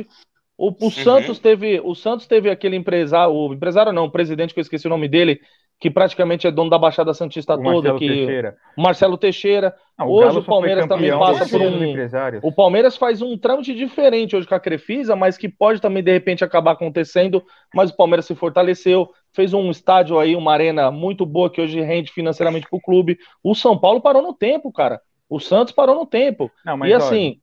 O, 0.56 0.68
o 0.68 0.84
uhum. 0.84 0.90
Santos 0.90 1.38
teve. 1.38 1.80
O 1.82 1.94
Santos 1.94 2.26
teve 2.26 2.50
aquele 2.50 2.76
empresário. 2.76 3.34
O 3.34 3.52
empresário 3.52 3.92
não, 3.92 4.04
o 4.04 4.10
presidente 4.10 4.54
que 4.54 4.60
eu 4.60 4.62
esqueci 4.62 4.86
o 4.86 4.90
nome 4.90 5.08
dele, 5.08 5.40
que 5.80 5.90
praticamente 5.90 6.46
é 6.46 6.50
dono 6.50 6.70
da 6.70 6.78
Baixada 6.78 7.12
Santista 7.12 7.54
o 7.54 7.56
toda. 7.56 7.72
Marcelo 7.72 7.98
que, 7.98 8.08
Teixeira. 8.08 8.56
Marcelo 8.76 9.18
Teixeira. 9.18 9.74
Não, 9.98 10.08
hoje 10.08 10.38
o, 10.38 10.40
o 10.40 10.44
Palmeiras 10.44 10.86
também 10.86 11.10
passa 11.10 11.48
por 11.48 11.60
um. 11.60 11.94
O 12.42 12.52
Palmeiras 12.52 12.96
faz 12.96 13.20
um 13.20 13.36
trâmite 13.36 13.74
diferente 13.74 14.36
hoje 14.36 14.46
com 14.46 14.54
a 14.54 14.60
Crefisa, 14.60 15.16
mas 15.16 15.36
que 15.36 15.48
pode 15.48 15.80
também 15.80 16.02
de 16.02 16.12
repente 16.12 16.44
acabar 16.44 16.72
acontecendo. 16.72 17.42
Mas 17.74 17.90
o 17.90 17.96
Palmeiras 17.96 18.24
se 18.26 18.34
fortaleceu, 18.34 19.10
fez 19.34 19.52
um 19.52 19.70
estádio 19.70 20.18
aí, 20.18 20.36
uma 20.36 20.52
arena 20.52 20.90
muito 20.90 21.26
boa 21.26 21.50
que 21.50 21.60
hoje 21.60 21.80
rende 21.80 22.12
financeiramente 22.12 22.68
para 22.68 22.76
o 22.76 22.80
clube. 22.80 23.18
O 23.42 23.54
São 23.54 23.78
Paulo 23.78 24.00
parou 24.00 24.22
no 24.22 24.32
tempo, 24.32 24.72
cara. 24.72 25.00
O 25.28 25.40
Santos 25.40 25.74
parou 25.74 25.94
no 25.96 26.06
tempo. 26.06 26.50
Não, 26.64 26.76
mas, 26.76 26.90
e 26.90 26.94
assim. 26.94 27.40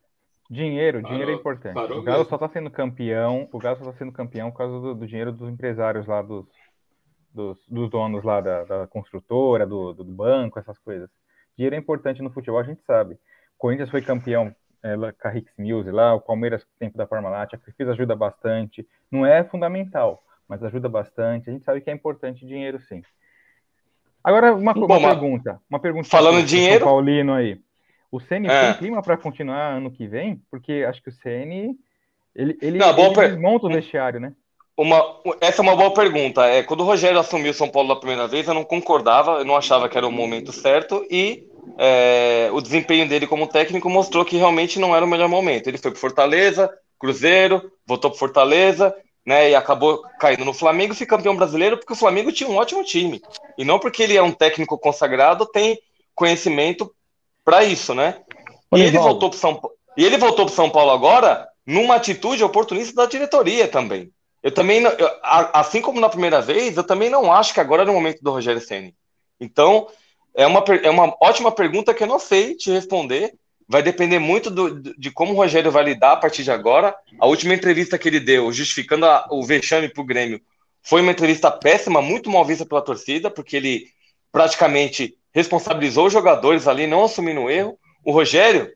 dinheiro, 0.49 1.03
dinheiro 1.03 1.31
é 1.31 1.33
importante. 1.33 1.77
o 1.77 2.01
Galo 2.01 2.19
mesmo. 2.19 2.25
só 2.25 2.35
está 2.35 2.47
sendo 2.47 2.71
campeão. 2.71 3.47
O 3.51 3.59
Galo 3.59 3.77
só 3.77 3.83
está 3.83 3.97
sendo 3.97 4.11
campeão 4.11 4.51
por 4.51 4.59
causa 4.59 4.79
do, 4.79 4.95
do, 4.95 5.07
dinheiro 5.07 5.31
dos 5.31 5.49
empresários 5.49 6.07
lá, 6.07 6.21
dos, 6.21 6.45
dos, 7.33 7.57
dos 7.67 7.89
donos 7.89 8.23
lá 8.23 8.39
da, 8.39 8.63
da 8.63 8.87
construtora, 8.87 9.67
do, 9.67 9.93
do, 9.93 10.05
banco, 10.05 10.57
essas 10.57 10.77
coisas. 10.79 11.09
Dinheiro 11.57 11.75
é 11.75 11.79
importante 11.79 12.21
no 12.21 12.31
futebol, 12.31 12.59
a 12.59 12.63
gente 12.63 12.81
sabe. 12.83 13.15
O 13.15 13.17
Corinthians 13.57 13.89
foi 13.89 14.01
campeão 14.01 14.55
é, 14.83 14.95
com 14.95 15.27
a 15.27 15.35
Hicks 15.35 15.53
Mills 15.57 15.91
lá, 15.91 16.13
o 16.13 16.21
Palmeiras 16.21 16.65
tempo 16.79 16.97
da 16.97 17.05
Parmalat, 17.05 17.53
a 17.53 17.57
Crefisa 17.57 17.91
ajuda 17.91 18.15
bastante. 18.15 18.87
Não 19.11 19.25
é 19.25 19.43
fundamental, 19.43 20.23
mas 20.51 20.61
ajuda 20.65 20.89
bastante. 20.89 21.49
A 21.49 21.53
gente 21.53 21.63
sabe 21.63 21.79
que 21.79 21.89
é 21.89 21.93
importante 21.93 22.45
dinheiro, 22.45 22.77
sim. 22.81 23.01
Agora, 24.21 24.53
uma, 24.53 24.73
Bom, 24.73 24.85
uma 24.85 24.99
pergunta. 24.99 25.61
Uma 25.69 25.79
pergunta 25.79 26.09
falando 26.09 26.45
dinheiro. 26.45 26.83
Paulino 26.83 27.33
aí. 27.33 27.57
O 28.11 28.19
CN 28.19 28.49
é. 28.49 28.65
tem 28.65 28.79
clima 28.79 29.01
para 29.01 29.15
continuar 29.15 29.77
ano 29.77 29.89
que 29.89 30.05
vem? 30.05 30.41
Porque 30.51 30.85
acho 30.85 31.01
que 31.01 31.07
o 31.07 31.13
CN 31.13 31.73
ele, 32.35 32.57
ele, 32.61 32.77
Não, 32.77 32.89
ele 32.89 33.15
per... 33.15 33.39
monta 33.39 33.67
o 33.67 33.69
vestiário, 33.69 34.19
né? 34.19 34.33
Uma, 34.75 35.01
essa 35.39 35.61
é 35.61 35.63
uma 35.63 35.75
boa 35.75 35.93
pergunta. 35.93 36.45
É, 36.45 36.63
quando 36.63 36.81
o 36.81 36.85
Rogério 36.85 37.17
assumiu 37.17 37.53
São 37.53 37.69
Paulo 37.69 37.87
da 37.87 37.95
primeira 37.95 38.27
vez, 38.27 38.45
eu 38.45 38.53
não 38.53 38.65
concordava, 38.65 39.39
eu 39.39 39.45
não 39.45 39.55
achava 39.55 39.87
que 39.87 39.97
era 39.97 40.07
o 40.07 40.11
momento 40.11 40.51
certo 40.51 41.05
e 41.09 41.47
é, 41.77 42.49
o 42.51 42.59
desempenho 42.59 43.07
dele 43.07 43.25
como 43.25 43.47
técnico 43.47 43.89
mostrou 43.89 44.25
que 44.25 44.35
realmente 44.35 44.79
não 44.79 44.93
era 44.93 45.05
o 45.05 45.07
melhor 45.07 45.29
momento. 45.29 45.67
Ele 45.67 45.77
foi 45.77 45.91
para 45.91 45.99
Fortaleza, 46.01 46.69
Cruzeiro, 46.99 47.71
voltou 47.87 48.11
para 48.11 48.19
Fortaleza, 48.19 48.93
né, 49.25 49.51
e 49.51 49.55
acabou 49.55 50.01
caindo 50.19 50.43
no 50.43 50.53
Flamengo 50.53 50.93
e 50.93 50.95
foi 50.95 51.05
campeão 51.05 51.35
brasileiro 51.35 51.77
porque 51.77 51.93
o 51.93 51.97
Flamengo 51.97 52.31
tinha 52.31 52.49
um 52.49 52.55
ótimo 52.55 52.83
time 52.83 53.21
e 53.57 53.63
não 53.63 53.79
porque 53.79 54.01
ele 54.03 54.17
é 54.17 54.21
um 54.21 54.31
técnico 54.31 54.77
consagrado 54.77 55.45
tem 55.45 55.79
conhecimento 56.15 56.93
para 57.43 57.63
isso, 57.63 57.93
né? 57.93 58.21
E 58.73 58.81
ele, 58.81 58.97
voltou 58.97 59.29
pro 59.29 59.37
São, 59.37 59.59
e 59.97 60.05
ele 60.05 60.17
voltou 60.17 60.45
para 60.45 60.55
São 60.55 60.69
Paulo 60.69 60.91
agora 60.91 61.47
numa 61.65 61.95
atitude 61.95 62.43
oportunista 62.43 62.95
da 62.95 63.05
diretoria 63.05 63.67
também. 63.67 64.11
Eu 64.41 64.51
também, 64.51 64.81
eu, 64.81 65.11
assim 65.21 65.81
como 65.81 65.99
na 65.99 66.09
primeira 66.09 66.41
vez, 66.41 66.75
eu 66.75 66.83
também 66.83 67.09
não 67.09 67.31
acho 67.31 67.53
que 67.53 67.59
agora 67.59 67.83
é 67.83 67.89
o 67.89 67.93
momento 67.93 68.21
do 68.21 68.31
Rogério 68.31 68.61
Ceni. 68.61 68.95
Então, 69.39 69.87
é 70.33 70.47
uma, 70.47 70.63
é 70.81 70.89
uma 70.89 71.15
ótima 71.21 71.51
pergunta 71.51 71.93
que 71.93 72.03
eu 72.03 72.07
não 72.07 72.17
sei 72.17 72.55
te 72.55 72.71
responder. 72.71 73.33
Vai 73.71 73.81
depender 73.81 74.19
muito 74.19 74.51
do, 74.51 74.81
de 74.81 75.09
como 75.11 75.31
o 75.31 75.35
Rogério 75.37 75.71
vai 75.71 75.81
lidar 75.85 76.11
a 76.11 76.17
partir 76.17 76.43
de 76.43 76.51
agora. 76.51 76.93
A 77.17 77.25
última 77.25 77.53
entrevista 77.53 77.97
que 77.97 78.09
ele 78.09 78.19
deu, 78.19 78.51
justificando 78.51 79.05
a, 79.05 79.25
o 79.31 79.41
vexame 79.45 79.87
para 79.87 80.01
o 80.01 80.05
Grêmio, 80.05 80.41
foi 80.83 80.99
uma 81.01 81.13
entrevista 81.13 81.49
péssima, 81.49 82.01
muito 82.01 82.29
mal 82.29 82.43
vista 82.43 82.65
pela 82.65 82.81
torcida, 82.81 83.31
porque 83.31 83.55
ele 83.55 83.85
praticamente 84.29 85.15
responsabilizou 85.33 86.07
os 86.07 86.11
jogadores 86.11 86.67
ali, 86.67 86.85
não 86.85 87.05
assumindo 87.05 87.43
o 87.43 87.49
erro. 87.49 87.79
O 88.03 88.11
Rogério, 88.11 88.69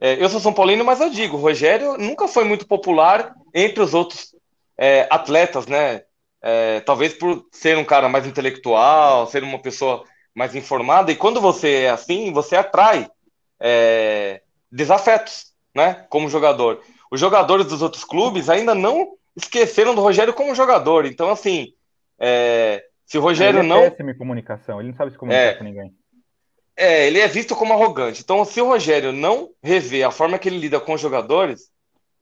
é, 0.00 0.20
eu 0.20 0.28
sou 0.28 0.40
São 0.40 0.52
Paulino, 0.52 0.84
mas 0.84 1.00
eu 1.00 1.08
digo, 1.08 1.36
o 1.36 1.40
Rogério 1.40 1.96
nunca 1.96 2.26
foi 2.26 2.42
muito 2.42 2.66
popular 2.66 3.36
entre 3.54 3.80
os 3.80 3.94
outros 3.94 4.34
é, 4.76 5.06
atletas, 5.08 5.68
né? 5.68 6.02
É, 6.42 6.80
talvez 6.80 7.14
por 7.14 7.46
ser 7.52 7.78
um 7.78 7.84
cara 7.84 8.08
mais 8.08 8.26
intelectual, 8.26 9.24
ser 9.28 9.44
uma 9.44 9.60
pessoa 9.60 10.02
mais 10.34 10.56
informada, 10.56 11.12
e 11.12 11.16
quando 11.16 11.40
você 11.40 11.82
é 11.82 11.90
assim, 11.90 12.32
você 12.32 12.56
atrai 12.56 13.08
é, 13.62 14.42
desafetos, 14.70 15.52
né? 15.74 16.04
Como 16.10 16.28
jogador. 16.28 16.82
Os 17.10 17.20
jogadores 17.20 17.66
dos 17.66 17.80
outros 17.80 18.02
clubes 18.02 18.50
ainda 18.50 18.74
não 18.74 19.12
esqueceram 19.36 19.94
do 19.94 20.02
Rogério 20.02 20.34
como 20.34 20.54
jogador, 20.54 21.06
então, 21.06 21.30
assim, 21.30 21.72
é, 22.18 22.84
se 23.06 23.16
o 23.16 23.20
Rogério 23.20 23.60
ele 23.60 23.66
é 23.66 23.68
não. 23.68 23.82
Péssimo 23.82 24.10
em 24.10 24.18
comunicação, 24.18 24.80
ele 24.80 24.88
não 24.88 24.96
sabe 24.96 25.12
se 25.12 25.18
comunicar 25.18 25.40
é, 25.40 25.54
com 25.54 25.64
ninguém. 25.64 25.94
É, 26.76 27.06
ele 27.06 27.20
é 27.20 27.28
visto 27.28 27.54
como 27.54 27.72
arrogante. 27.72 28.22
Então, 28.22 28.44
se 28.44 28.60
o 28.60 28.66
Rogério 28.66 29.12
não 29.12 29.50
rever 29.62 30.06
a 30.06 30.10
forma 30.10 30.38
que 30.38 30.48
ele 30.48 30.58
lida 30.58 30.80
com 30.80 30.94
os 30.94 31.00
jogadores, 31.00 31.70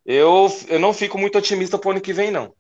eu, 0.05 0.47
eu 0.69 0.79
não 0.79 0.93
fico 0.93 1.17
muito 1.19 1.39
otimista 1.39 1.79
para 1.79 1.89
o 1.89 1.91
ano 1.93 2.01
que 2.01 2.13
vem, 2.13 2.31
não. 2.31 2.53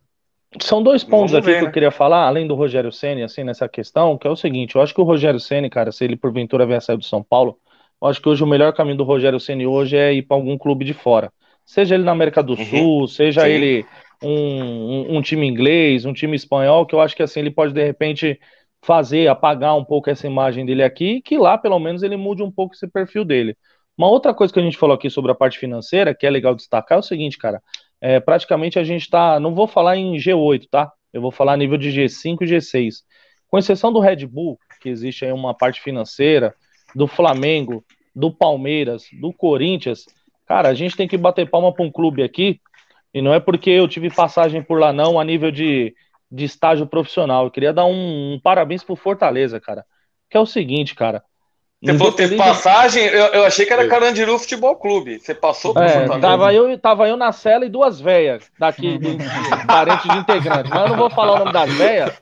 São 0.61 0.83
dois 0.83 1.05
pontos 1.05 1.31
Vamos 1.31 1.35
aqui 1.35 1.47
ver, 1.47 1.59
que 1.59 1.63
né? 1.63 1.69
eu 1.69 1.73
queria 1.73 1.91
falar, 1.93 2.27
além 2.27 2.47
do 2.47 2.57
Rogério 2.57 2.91
Ceni 2.91 3.23
assim, 3.23 3.45
nessa 3.45 3.69
questão, 3.69 4.19
que 4.19 4.27
é 4.27 4.31
o 4.31 4.37
seguinte, 4.37 4.75
eu 4.75 4.83
acho 4.83 4.93
que 4.93 5.01
o 5.01 5.05
Rogério 5.05 5.39
Ceni 5.39 5.71
cara, 5.71 5.93
se 5.93 6.05
ele 6.05 6.17
porventura 6.17 6.67
vier 6.67 6.83
sair 6.83 6.97
do 6.97 7.05
São 7.05 7.23
Paulo, 7.23 7.57
eu 8.01 8.09
acho 8.09 8.21
que 8.21 8.29
hoje 8.29 8.43
o 8.43 8.47
melhor 8.47 8.73
caminho 8.73 8.97
do 8.97 9.05
Rogério 9.05 9.41
Ceni 9.41 9.67
hoje 9.67 9.97
é 9.97 10.13
ir 10.13 10.23
para 10.23 10.37
algum 10.37 10.57
clube 10.57 10.85
de 10.85 10.95
fora. 10.95 11.33
Seja 11.65 11.95
ele 11.95 12.05
na 12.05 12.13
América 12.13 12.43
do 12.43 12.55
uhum. 12.55 12.65
Sul, 12.65 13.09
seja 13.09 13.43
Sim. 13.43 13.49
ele 13.49 13.87
um, 14.23 14.31
um, 14.31 15.17
um, 15.17 15.23
time 15.23 15.47
inglês, 15.47 16.05
um 16.05 16.13
time 16.13 16.35
espanhol, 16.35 16.87
que 16.87 16.95
eu 16.95 17.01
acho 17.01 17.15
que 17.15 17.23
assim 17.23 17.41
ele 17.41 17.51
pode 17.51 17.73
de 17.73 17.85
repente 17.85 18.41
fazer, 18.83 19.29
apagar 19.29 19.77
um 19.77 19.85
pouco 19.85 20.11
essa 20.11 20.27
imagem 20.27 20.65
dele 20.65 20.83
aqui, 20.83 21.21
que 21.23 21.37
lá 21.37 21.59
pelo 21.59 21.79
menos 21.79 22.03
ele 22.03 22.17
mude 22.17 22.43
um 22.43 22.51
pouco 22.51 22.75
esse 22.75 22.89
perfil 22.89 23.25
dele. 23.25 23.57
Uma 23.97 24.09
outra 24.09 24.33
coisa 24.33 24.53
que 24.53 24.59
a 24.59 24.63
gente 24.63 24.79
falou 24.79 24.95
aqui 24.95 25.11
sobre 25.11 25.31
a 25.31 25.35
parte 25.35 25.59
financeira, 25.59 26.15
que 26.15 26.27
é 26.27 26.31
legal 26.31 26.55
destacar, 26.55 26.97
é 26.97 27.01
o 27.01 27.03
seguinte, 27.03 27.37
cara. 27.37 27.63
É, 28.01 28.19
praticamente 28.19 28.79
a 28.79 28.85
gente 28.85 29.03
está. 29.03 29.39
Não 29.39 29.55
vou 29.55 29.67
falar 29.67 29.97
em 29.97 30.17
G8, 30.17 30.67
tá? 30.71 30.91
Eu 31.13 31.21
vou 31.21 31.31
falar 31.31 31.53
a 31.53 31.57
nível 31.57 31.77
de 31.77 31.91
G5 31.91 32.39
e 32.41 32.47
G6. 32.47 33.03
Com 33.47 33.59
exceção 33.59 33.93
do 33.93 34.01
Red 34.01 34.27
Bull, 34.27 34.59
que 34.81 34.89
existe 34.89 35.25
aí 35.25 35.33
uma 35.33 35.55
parte 35.55 35.83
financeira, 35.83 36.55
do 36.95 37.07
Flamengo, 37.07 37.85
do 38.15 38.33
Palmeiras, 38.33 39.05
do 39.21 39.33
Corinthians, 39.33 40.05
cara, 40.47 40.69
a 40.69 40.75
gente 40.75 40.97
tem 40.97 41.09
que 41.09 41.17
bater 41.17 41.49
palma 41.49 41.73
para 41.73 41.85
um 41.85 41.91
clube 41.91 42.23
aqui 42.23 42.61
e 43.13 43.21
não 43.21 43.35
é 43.35 43.41
porque 43.41 43.71
eu 43.71 43.89
tive 43.89 44.11
passagem 44.11 44.63
por 44.63 44.79
lá, 44.79 44.93
não, 44.93 45.19
a 45.19 45.25
nível 45.25 45.51
de, 45.51 45.95
de 46.31 46.45
estágio 46.45 46.87
profissional. 46.87 47.45
Eu 47.45 47.51
queria 47.51 47.73
dar 47.73 47.85
um, 47.85 48.35
um 48.35 48.41
parabéns 48.41 48.85
pro 48.85 48.95
Fortaleza, 48.95 49.61
cara. 49.61 49.85
Que 50.29 50.37
é 50.37 50.41
o 50.41 50.47
seguinte, 50.47 50.95
cara. 50.95 51.23
Você 51.83 51.97
falou 51.97 52.13
ter 52.13 52.37
passagem, 52.37 53.03
eu, 53.05 53.27
eu, 53.29 53.45
achei 53.45 53.65
que 53.65 53.73
era 53.73 53.89
Carandiru 53.89 54.39
Futebol 54.39 54.77
Clube. 54.77 55.19
Você 55.19 55.35
passou 55.35 55.73
por 55.73 55.83
é, 55.83 55.89
Fortaleza. 55.89 56.21
Tava 56.21 56.53
eu, 56.53 56.79
tava 56.79 57.09
eu 57.09 57.17
na 57.17 57.33
cela 57.33 57.65
e 57.65 57.71
duas 57.71 57.99
velhas 57.99 58.51
daqui, 58.59 58.99
de, 59.01 59.17
parentes 59.67 60.09
de 60.09 60.19
integrantes. 60.19 60.71
Mas 60.71 60.83
eu 60.83 60.89
não 60.89 60.97
vou 60.97 61.09
falar 61.09 61.37
o 61.37 61.39
nome 61.39 61.53
das 61.53 61.73
velhas. 61.73 62.21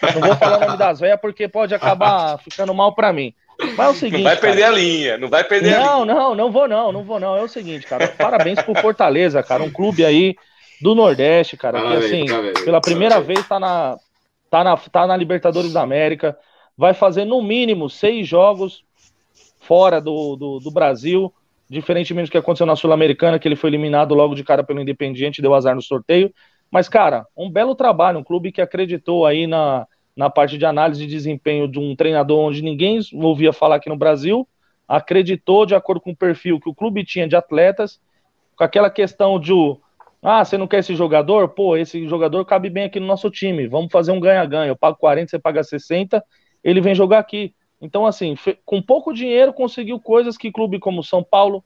Não 0.00 0.20
vou 0.20 0.36
falar 0.36 0.58
o 0.58 0.60
nome 0.66 0.78
das 0.78 1.00
velhas 1.00 1.20
porque 1.20 1.48
pode 1.48 1.74
acabar 1.74 2.38
ficando 2.38 2.72
mal 2.72 2.94
para 2.94 3.12
mim. 3.12 3.34
Mas 3.58 3.78
é 3.78 3.88
o 3.88 3.94
seguinte. 3.94 4.22
Não 4.22 4.30
vai 4.30 4.36
perder 4.36 4.62
cara, 4.62 4.72
a 4.72 4.78
linha, 4.78 5.18
não 5.18 5.28
vai 5.28 5.44
perder 5.44 5.70
não, 5.70 5.76
a 5.76 5.80
linha. 5.80 5.88
Não, 5.88 6.04
não, 6.04 6.34
não 6.34 6.52
vou 6.52 6.68
não, 6.68 6.92
não 6.92 7.04
vou 7.04 7.20
não. 7.20 7.36
É 7.36 7.42
o 7.42 7.48
seguinte, 7.48 7.86
cara. 7.86 8.08
Parabéns 8.08 8.60
pro 8.62 8.74
Fortaleza, 8.80 9.42
cara. 9.42 9.62
Um 9.62 9.70
clube 9.70 10.04
aí 10.04 10.34
do 10.80 10.94
Nordeste, 10.94 11.56
cara. 11.56 11.80
que 11.80 12.04
assim, 12.04 12.24
pela 12.64 12.80
primeira 12.80 13.20
vez 13.20 13.46
tá 13.46 13.60
na, 13.60 13.96
tá, 14.50 14.64
na, 14.64 14.76
tá 14.76 15.06
na 15.06 15.16
Libertadores 15.16 15.72
da 15.72 15.82
América. 15.82 16.36
Vai 16.76 16.92
fazer 16.92 17.24
no 17.24 17.40
mínimo 17.42 17.88
seis 17.88 18.26
jogos 18.26 18.84
fora 19.60 20.00
do, 20.00 20.36
do, 20.36 20.58
do 20.58 20.70
Brasil. 20.70 21.32
Diferentemente 21.68 22.28
do 22.28 22.32
que 22.32 22.38
aconteceu 22.38 22.66
na 22.66 22.76
Sul-Americana, 22.76 23.38
que 23.38 23.48
ele 23.48 23.56
foi 23.56 23.70
eliminado 23.70 24.14
logo 24.14 24.34
de 24.34 24.44
cara 24.44 24.62
pelo 24.62 24.80
Independiente, 24.80 25.40
deu 25.40 25.54
azar 25.54 25.74
no 25.74 25.80
sorteio. 25.80 26.32
Mas, 26.70 26.88
cara, 26.88 27.26
um 27.36 27.48
belo 27.48 27.74
trabalho, 27.74 28.18
um 28.18 28.24
clube 28.24 28.52
que 28.52 28.60
acreditou 28.60 29.24
aí 29.24 29.46
na, 29.46 29.86
na 30.16 30.30
parte 30.30 30.56
de 30.56 30.64
análise 30.64 31.04
de 31.04 31.12
desempenho 31.12 31.66
de 31.66 31.78
um 31.78 31.96
treinador 31.96 32.38
onde 32.38 32.62
ninguém 32.62 33.00
ouvia 33.14 33.52
falar 33.52 33.76
aqui 33.76 33.88
no 33.88 33.96
Brasil, 33.96 34.46
acreditou 34.86 35.66
de 35.66 35.74
acordo 35.74 36.00
com 36.00 36.12
o 36.12 36.16
perfil 36.16 36.60
que 36.60 36.68
o 36.68 36.74
clube 36.74 37.04
tinha 37.04 37.26
de 37.26 37.34
atletas, 37.34 38.00
com 38.56 38.64
aquela 38.64 38.90
questão 38.90 39.40
de 39.40 39.52
ah, 40.26 40.42
você 40.42 40.56
não 40.56 40.66
quer 40.66 40.78
esse 40.78 40.94
jogador? 40.94 41.50
Pô, 41.50 41.76
esse 41.76 42.08
jogador 42.08 42.46
cabe 42.46 42.70
bem 42.70 42.84
aqui 42.84 42.98
no 42.98 43.06
nosso 43.06 43.30
time. 43.30 43.66
Vamos 43.66 43.92
fazer 43.92 44.10
um 44.10 44.18
ganha-ganha. 44.18 44.68
Eu 44.68 44.76
pago 44.76 44.96
40, 44.96 45.28
você 45.28 45.38
paga 45.38 45.62
60, 45.62 46.24
ele 46.62 46.80
vem 46.80 46.94
jogar 46.94 47.18
aqui. 47.18 47.54
Então, 47.78 48.06
assim, 48.06 48.34
com 48.64 48.80
pouco 48.80 49.12
dinheiro 49.12 49.52
conseguiu 49.52 50.00
coisas 50.00 50.38
que 50.38 50.50
clube 50.50 50.78
como 50.78 51.04
São 51.04 51.22
Paulo, 51.22 51.62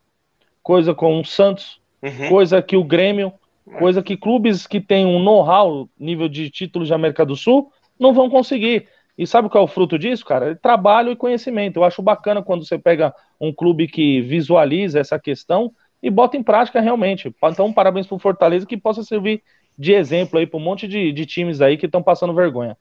coisa 0.61 0.93
com 0.93 1.21
o 1.21 1.25
Santos, 1.25 1.81
uhum. 2.03 2.29
coisa 2.29 2.61
que 2.61 2.77
o 2.77 2.83
Grêmio, 2.83 3.33
coisa 3.79 4.03
que 4.03 4.17
clubes 4.17 4.67
que 4.67 4.81
têm 4.81 5.07
um 5.07 5.23
know-how, 5.23 5.89
nível 5.97 6.29
de 6.29 6.51
títulos 6.51 6.89
de 6.89 6.95
América 6.95 7.25
do 7.25 7.37
Sul, 7.37 7.71
não 7.99 8.13
vão 8.13 8.31
conseguir. 8.31 8.87
E 9.17 9.27
sabe 9.27 9.49
qual 9.49 9.63
é 9.63 9.65
o 9.65 9.69
fruto 9.69 9.99
disso, 9.99 10.25
cara? 10.25 10.53
É 10.53 10.55
trabalho 10.55 11.11
e 11.11 11.17
conhecimento. 11.17 11.79
Eu 11.79 11.85
acho 11.85 12.01
bacana 12.01 12.43
quando 12.43 12.65
você 12.65 12.79
pega 12.79 13.13
um 13.41 13.53
clube 13.53 13.89
que 13.89 14.21
visualiza 14.21 15.01
essa 15.01 15.19
questão 15.19 15.73
e 16.01 16.09
bota 16.09 16.37
em 16.37 16.43
prática 16.43 16.81
realmente. 16.81 17.35
Então, 17.43 17.73
parabéns 17.73 18.07
pro 18.07 18.19
Fortaleza 18.19 18.65
que 18.65 18.77
possa 18.77 19.03
servir 19.03 19.43
de 19.77 19.93
exemplo 19.93 20.39
aí 20.39 20.47
para 20.47 20.59
um 20.59 20.63
monte 20.63 20.87
de, 20.87 21.13
de 21.13 21.27
times 21.27 21.61
aí 21.61 21.77
que 21.77 21.87
estão 21.87 22.03
passando 22.03 22.33
vergonha. 22.33 22.77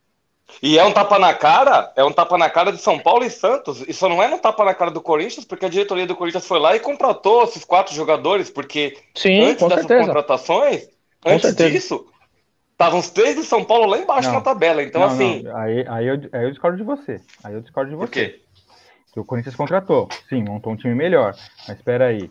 E 0.61 0.80
é 0.80 0.84
um 0.84 0.91
tapa 0.91 1.20
na 1.20 1.34
cara, 1.34 1.91
é 1.95 2.03
um 2.03 2.11
tapa 2.11 2.38
na 2.38 2.49
cara 2.49 2.72
de 2.72 2.82
São 2.82 2.97
Paulo 2.97 3.24
e 3.24 3.30
Santos. 3.30 3.82
E 3.82 3.93
só 3.93 4.07
não 4.07 4.24
é 4.24 4.28
um 4.34 4.39
tapa 4.39 4.63
na 4.63 4.74
cara 4.74 4.89
do 4.89 5.01
Corinthians, 5.01 5.45
porque 5.45 5.65
a 5.65 5.70
diretoria 5.70 6.07
do 6.07 6.15
Corinthians 6.15 6.47
foi 6.47 6.59
lá 6.59 6.76
e 6.76 6.80
contratou 6.80 7.43
esses 7.43 7.65
quatro 7.65 7.93
jogadores, 7.93 8.49
porque 8.49 8.97
Sim, 9.13 9.41
antes 9.41 9.68
dessas 9.68 9.86
certeza. 9.86 10.05
contratações, 10.05 10.89
com 11.22 11.30
antes 11.30 11.49
certeza. 11.49 11.72
disso, 11.72 12.05
Estavam 12.78 12.99
os 12.99 13.09
três 13.09 13.36
do 13.36 13.43
São 13.43 13.63
Paulo 13.63 13.88
lá 13.88 13.97
embaixo 13.97 14.28
não, 14.28 14.36
na 14.36 14.41
tabela. 14.41 14.84
Então, 14.84 15.01
não, 15.01 15.07
assim. 15.07 15.41
Não. 15.41 15.57
Aí, 15.57 15.84
aí, 15.88 16.05
eu, 16.05 16.30
aí 16.32 16.43
eu 16.43 16.51
discordo 16.51 16.78
de 16.78 16.84
você. 16.84 17.19
Aí 17.43 17.55
eu 17.55 17.61
discordo 17.61 17.89
de 17.89 17.95
você. 17.95 18.05
Por 18.05 18.11
quê? 18.13 18.39
Que 19.11 19.19
o 19.19 19.25
Corinthians 19.25 19.55
contratou. 19.55 20.07
Sim, 20.30 20.43
montou 20.43 20.73
um 20.73 20.75
time 20.75 20.93
melhor. 20.93 21.36
Mas 21.67 21.78
espera 21.78 22.05
aí. 22.05 22.30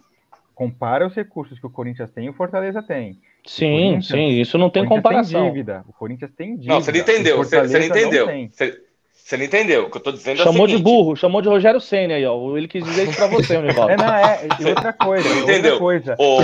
Compara 0.54 1.04
os 1.04 1.14
recursos 1.14 1.58
que 1.58 1.66
o 1.66 1.70
Corinthians 1.70 2.12
tem 2.12 2.26
e 2.26 2.28
o 2.28 2.32
Fortaleza 2.32 2.80
tem. 2.80 3.18
Sim, 3.44 4.00
sim, 4.00 4.40
isso 4.40 4.56
não 4.56 4.70
tem 4.70 4.86
comparação. 4.86 5.42
Tem 5.42 5.50
dívida. 5.50 5.84
O 5.88 5.92
Corinthians 5.92 6.30
tem 6.36 6.54
dívida. 6.54 6.74
Não, 6.74 6.80
você 6.80 6.92
não 6.92 7.00
entendeu. 7.00 7.36
Você, 7.38 7.60
você 7.60 7.78
não 7.80 7.86
entendeu. 7.86 8.26
Você, 8.26 8.82
você 9.12 9.36
não 9.36 9.44
entendeu. 9.44 9.86
O 9.86 9.90
que 9.90 9.96
eu 9.96 10.02
tô 10.02 10.12
dizendo 10.12 10.44
chamou 10.44 10.66
é 10.66 10.70
de 10.70 10.78
burro, 10.78 11.16
chamou 11.16 11.42
de 11.42 11.48
Rogério 11.48 11.80
Senna 11.80 12.14
aí, 12.14 12.24
ó. 12.24 12.56
Ele 12.56 12.68
quis 12.68 12.84
dizer 12.84 13.08
isso 13.08 13.18
pra 13.18 13.26
você, 13.26 13.56
Univaldo. 13.58 13.92
É, 13.92 13.96
não, 13.96 14.14
é. 14.14 14.48
E 14.60 14.64
outra 14.66 14.92
coisa. 14.92 15.28
Você 15.28 15.40
entendeu? 15.40 15.72
Outra 15.72 15.78
coisa. 15.78 16.16
Oh. 16.20 16.40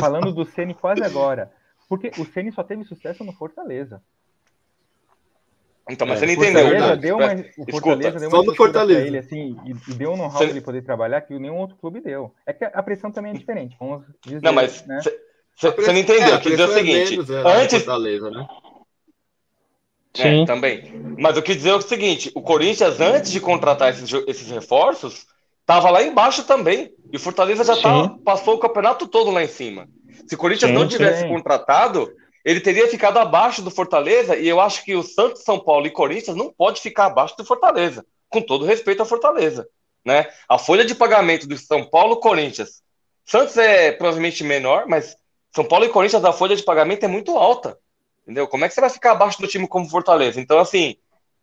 Falando 0.00 0.32
do 0.32 0.44
Senna 0.44 0.74
quase 0.74 1.04
agora. 1.04 1.48
Porque 1.88 2.10
o 2.18 2.24
Ceni 2.24 2.52
só 2.52 2.62
teve 2.62 2.84
sucesso 2.84 3.22
no 3.24 3.32
Fortaleza. 3.32 4.02
Então, 5.88 6.06
mas 6.06 6.20
é, 6.20 6.26
você 6.26 6.26
não 6.26 6.42
entendeu. 6.42 6.80
Né? 6.80 6.96
Deu 6.96 7.16
uma, 7.16 7.26
o 7.58 7.70
Fortaleza 7.70 8.08
Escuta, 8.08 8.10
deu 8.18 8.28
uma 8.28 8.30
só 8.30 8.42
no 8.42 8.54
Fortaleza. 8.56 9.06
ele, 9.06 9.18
assim, 9.18 9.56
e, 9.64 9.70
e 9.70 9.94
deu 9.94 10.12
um 10.12 10.16
know-how 10.16 10.42
ele 10.42 10.60
poder 10.60 10.82
trabalhar 10.82 11.20
que 11.20 11.38
nenhum 11.38 11.58
outro 11.58 11.76
clube 11.76 12.00
deu. 12.00 12.34
É 12.44 12.52
que 12.52 12.64
a 12.64 12.82
pressão 12.82 13.12
também 13.12 13.32
é 13.32 13.34
diferente, 13.34 13.76
vamos 13.78 14.04
dizer. 14.20 14.42
Não, 14.42 14.52
mas 14.52 14.84
né? 14.84 15.00
você 15.56 15.92
não 15.92 15.98
entendeu. 15.98 16.34
É, 16.34 16.40
quis 16.40 16.50
dizer 16.50 16.68
o 16.68 16.72
seguinte. 16.72 17.12
É 17.14 17.16
menos, 17.16 17.30
é, 17.30 17.62
antes... 17.62 17.78
Fortaleza, 17.78 18.30
né? 18.30 18.48
Sim. 20.12 20.42
É, 20.42 20.46
também. 20.46 20.92
Mas 21.18 21.36
eu 21.36 21.42
quis 21.42 21.56
dizer 21.56 21.72
o 21.72 21.80
seguinte: 21.80 22.32
o 22.34 22.42
Corinthians, 22.42 23.00
antes 23.00 23.30
de 23.30 23.38
contratar 23.38 23.90
esses, 23.90 24.12
esses 24.26 24.50
reforços, 24.50 25.26
estava 25.60 25.90
lá 25.90 26.02
embaixo 26.02 26.42
também. 26.44 26.92
E 27.12 27.16
o 27.16 27.20
Fortaleza 27.20 27.62
já 27.62 27.80
tá, 27.80 28.08
passou 28.24 28.54
o 28.54 28.58
campeonato 28.58 29.06
todo 29.06 29.30
lá 29.30 29.44
em 29.44 29.48
cima. 29.48 29.88
Se 30.26 30.34
o 30.34 30.38
Corinthians 30.38 30.70
sim, 30.70 30.76
não 30.76 30.88
tivesse 30.88 31.22
sim. 31.22 31.28
contratado, 31.28 32.12
ele 32.44 32.60
teria 32.60 32.88
ficado 32.88 33.18
abaixo 33.18 33.60
do 33.60 33.70
Fortaleza, 33.70 34.36
e 34.36 34.48
eu 34.48 34.60
acho 34.60 34.84
que 34.84 34.94
o 34.94 35.02
Santos, 35.02 35.42
São 35.42 35.58
Paulo 35.58 35.86
e 35.86 35.90
Corinthians 35.90 36.36
não 36.36 36.52
pode 36.52 36.80
ficar 36.80 37.06
abaixo 37.06 37.36
do 37.36 37.44
Fortaleza, 37.44 38.04
com 38.28 38.40
todo 38.40 38.64
respeito 38.64 39.00
ao 39.00 39.06
Fortaleza. 39.06 39.66
Né? 40.04 40.28
A 40.48 40.56
folha 40.56 40.84
de 40.84 40.94
pagamento 40.94 41.48
do 41.48 41.58
São 41.58 41.84
Paulo 41.84 42.16
Corinthians. 42.16 42.82
Santos 43.24 43.56
é 43.56 43.90
provavelmente 43.90 44.44
menor, 44.44 44.86
mas 44.86 45.16
São 45.52 45.64
Paulo 45.64 45.84
e 45.84 45.88
Corinthians, 45.88 46.24
a 46.24 46.32
folha 46.32 46.54
de 46.54 46.62
pagamento 46.62 47.04
é 47.04 47.08
muito 47.08 47.36
alta. 47.36 47.76
Entendeu? 48.22 48.46
Como 48.46 48.64
é 48.64 48.68
que 48.68 48.74
você 48.74 48.80
vai 48.80 48.90
ficar 48.90 49.12
abaixo 49.12 49.40
do 49.40 49.48
time 49.48 49.66
como 49.66 49.88
Fortaleza? 49.88 50.40
Então, 50.40 50.58
assim, 50.58 50.96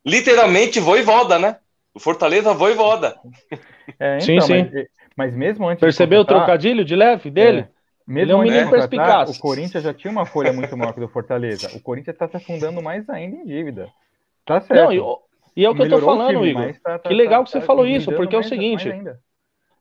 literalmente 0.06 0.80
voivoda, 0.80 1.38
né? 1.40 1.58
O 1.94 2.00
Fortaleza 2.00 2.54
voivoda. 2.54 3.18
É, 4.00 4.18
então, 4.22 4.22
sim, 4.22 4.42
sim. 4.42 4.70
Mas, 4.74 4.88
mas, 5.16 5.36
mesmo 5.36 5.68
antes. 5.68 5.82
Percebeu 5.82 6.22
o 6.22 6.26
trocadilho 6.26 6.86
de 6.86 6.96
leve 6.96 7.30
dele? 7.30 7.62
É. 7.62 7.73
Mesmo 8.06 8.20
Ele 8.20 8.32
é 8.32 8.36
um 8.36 8.42
menino 8.42 8.70
perspicaz. 8.70 9.38
O 9.38 9.40
Corinthians 9.40 9.84
já 9.84 9.94
tinha 9.94 10.12
uma 10.12 10.26
folha 10.26 10.52
muito 10.52 10.76
maior 10.76 10.94
que 10.94 11.00
do 11.00 11.08
Fortaleza. 11.08 11.70
O 11.76 11.80
Corinthians 11.80 12.16
está 12.16 12.28
se 12.28 12.36
afundando 12.38 12.82
mais 12.82 13.10
ainda 13.10 13.38
em 13.38 13.46
dívida. 13.46 13.90
Tá 14.46 14.60
certo. 14.60 14.94
Não, 14.94 15.22
e, 15.56 15.62
e 15.62 15.66
é 15.66 15.70
o 15.70 15.74
que 15.74 15.84
Melhorou 15.84 16.10
eu 16.10 16.18
tô 16.18 16.24
falando, 16.24 16.38
time, 16.38 16.50
Igor. 16.50 16.74
Tá, 16.84 17.00
tá, 17.00 17.10
que 17.10 17.16
legal 17.16 17.40
tá, 17.42 17.46
que 17.46 17.52
você 17.52 17.60
tá 17.60 17.66
falou 17.66 17.88
isso, 17.88 18.12
porque 18.12 18.36
é 18.36 18.40
o 18.40 18.44
seguinte. 18.44 18.94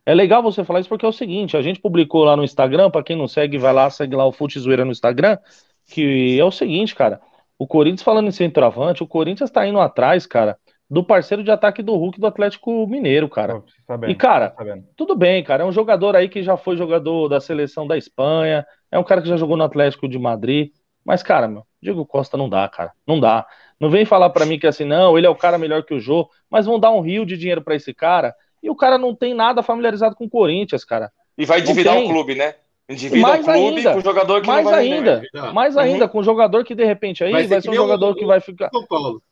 É 0.04 0.14
legal 0.14 0.42
você 0.42 0.64
falar 0.64 0.80
isso 0.80 0.88
porque 0.88 1.06
é 1.06 1.08
o 1.08 1.12
seguinte, 1.12 1.56
a 1.56 1.62
gente 1.62 1.80
publicou 1.80 2.24
lá 2.24 2.36
no 2.36 2.42
Instagram, 2.42 2.90
para 2.90 3.04
quem 3.04 3.16
não 3.16 3.28
segue, 3.28 3.56
vai 3.56 3.72
lá, 3.72 3.88
segue 3.88 4.16
lá 4.16 4.26
o 4.26 4.32
Fute 4.32 4.58
Zoeira 4.58 4.84
no 4.84 4.90
Instagram, 4.90 5.38
que 5.86 6.38
é 6.40 6.44
o 6.44 6.50
seguinte, 6.50 6.94
cara, 6.94 7.20
o 7.56 7.68
Corinthians 7.68 8.02
falando 8.02 8.26
em 8.26 8.32
centroavante, 8.32 9.04
o 9.04 9.06
Corinthians 9.06 9.50
tá 9.50 9.64
indo 9.64 9.78
atrás, 9.78 10.26
cara, 10.26 10.58
do 10.92 11.02
parceiro 11.02 11.42
de 11.42 11.50
ataque 11.50 11.82
do 11.82 11.96
Hulk 11.96 12.20
do 12.20 12.26
Atlético 12.26 12.86
Mineiro, 12.86 13.26
cara. 13.26 13.62
Sabendo, 13.86 14.10
e, 14.10 14.14
cara, 14.14 14.54
tudo 14.94 15.16
bem, 15.16 15.42
cara. 15.42 15.62
É 15.62 15.66
um 15.66 15.72
jogador 15.72 16.14
aí 16.14 16.28
que 16.28 16.42
já 16.42 16.54
foi 16.54 16.76
jogador 16.76 17.30
da 17.30 17.40
seleção 17.40 17.86
da 17.86 17.96
Espanha. 17.96 18.66
É 18.90 18.98
um 18.98 19.02
cara 19.02 19.22
que 19.22 19.28
já 19.28 19.38
jogou 19.38 19.56
no 19.56 19.64
Atlético 19.64 20.06
de 20.06 20.18
Madrid. 20.18 20.70
Mas, 21.02 21.22
cara, 21.22 21.48
meu, 21.48 21.64
Diego 21.80 22.04
Costa 22.04 22.36
não 22.36 22.46
dá, 22.46 22.68
cara. 22.68 22.92
Não 23.06 23.18
dá. 23.18 23.46
Não 23.80 23.88
vem 23.88 24.04
falar 24.04 24.28
para 24.28 24.44
mim 24.44 24.58
que 24.58 24.66
assim, 24.66 24.84
não, 24.84 25.16
ele 25.16 25.26
é 25.26 25.30
o 25.30 25.34
cara 25.34 25.56
melhor 25.56 25.82
que 25.82 25.94
o 25.94 25.98
Jô, 25.98 26.28
mas 26.50 26.66
vão 26.66 26.78
dar 26.78 26.90
um 26.90 27.00
rio 27.00 27.24
de 27.24 27.38
dinheiro 27.38 27.62
para 27.62 27.74
esse 27.74 27.94
cara. 27.94 28.34
E 28.62 28.68
o 28.68 28.76
cara 28.76 28.98
não 28.98 29.14
tem 29.14 29.32
nada 29.32 29.62
familiarizado 29.62 30.14
com 30.14 30.26
o 30.26 30.30
Corinthians, 30.30 30.84
cara. 30.84 31.10
E 31.38 31.46
vai 31.46 31.60
endividar 31.60 31.96
o 31.96 32.06
clube, 32.06 32.34
né? 32.34 32.54
Endividar 32.86 33.30
mais 33.30 33.40
o 33.40 33.44
clube 33.50 33.78
ainda, 33.78 33.92
com 33.94 33.98
o 33.98 34.02
jogador 34.02 34.40
que 34.42 34.46
mais 34.46 34.64
não 34.64 34.70
vai 34.70 34.80
ainda, 34.82 35.22
mais 35.54 35.76
ainda, 35.78 36.04
uhum. 36.04 36.10
com 36.10 36.18
o 36.18 36.22
jogador 36.22 36.64
que 36.64 36.74
de 36.74 36.84
repente 36.84 37.24
aí 37.24 37.32
vai, 37.32 37.46
vai 37.46 37.62
ser 37.62 37.70
um 37.70 37.74
jogador 37.74 38.10
o, 38.10 38.14
que 38.14 38.26
vai 38.26 38.40
ficar. 38.40 38.68
São 38.70 38.86
Paulo. 38.86 39.22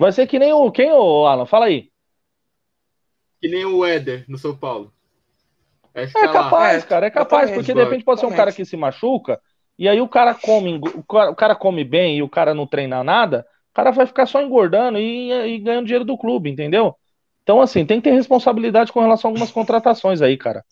Vai 0.00 0.12
ser 0.12 0.26
que 0.26 0.38
nem 0.38 0.50
o. 0.50 0.72
Quem, 0.72 0.90
o 0.90 1.26
Alan? 1.26 1.44
Fala 1.44 1.66
aí. 1.66 1.90
Que 3.38 3.48
nem 3.48 3.66
o 3.66 3.84
Éder 3.84 4.24
no 4.26 4.38
São 4.38 4.56
Paulo. 4.56 4.90
É, 5.94 6.04
é 6.04 6.28
capaz, 6.28 6.84
cara, 6.84 7.06
é 7.06 7.10
capaz, 7.10 7.50
porque 7.50 7.74
de 7.74 7.82
repente 7.82 8.04
pode 8.04 8.20
ser 8.20 8.26
um 8.26 8.32
cara 8.32 8.52
que 8.52 8.64
se 8.64 8.76
machuca, 8.76 9.40
e 9.76 9.88
aí 9.88 10.00
o 10.00 10.08
cara 10.08 10.34
come, 10.34 10.80
o 10.96 11.34
cara 11.34 11.54
come 11.54 11.82
bem 11.82 12.18
e 12.18 12.22
o 12.22 12.28
cara 12.28 12.54
não 12.54 12.66
treina 12.66 13.02
nada, 13.02 13.44
o 13.72 13.74
cara 13.74 13.90
vai 13.90 14.06
ficar 14.06 14.24
só 14.26 14.40
engordando 14.40 14.98
e, 14.98 15.32
e 15.32 15.58
ganhando 15.58 15.86
dinheiro 15.86 16.04
do 16.04 16.16
clube, 16.16 16.48
entendeu? 16.48 16.94
Então, 17.42 17.60
assim, 17.60 17.84
tem 17.84 18.00
que 18.00 18.08
ter 18.08 18.14
responsabilidade 18.14 18.92
com 18.92 19.00
relação 19.00 19.28
a 19.28 19.30
algumas 19.32 19.50
contratações 19.50 20.22
aí, 20.22 20.36
cara. 20.36 20.64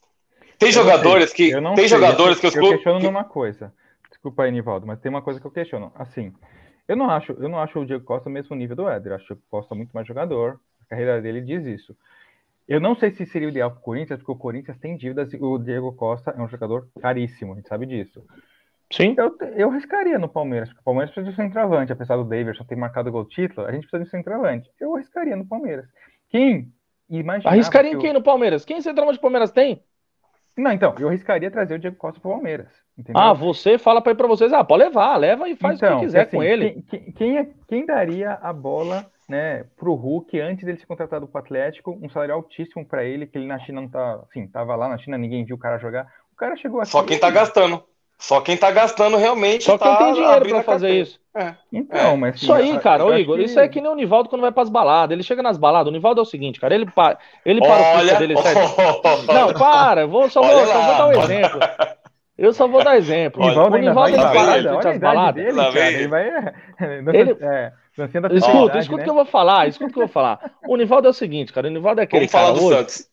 Tem 0.59 0.71
jogadores 0.71 1.33
que. 1.33 1.51
Tem 1.51 1.77
sei, 1.77 1.89
jogadores 1.89 2.39
que 2.39 2.47
os 2.47 2.55
clubes. 2.55 2.71
Eu 2.71 2.77
questiono 2.77 3.01
numa 3.01 3.25
coisa. 3.25 3.73
Desculpa 4.09 4.45
aí, 4.45 4.53
Nivaldo, 4.53 4.87
mas 4.87 5.01
tem 5.01 5.11
uma 5.11 5.23
coisa 5.23 5.41
que 5.41 5.47
eu 5.47 5.51
questiono. 5.51 5.93
Assim, 5.97 6.33
eu 6.89 6.97
não 6.97 7.11
acho, 7.11 7.33
eu 7.33 7.49
não 7.49 7.59
acho 7.59 7.79
o 7.79 7.87
Diego 7.87 8.05
Costa 8.05 8.29
o 8.29 8.33
mesmo 8.33 8.57
nível 8.57 8.75
do 8.75 8.89
Éder. 8.89 9.13
Acho 9.13 9.27
que 9.27 9.33
o 9.35 9.43
Costa 9.51 9.75
é 9.75 9.77
muito 9.77 9.93
mais 9.93 10.09
jogador. 10.09 10.59
A 10.81 10.87
carreira 10.87 11.21
dele 11.21 11.43
diz 11.43 11.67
isso. 11.67 11.95
Eu 12.67 12.81
não 12.81 12.95
sei 12.95 13.11
se 13.11 13.25
seria 13.27 13.49
o 13.49 13.51
ideal 13.51 13.71
para 13.71 13.81
o 13.81 13.83
Corinthians, 13.83 14.19
porque 14.19 14.33
o 14.33 14.37
Corinthians 14.37 14.79
tem 14.79 14.97
dívidas 14.97 15.33
e 15.33 15.39
o 15.41 15.59
Diego 15.59 15.93
Costa 15.93 16.35
é 16.37 16.41
um 16.41 16.49
jogador 16.49 16.89
caríssimo, 17.01 17.53
a 17.53 17.57
gente 17.57 17.69
sabe 17.69 17.87
disso. 17.87 18.23
Sim. 18.91 19.15
Eu, 19.19 19.37
eu 19.55 19.71
arriscaria 19.71 20.19
no 20.19 20.29
Palmeiras, 20.29 20.69
porque 20.69 20.81
o 20.81 20.85
Palmeiras 20.85 21.11
precisa 21.13 21.31
de 21.31 21.37
centroavante, 21.37 21.93
apesar 21.93 22.17
do 22.17 22.25
Davidson 22.25 22.65
ter 22.65 22.77
marcado 22.77 23.09
o 23.09 23.13
gol 23.13 23.25
título, 23.27 23.67
a 23.67 23.73
gente 23.73 23.87
precisa 23.87 24.05
de 24.05 24.11
centroavante. 24.11 24.71
Eu 24.81 24.95
arriscaria 24.95 25.37
no 25.37 25.47
Palmeiras. 25.47 25.87
Quem 26.29 26.73
imagina? 27.09 27.51
Arriscaria 27.51 27.93
em 27.93 27.99
quem 27.99 28.13
no 28.13 28.23
Palmeiras? 28.23 28.65
Quem 28.65 28.81
centroavante 28.81 29.19
do 29.19 29.23
Palmeiras 29.23 29.51
tem? 29.51 29.83
Não, 30.59 30.73
então, 30.73 30.95
eu 30.99 31.09
arriscaria 31.09 31.51
trazer 31.51 31.75
o 31.75 31.79
Diego 31.79 31.97
Costa 31.97 32.21
para 32.21 32.29
o 32.29 32.33
Palmeiras. 32.33 32.69
Entendeu? 32.99 33.23
Ah, 33.23 33.33
você 33.33 33.79
fala 33.79 34.03
para 34.03 34.27
vocês, 34.27 34.53
ah, 34.53 34.65
pode 34.65 34.83
levar, 34.83 35.17
leva 35.17 35.49
e 35.49 35.55
faz 35.55 35.77
então, 35.77 35.89
o 35.89 35.91
que 35.91 35.97
então, 35.97 36.07
quiser 36.07 36.23
assim, 36.23 36.37
com 36.37 36.43
ele. 36.43 36.83
Quem, 36.89 37.13
quem, 37.13 37.39
é, 37.39 37.49
quem, 37.69 37.87
daria 37.87 38.33
a 38.43 38.53
bola 38.53 39.07
né, 39.29 39.65
pro 39.77 39.95
Hulk 39.95 40.41
antes 40.41 40.65
dele 40.65 40.79
ser 40.79 40.87
contratado 40.87 41.29
para 41.29 41.41
o 41.41 41.45
Atlético, 41.45 41.97
um 42.03 42.09
salário 42.09 42.35
altíssimo 42.35 42.85
para 42.85 43.05
ele, 43.05 43.27
que 43.27 43.39
ele 43.39 43.47
na 43.47 43.61
China 43.61 43.83
não 43.83 43.89
tá, 43.89 44.21
assim, 44.29 44.49
tava 44.49 44.75
lá 44.75 44.89
na 44.89 44.99
China, 44.99 45.17
ninguém 45.17 45.45
viu 45.45 45.55
o 45.55 45.59
cara 45.61 45.79
jogar. 45.79 46.09
O 46.33 46.37
cara 46.37 46.57
chegou 46.57 46.81
aqui. 46.81 46.91
Só 46.91 47.05
quem 47.05 47.21
tá 47.21 47.31
gastando. 47.31 47.85
Só 48.19 48.41
quem 48.41 48.57
tá 48.57 48.71
gastando 48.73 49.17
realmente. 49.17 49.65
Só 49.65 49.79
tá 49.79 49.97
quem 49.97 50.07
tem 50.07 50.15
dinheiro 50.15 50.49
para 50.49 50.63
fazer 50.65 50.91
isso. 50.91 51.21
É. 51.35 51.55
Então, 51.73 52.15
é. 52.15 52.17
mas. 52.17 52.35
Assim, 52.35 52.45
isso 52.45 52.53
aí, 52.53 52.79
cara, 52.81 53.05
ô 53.05 53.15
Igor, 53.15 53.37
que... 53.37 53.45
isso 53.45 53.61
é 53.61 53.69
que 53.69 53.81
nem 53.81 53.91
o 53.91 53.95
Nivaldo 53.95 54.29
quando 54.29 54.43
vai 54.43 54.51
pras 54.51 54.69
baladas. 54.69 55.15
Ele 55.15 55.23
chega 55.23 55.41
nas 55.41 55.57
baladas. 55.57 55.89
O 55.89 55.93
Nivaldo 55.93 56.21
é 56.21 56.23
o 56.23 56.27
seguinte, 56.27 56.59
cara, 56.59 56.75
ele, 56.75 56.87
para, 56.87 57.17
ele 57.47 57.61
para 57.61 57.99
Olha... 57.99 58.17
o 58.17 58.19
dele. 58.19 58.35
Oh, 58.37 59.33
não, 59.33 59.55
para, 59.55 60.07
vou, 60.07 60.29
só, 60.29 60.43
vou, 60.43 60.67
só 60.67 60.81
vou 60.83 60.97
dar 60.97 61.07
um 61.07 61.23
exemplo. 61.23 61.61
Eu 62.37 62.53
só 62.53 62.67
vou 62.67 62.83
dar 62.83 62.97
exemplo. 62.97 63.45
Olha, 63.45 63.63
o 63.63 63.77
Nivaldo 63.77 64.11
ele 64.11 64.23
para 64.23 64.61
de 64.61 64.89
as 64.89 64.99
baladas. 64.99 65.45
Dele, 65.45 65.57
cara, 65.57 65.91
ele 65.93 66.09
vai. 66.09 66.29
Ele... 67.15 67.37
É, 67.41 67.73
escuta, 68.35 68.79
escuta 68.79 68.95
o 68.95 68.99
né? 68.99 69.05
que 69.05 69.11
eu 69.11 69.15
vou 69.15 69.25
falar, 69.25 69.69
escuta 69.69 69.91
o 69.91 69.93
que 69.93 69.99
eu 69.99 70.07
vou 70.07 70.13
falar. 70.13 70.53
O 70.67 70.77
Nivaldo 70.77 71.07
é 71.07 71.11
o 71.11 71.15
seguinte, 71.15 71.53
cara. 71.53 71.69
O 71.69 71.71
Nivaldo 71.71 72.01
é 72.01 72.05
aquele 72.05 72.27
Vamos 72.27 72.33
falar 72.33 72.59
do 72.59 72.65
hoje... 72.65 72.79
Santos. 72.79 73.09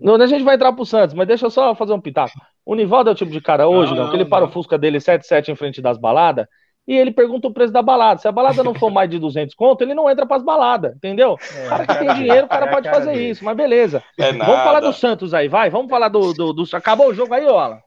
Não, 0.00 0.14
a 0.14 0.26
gente 0.26 0.44
vai 0.44 0.54
entrar 0.54 0.72
pro 0.72 0.86
Santos, 0.86 1.14
mas 1.14 1.26
deixa 1.26 1.46
eu 1.46 1.50
só 1.50 1.74
fazer 1.74 1.92
um 1.92 2.00
pitaco. 2.00 2.34
O 2.64 2.74
Nivaldo 2.74 3.10
é 3.10 3.12
o 3.12 3.16
tipo 3.16 3.30
de 3.32 3.40
cara 3.40 3.66
hoje, 3.66 3.92
não, 3.94 4.04
não 4.04 4.10
que 4.10 4.16
ele 4.16 4.24
para 4.24 4.44
o 4.44 4.50
Fusca 4.50 4.78
dele 4.78 4.98
7-7 4.98 5.48
em 5.48 5.56
frente 5.56 5.82
das 5.82 5.98
baladas 5.98 6.46
e 6.86 6.96
ele 6.96 7.12
pergunta 7.12 7.46
o 7.48 7.52
preço 7.52 7.72
da 7.72 7.80
balada. 7.82 8.20
Se 8.20 8.26
a 8.28 8.32
balada 8.32 8.62
não 8.64 8.74
for 8.74 8.90
mais 8.90 9.08
de 9.08 9.18
200 9.18 9.54
conto, 9.54 9.82
ele 9.82 9.94
não 9.94 10.10
entra 10.10 10.26
para 10.26 10.36
as 10.36 10.42
baladas, 10.44 10.94
entendeu? 10.96 11.36
É, 11.56 11.66
o 11.66 11.68
cara 11.68 11.86
que 11.86 11.94
tem 11.98 12.14
dinheiro, 12.14 12.46
o 12.46 12.48
cara 12.48 12.66
é 12.66 12.70
pode 12.70 12.84
cara 12.88 12.98
fazer 12.98 13.12
dele. 13.14 13.30
isso, 13.30 13.44
mas 13.44 13.56
beleza. 13.56 14.02
É 14.18 14.32
Vamos 14.32 14.62
falar 14.62 14.80
do 14.80 14.92
Santos 14.92 15.32
aí, 15.34 15.48
vai. 15.48 15.70
Vamos 15.70 15.88
falar 15.90 16.08
do, 16.08 16.32
do, 16.32 16.52
do- 16.52 16.76
Acabou 16.76 17.08
o 17.08 17.14
jogo 17.14 17.34
aí, 17.34 17.46
ó, 17.46 17.58
Alan? 17.58 17.78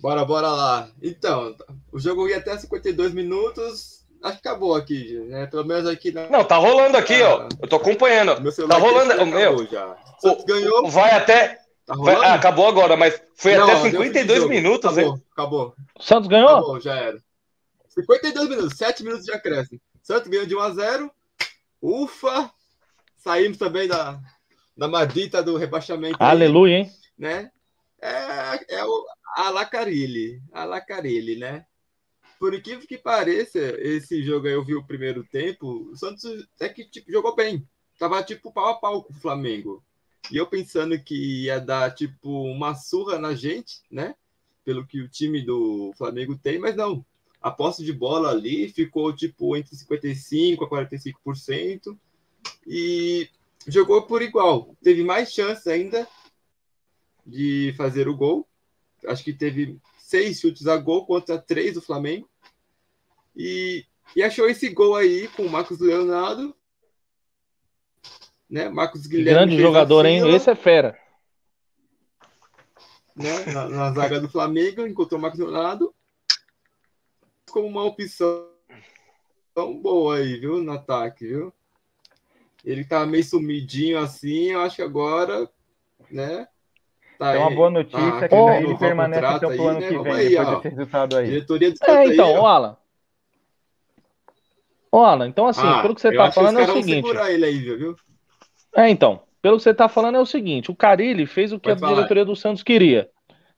Bora, 0.00 0.24
bora 0.24 0.48
lá. 0.48 0.88
Então, 1.02 1.54
o 1.92 1.98
jogo 1.98 2.28
ia 2.28 2.38
até 2.38 2.56
52 2.58 3.14
minutos. 3.14 4.02
Acho 4.22 4.40
que 4.40 4.48
acabou 4.48 4.74
aqui, 4.74 5.18
né? 5.28 5.46
Pelo 5.46 5.64
menos 5.64 5.86
aqui 5.88 6.12
na. 6.12 6.28
Não, 6.28 6.44
tá 6.44 6.56
rolando 6.56 6.96
aqui, 6.96 7.20
ó. 7.22 7.48
Eu 7.60 7.68
tô 7.68 7.76
acompanhando. 7.76 8.40
meu 8.40 8.52
Tá 8.68 8.76
rolando. 8.78 9.12
aqui, 9.12 9.22
o 9.22 9.26
meu, 9.26 9.66
já. 9.66 9.96
O 10.24 10.44
ganhou. 10.44 10.88
vai 10.90 11.10
até. 11.12 11.61
Tá 12.04 12.26
ah, 12.26 12.34
acabou 12.34 12.66
agora, 12.66 12.96
mas 12.96 13.20
foi 13.34 13.54
Não, 13.54 13.64
até 13.64 13.74
deu 13.74 13.82
fim 13.82 13.90
de 13.90 13.96
52 13.96 14.38
jogo. 14.38 14.50
minutos, 14.50 14.98
hein? 14.98 15.04
Acabou, 15.04 15.22
acabou. 15.32 15.74
O 15.98 16.02
Santos 16.02 16.28
ganhou? 16.28 16.48
Acabou, 16.48 16.80
já 16.80 16.94
era. 16.94 17.22
52 17.88 18.48
minutos, 18.48 18.78
7 18.78 19.04
minutos 19.04 19.26
de 19.26 19.32
acréscimo. 19.32 19.80
Santos 20.02 20.28
ganhou 20.28 20.46
de 20.46 20.56
1 20.56 20.60
a 20.60 20.70
0 20.70 21.10
Ufa! 21.80 22.50
Saímos 23.18 23.58
também 23.58 23.86
da, 23.86 24.18
da 24.76 24.88
maldita 24.88 25.42
do 25.42 25.56
rebaixamento. 25.56 26.16
aí, 26.18 26.30
Aleluia, 26.30 26.78
hein? 26.78 26.90
né? 27.18 27.50
É, 28.00 28.76
é 28.76 28.84
o 28.84 29.04
Alacarilli. 29.36 30.42
Alacarilli, 30.52 31.36
né? 31.36 31.66
Por 32.38 32.54
incrível 32.54 32.86
que 32.88 32.98
pareça, 32.98 33.58
esse 33.78 34.22
jogo 34.22 34.48
aí 34.48 34.54
eu 34.54 34.64
vi 34.64 34.74
o 34.74 34.84
primeiro 34.84 35.22
tempo, 35.22 35.90
o 35.92 35.96
Santos 35.96 36.24
é 36.58 36.68
que 36.68 36.84
tipo, 36.84 37.10
jogou 37.12 37.36
bem. 37.36 37.64
Tava 37.98 38.22
tipo 38.24 38.52
pau 38.52 38.66
a 38.66 38.74
pau 38.74 39.04
com 39.04 39.12
o 39.12 39.16
Flamengo. 39.16 39.84
E 40.30 40.36
eu 40.36 40.46
pensando 40.46 40.98
que 40.98 41.44
ia 41.44 41.58
dar 41.58 41.94
tipo 41.94 42.30
uma 42.44 42.74
surra 42.74 43.18
na 43.18 43.34
gente, 43.34 43.80
né? 43.90 44.14
Pelo 44.64 44.86
que 44.86 45.00
o 45.00 45.08
time 45.08 45.42
do 45.42 45.92
Flamengo 45.96 46.38
tem, 46.38 46.58
mas 46.58 46.76
não. 46.76 47.04
A 47.40 47.50
posse 47.50 47.84
de 47.84 47.92
bola 47.92 48.30
ali 48.30 48.68
ficou 48.68 49.12
tipo 49.12 49.56
entre 49.56 49.74
55% 49.76 50.62
a 50.62 50.68
45%. 50.68 51.98
E 52.66 53.28
jogou 53.66 54.02
por 54.02 54.22
igual. 54.22 54.76
Teve 54.82 55.02
mais 55.02 55.32
chances 55.32 55.66
ainda 55.66 56.06
de 57.26 57.74
fazer 57.76 58.08
o 58.08 58.16
gol. 58.16 58.48
Acho 59.06 59.24
que 59.24 59.32
teve 59.32 59.78
seis 59.98 60.40
chutes 60.40 60.66
a 60.66 60.76
gol 60.76 61.04
contra 61.04 61.38
três 61.38 61.74
do 61.74 61.82
Flamengo. 61.82 62.28
E, 63.36 63.84
e 64.14 64.22
achou 64.22 64.48
esse 64.48 64.68
gol 64.68 64.94
aí 64.94 65.26
com 65.28 65.42
o 65.44 65.50
Marcos 65.50 65.80
Leonardo. 65.80 66.54
Né? 68.52 68.68
Marcos 68.68 69.06
Guilherme. 69.06 69.30
Grande 69.46 69.58
jogador, 69.62 70.04
hein? 70.04 70.20
fila, 70.20 70.36
Esse 70.36 70.50
é 70.50 70.54
fera. 70.54 70.98
né? 73.16 73.46
na, 73.46 73.66
na 73.66 73.92
zaga 73.92 74.20
do 74.20 74.28
Flamengo, 74.28 74.86
encontrou 74.86 75.18
o 75.18 75.22
Marcos 75.22 75.40
Leonardo 75.40 75.94
como 77.50 77.66
uma 77.66 77.82
opção 77.84 78.46
tão 79.54 79.80
boa 79.80 80.16
aí, 80.16 80.38
viu? 80.38 80.62
No 80.62 80.72
ataque, 80.72 81.26
viu? 81.26 81.50
Ele 82.62 82.84
tá 82.84 83.06
meio 83.06 83.24
sumidinho 83.24 83.98
assim, 83.98 84.50
eu 84.50 84.60
acho 84.60 84.76
que 84.76 84.82
agora, 84.82 85.48
né? 86.10 86.46
Tá 87.18 87.32
Tem 87.32 87.40
uma 87.40 87.48
aí- 87.48 87.56
boa 87.56 87.70
notícia 87.70 88.20
tá 88.20 88.28
que 88.28 88.34
ele 88.34 88.76
permanece 88.78 89.24
até 89.24 89.46
o 89.46 89.66
ano 89.68 89.78
aí, 89.78 89.80
né? 89.80 89.88
que 89.88 89.98
vem, 90.02 90.12
aí, 90.12 90.28
depois 90.28 90.48
ó. 90.48 90.54
desse 90.56 90.68
resultado 90.68 91.16
aí. 91.16 91.26
Diretoria 91.26 91.70
do 91.70 91.74
É, 91.74 91.86
Santos 91.86 91.94
aí, 91.96 92.12
então, 92.12 92.34
ó. 92.34 92.46
Alan. 92.46 92.76
Alan, 94.92 95.26
então 95.28 95.46
assim, 95.46 95.66
Ah, 95.66 95.80
pelo 95.80 95.94
que 95.94 96.02
você 96.02 96.12
tá 96.14 96.30
falando 96.30 96.58
é 96.60 96.64
o 96.64 96.72
seguinte. 96.74 97.08
ele 97.08 97.44
aí, 97.46 97.58
viu? 97.58 97.96
É, 98.74 98.88
então, 98.88 99.20
pelo 99.40 99.56
que 99.56 99.62
você 99.62 99.74
tá 99.74 99.88
falando 99.88 100.16
é 100.16 100.20
o 100.20 100.26
seguinte, 100.26 100.70
o 100.70 100.76
Carilli 100.76 101.26
fez 101.26 101.52
o 101.52 101.58
que 101.58 101.68
Pode 101.68 101.76
a 101.76 101.80
falar. 101.80 101.94
diretoria 101.94 102.24
do 102.24 102.36
Santos 102.36 102.62
queria, 102.62 103.08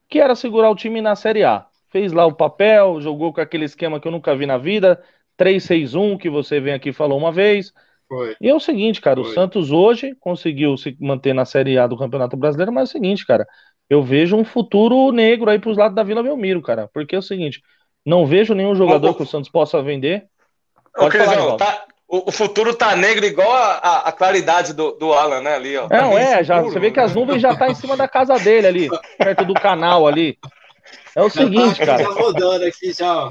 que 0.09 0.19
era 0.19 0.35
segurar 0.35 0.71
o 0.71 0.75
time 0.75 1.01
na 1.01 1.15
Série 1.15 1.45
A. 1.45 1.67
Fez 1.91 2.13
lá 2.13 2.27
o 2.27 2.35
papel, 2.35 3.01
jogou 3.01 3.33
com 3.33 3.41
aquele 3.41 3.65
esquema 3.65 4.01
que 4.01 4.09
eu 4.09 4.13
nunca 4.13 4.35
vi 4.35 4.47
na 4.47 4.59
vida, 4.59 5.01
3-6-1, 5.37 6.19
que 6.19 6.29
você 6.29 6.59
vem 6.59 6.75
aqui 6.75 6.89
e 6.89 6.93
falou 6.93 7.19
uma 7.19 7.31
vez. 7.31 7.73
Foi. 8.09 8.37
E 8.41 8.49
é 8.49 8.55
o 8.55 8.61
seguinte, 8.61 9.01
cara, 9.01 9.21
o 9.21 9.25
Foi. 9.25 9.35
Santos 9.35 9.71
hoje 9.71 10.15
conseguiu 10.21 10.77
se 10.77 10.97
manter 11.01 11.33
na 11.33 11.45
Série 11.45 11.79
A 11.79 11.87
do 11.87 11.97
Campeonato 11.97 12.37
Brasileiro, 12.37 12.73
mas 12.73 12.89
é 12.89 12.91
o 12.91 12.93
seguinte, 12.93 13.25
cara, 13.27 13.47
eu 13.89 14.03
vejo 14.03 14.37
um 14.37 14.45
futuro 14.45 15.13
negro 15.13 15.51
aí 15.51 15.59
pros 15.59 15.77
lados 15.77 15.95
da 15.95 16.03
Vila 16.03 16.23
Belmiro, 16.23 16.61
cara, 16.61 16.89
porque 16.93 17.15
é 17.15 17.19
o 17.19 17.23
seguinte, 17.23 17.63
não 18.05 18.27
vejo 18.27 18.55
nenhum 18.55 18.75
jogador 18.75 19.09
Ô, 19.09 19.11
ô. 19.11 19.15
que 19.15 19.23
o 19.23 19.27
Santos 19.27 19.51
possa 19.51 19.83
vender. 19.83 20.27
Pode 20.95 21.17
falar, 21.17 21.37
Crisão, 21.37 21.57
tá, 21.57 21.87
o, 22.09 22.29
o 22.29 22.33
futuro 22.33 22.75
tá 22.75 22.95
negro 22.95 23.25
igual 23.25 23.51
a, 23.53 23.73
a, 23.79 24.09
a 24.09 24.13
claridade 24.13 24.73
do, 24.73 24.93
do 24.93 25.13
Alan, 25.13 25.41
né? 25.41 25.55
Ali, 25.55 25.77
ó. 25.77 25.83
Não, 25.83 25.89
Tá 25.89 26.21
é, 26.21 26.35
bem 26.37 26.45
já, 26.45 26.57
escuro, 26.57 26.73
você 26.73 26.81
vê 26.81 26.91
que 26.91 26.99
né? 26.99 27.05
as 27.07 27.15
nuvens 27.15 27.41
já 27.43 27.55
tá 27.57 27.69
em 27.69 27.75
cima 27.75 27.97
da 27.97 28.07
casa 28.09 28.39
dele 28.39 28.67
ali, 28.67 28.89
perto 29.19 29.45
do 29.45 29.55
canal 29.55 30.07
ali. 30.07 30.39
É 31.17 31.23
o 31.23 31.31
seguinte, 31.31 31.77
Já 31.79 31.87
cara, 31.87 32.05
tá 32.05 32.11
rodando 32.11 32.65
aqui 32.65 32.93
já, 32.93 33.25
ó. 33.27 33.31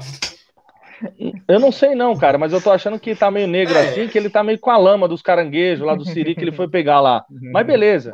eu 1.46 1.60
não 1.60 1.70
sei 1.70 1.94
não, 1.94 2.16
cara, 2.16 2.38
mas 2.38 2.52
eu 2.52 2.60
tô 2.60 2.70
achando 2.70 2.98
que 2.98 3.14
tá 3.14 3.30
meio 3.30 3.46
negro 3.46 3.76
É. 3.76 3.88
assim, 3.90 4.08
que 4.08 4.16
ele 4.18 4.30
tá 4.30 4.42
meio 4.42 4.58
com 4.58 4.70
a 4.70 4.76
lama 4.78 5.06
dos 5.06 5.20
caranguejos 5.22 5.84
lá 5.86 5.94
do 5.94 6.04
Siri 6.04 6.34
que 6.34 6.40
ele 6.42 6.52
foi 6.52 6.68
pegar 6.68 7.00
lá. 7.00 7.24
Mas 7.52 7.66
beleza. 7.66 8.12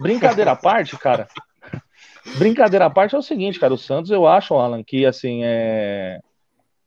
Brincadeira 0.00 0.52
à 0.52 0.56
parte, 0.56 0.96
cara. 0.98 1.28
Brincadeira 2.38 2.86
à 2.86 2.90
parte 2.90 3.14
é 3.14 3.18
o 3.18 3.22
seguinte, 3.22 3.58
cara. 3.60 3.72
O 3.72 3.78
Santos, 3.78 4.10
eu 4.10 4.26
acho, 4.26 4.54
Alan, 4.54 4.82
que 4.82 5.06
assim 5.06 5.42
é. 5.44 6.18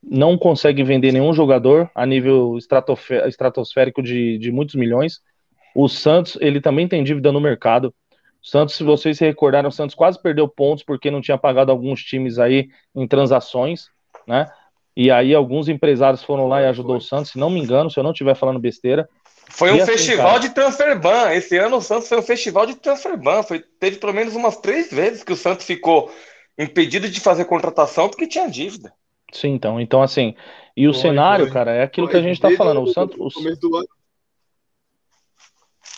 Não 0.02 0.38
consegue 0.38 0.84
vender 0.84 1.12
nenhum 1.12 1.34
jogador 1.34 1.90
a 1.94 2.06
nível 2.06 2.58
estratosférico 2.58 4.02
de, 4.02 4.38
de 4.38 4.52
muitos 4.52 4.76
milhões. 4.76 5.22
O 5.76 5.88
Santos, 5.88 6.38
ele 6.40 6.62
também 6.62 6.88
tem 6.88 7.04
dívida 7.04 7.32
no 7.32 7.42
mercado. 7.42 7.94
O 8.42 8.48
Santos, 8.48 8.76
se 8.76 8.84
vocês 8.84 9.18
se 9.18 9.26
recordarem, 9.26 9.68
o 9.68 9.72
Santos 9.72 9.96
quase 9.96 10.22
perdeu 10.22 10.48
pontos 10.48 10.84
porque 10.84 11.12
não 11.12 11.22
tinha 11.22 11.38
pagado 11.38 11.72
alguns 11.72 12.02
times 12.02 12.40
aí 12.40 12.70
em 12.96 13.08
transações, 13.08 13.88
né? 14.26 14.50
E 14.96 15.12
aí 15.12 15.34
alguns 15.34 15.70
empresários 15.70 16.24
foram 16.24 16.48
lá 16.48 16.62
e 16.62 16.66
ajudou 16.66 16.98
o 16.98 17.02
Santos, 17.02 17.32
se 17.32 17.38
não 17.38 17.50
me 17.50 17.60
engano, 17.60 17.90
se 17.90 18.00
eu 18.00 18.04
não 18.04 18.12
estiver 18.12 18.36
falando 18.36 18.60
besteira. 18.60 19.08
Foi 19.50 19.72
um 19.72 19.76
assim, 19.76 19.94
festival 19.94 20.28
cara? 20.28 20.40
de 20.40 20.50
transfer 20.50 21.00
ban. 21.00 21.32
Esse 21.32 21.58
ano 21.58 21.78
o 21.78 21.82
Santos 21.82 22.08
foi 22.08 22.20
um 22.20 22.24
festival 22.24 22.66
de 22.66 22.76
transfer 22.76 23.18
ban. 23.18 23.44
Foi, 23.44 23.64
teve 23.80 23.98
pelo 23.98 24.14
menos 24.14 24.36
umas 24.36 24.58
três 24.58 24.92
vezes 24.92 25.24
que 25.24 25.34
o 25.34 25.38
Santos 25.38 25.66
ficou 25.66 26.12
impedido 26.58 27.10
de 27.10 27.20
fazer 27.20 27.46
contratação 27.46 28.10
porque 28.10 28.28
tinha 28.28 28.50
dívida. 28.50 28.94
Sim, 29.32 29.50
então, 29.50 29.80
então 29.80 30.02
assim, 30.02 30.36
e 30.76 30.88
o 30.88 30.94
Foi, 30.94 31.02
cenário, 31.02 31.46
foi. 31.46 31.54
cara, 31.54 31.72
é 31.72 31.84
aquilo 31.84 32.08
que 32.08 32.14
Foi, 32.14 32.22
a 32.22 32.24
gente 32.24 32.40
tá 32.40 32.48
desde 32.48 32.58
falando. 32.58 32.82
O 32.82 32.88
Santos, 32.88 33.18
o- 33.20 33.30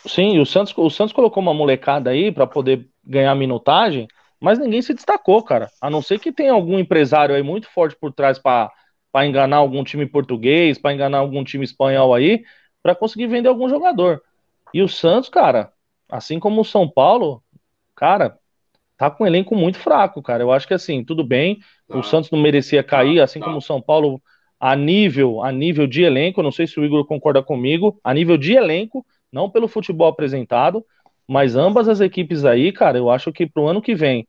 sim, 0.08 0.40
o 0.40 0.46
Santos, 0.46 0.74
o 0.78 0.90
Santos 0.90 1.14
colocou 1.14 1.42
uma 1.42 1.54
molecada 1.54 2.10
aí 2.10 2.32
pra 2.32 2.46
poder 2.48 2.90
ganhar 3.04 3.34
minutagem, 3.36 4.08
mas 4.40 4.60
ninguém 4.60 4.82
se 4.82 4.94
destacou, 4.94 5.42
cara. 5.44 5.70
A 5.80 5.90
não 5.90 6.02
ser 6.02 6.20
que 6.20 6.32
tenha 6.32 6.52
algum 6.54 6.78
empresário 6.80 7.36
aí 7.36 7.44
muito 7.44 7.70
forte 7.70 7.96
por 7.96 8.12
trás 8.14 8.38
pra 8.40 8.72
para 9.14 9.26
enganar 9.28 9.58
algum 9.58 9.84
time 9.84 10.06
português, 10.06 10.78
pra 10.78 10.94
enganar 10.94 11.18
algum 11.18 11.44
time 11.44 11.66
espanhol 11.66 12.14
aí, 12.14 12.46
pra 12.82 12.96
conseguir 12.96 13.28
vender 13.28 13.50
algum 13.50 13.68
jogador. 13.68 14.22
E 14.74 14.82
o 14.82 14.88
Santos, 14.88 15.30
cara, 15.30 15.74
assim 16.10 16.40
como 16.40 16.62
o 16.62 16.66
São 16.66 16.90
Paulo, 16.90 17.44
cara, 17.96 18.38
tá 19.02 19.10
com 19.10 19.24
um 19.24 19.28
elenco 19.28 19.56
muito 19.56 19.80
fraco, 19.80 20.22
cara. 20.22 20.44
Eu 20.44 20.52
acho 20.52 20.68
que 20.68 20.76
assim, 20.76 21.04
tudo 21.04 21.24
bem, 21.24 21.58
o 21.90 22.02
Tá. 22.02 22.04
Santos 22.04 22.30
não 22.30 22.40
merecia 22.40 22.84
cair, 22.84 23.18
Tá, 23.18 23.24
assim 23.24 23.40
tá. 23.40 23.46
como 23.46 23.58
o 23.58 23.62
São 23.62 23.82
Paulo, 23.82 24.22
a 24.60 24.76
nível, 24.76 25.44
a 25.44 25.52
nível 25.52 25.88
de 25.88 26.04
elenco, 26.04 26.44
não 26.44 26.52
sei 26.52 26.68
se 26.68 26.80
o 26.80 26.86
Igor 26.86 27.04
concorda 27.06 27.42
comigo, 27.42 28.00
a 28.04 28.14
nível 28.14 28.38
de 28.38 28.54
elenco, 28.54 29.04
não 29.34 29.50
pelo 29.50 29.68
futebol 29.68 30.08
apresentado, 30.08 30.86
mas 31.28 31.56
ambas 31.56 31.90
as 31.90 32.00
equipes 32.00 32.46
aí, 32.46 32.72
cara, 32.72 33.00
eu 33.00 33.10
acho 33.10 33.32
que 33.32 33.48
pro 33.48 33.66
ano 33.68 33.82
que 33.82 33.96
vem, 33.96 34.28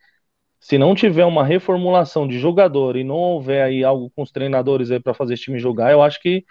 se 0.60 0.78
não 0.78 0.94
tiver 0.94 1.24
uma 1.26 1.44
reformulação 1.44 2.28
de 2.28 2.38
jogador 2.38 2.96
e 2.96 3.04
não 3.04 3.16
houver 3.16 3.62
aí 3.64 3.84
algo 3.84 4.10
com 4.14 4.22
os 4.22 4.30
treinadores 4.32 4.90
aí 4.90 5.00
para 5.00 5.14
fazer 5.14 5.34
esse 5.34 5.44
time 5.44 5.58
jogar, 5.58 5.92
eu 5.92 6.02
acho 6.02 6.20
que 6.20 6.44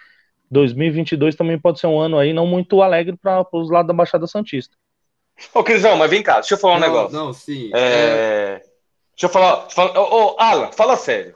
2022 0.50 1.34
também 1.36 1.58
pode 1.58 1.80
ser 1.80 1.86
um 1.88 1.98
ano 1.98 2.18
aí 2.18 2.32
não 2.32 2.46
muito 2.46 2.82
alegre 2.82 3.16
para 3.16 3.46
os 3.52 3.70
lados 3.70 3.88
da 3.88 3.94
Baixada 3.94 4.26
Santista. 4.26 4.76
Ô, 5.54 5.62
Crisão, 5.64 5.96
mas 5.96 6.10
vem 6.10 6.22
cá, 6.22 6.34
deixa 6.34 6.54
eu 6.54 6.58
falar 6.58 6.76
um 6.76 6.80
não, 6.80 6.86
negócio. 6.86 7.16
Não, 7.16 7.32
sim. 7.32 7.70
É, 7.74 8.62
Deixa 9.12 9.26
eu 9.26 9.28
falar. 9.28 9.68
fala- 9.70 9.98
Ô, 10.00 10.32
ô, 10.34 10.36
Alan, 10.38 10.72
fala 10.72 10.96
sério. 10.96 11.34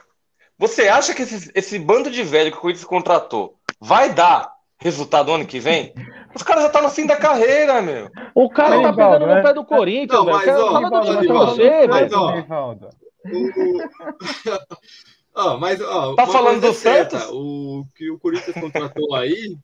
Você 0.59 0.88
acha 0.88 1.14
que 1.14 1.22
esse, 1.22 1.51
esse 1.55 1.78
bando 1.78 2.11
de 2.11 2.22
velho 2.22 2.51
que 2.51 2.57
o 2.59 2.61
Corinthians 2.61 2.86
contratou 2.86 3.59
vai 3.80 4.12
dar 4.12 4.51
resultado 4.78 5.30
ano 5.32 5.47
que 5.47 5.61
vem? 5.61 5.92
Os 6.34 6.42
caras 6.42 6.62
já 6.62 6.68
estão 6.68 6.82
no 6.82 6.88
fim 6.90 7.07
da 7.07 7.16
carreira, 7.16 7.82
meu. 7.82 8.11
O 8.34 8.49
cara 8.49 8.76
Não, 8.76 8.82
tá 8.82 8.90
Rivaldo, 8.90 9.12
pegando 9.18 9.28
no 9.28 9.34
né? 9.36 9.42
pé 9.42 9.53
do 9.55 9.64
Corinthians, 9.64 10.18
Não, 10.18 10.24
velho. 10.24 10.36
mas, 10.38 10.49
ó, 10.49 10.72
falar 10.72 10.88
do 10.88 11.01
time 11.20 11.28
você, 11.28 11.86
mas, 11.86 12.11
velho. 12.11 12.47
ó, 15.34 15.57
mas, 15.59 15.80
ó, 15.80 16.14
Tá 16.14 16.26
falando 16.26 16.61
do 16.61 16.68
é 16.68 16.72
certa, 16.72 17.18
Santos? 17.18 17.34
O 17.34 17.86
que 17.94 18.11
o 18.11 18.18
Corinthians 18.18 18.55
contratou 18.59 19.14
aí, 19.14 19.57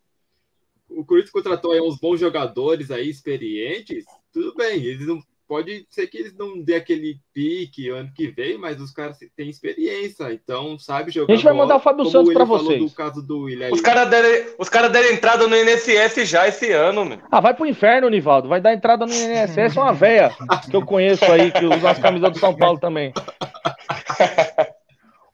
o 0.91 1.05
Corinthians 1.05 1.33
contratou 1.33 1.73
aí 1.73 1.81
uns 1.81 1.99
bons 1.99 2.21
jogadores 2.21 2.91
aí, 2.91 3.09
experientes, 3.09 4.05
tudo 4.33 4.55
bem, 4.55 4.83
eles 4.83 5.07
não, 5.07 5.21
pode 5.47 5.87
ser 5.91 6.07
que 6.07 6.19
eles 6.19 6.35
não 6.35 6.63
dê 6.63 6.75
aquele 6.77 7.21
pique 7.33 7.91
ano 7.91 8.11
que 8.15 8.29
vem, 8.29 8.57
mas 8.57 8.81
os 8.81 8.91
caras 8.91 9.19
têm 9.37 9.51
experiência, 9.51 10.33
então 10.33 10.79
sabe 10.79 11.11
jogar 11.11 11.33
A 11.33 11.37
gente 11.37 11.45
vai 11.45 11.53
bola, 11.53 11.65
mandar 11.65 11.77
o 11.77 11.81
Fábio 11.81 12.07
Santos 12.07 12.33
falou 12.33 12.47
vocês. 12.59 12.83
do 12.83 12.97
caso 12.97 13.23
do 13.23 13.41
Willian 13.43 13.71
Os 13.71 13.81
caras 13.81 14.09
deram, 14.09 14.55
os 14.59 14.69
cara 14.69 14.89
deram 14.89 15.11
entrada 15.11 15.47
no 15.47 15.57
INSS 15.57 16.29
já 16.29 16.49
esse 16.49 16.73
ano, 16.73 17.05
meu. 17.05 17.19
Ah, 17.31 17.41
vai 17.41 17.55
pro 17.55 17.67
inferno, 17.67 18.09
Nivaldo. 18.09 18.49
Vai 18.49 18.61
dar 18.61 18.73
entrada 18.73 19.05
no 19.05 19.13
INSS 19.13 19.77
uma 19.77 19.93
véia 19.93 20.31
que 20.71 20.75
eu 20.75 20.85
conheço 20.85 21.25
aí, 21.27 21.51
que 21.51 21.65
usa 21.65 21.91
as 21.91 21.99
camisas 21.99 22.33
do 22.33 22.39
São 22.39 22.57
Paulo 22.57 22.79
também. 22.79 23.13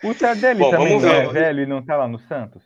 O 0.03 0.14
Tardelli 0.14 0.61
Bom, 0.61 0.70
também 0.70 1.01
não 1.01 1.09
é 1.09 1.26
velho 1.26 1.62
e 1.62 1.66
não 1.66 1.82
tá 1.82 1.96
lá 1.96 2.07
no 2.07 2.20
Santos? 2.20 2.62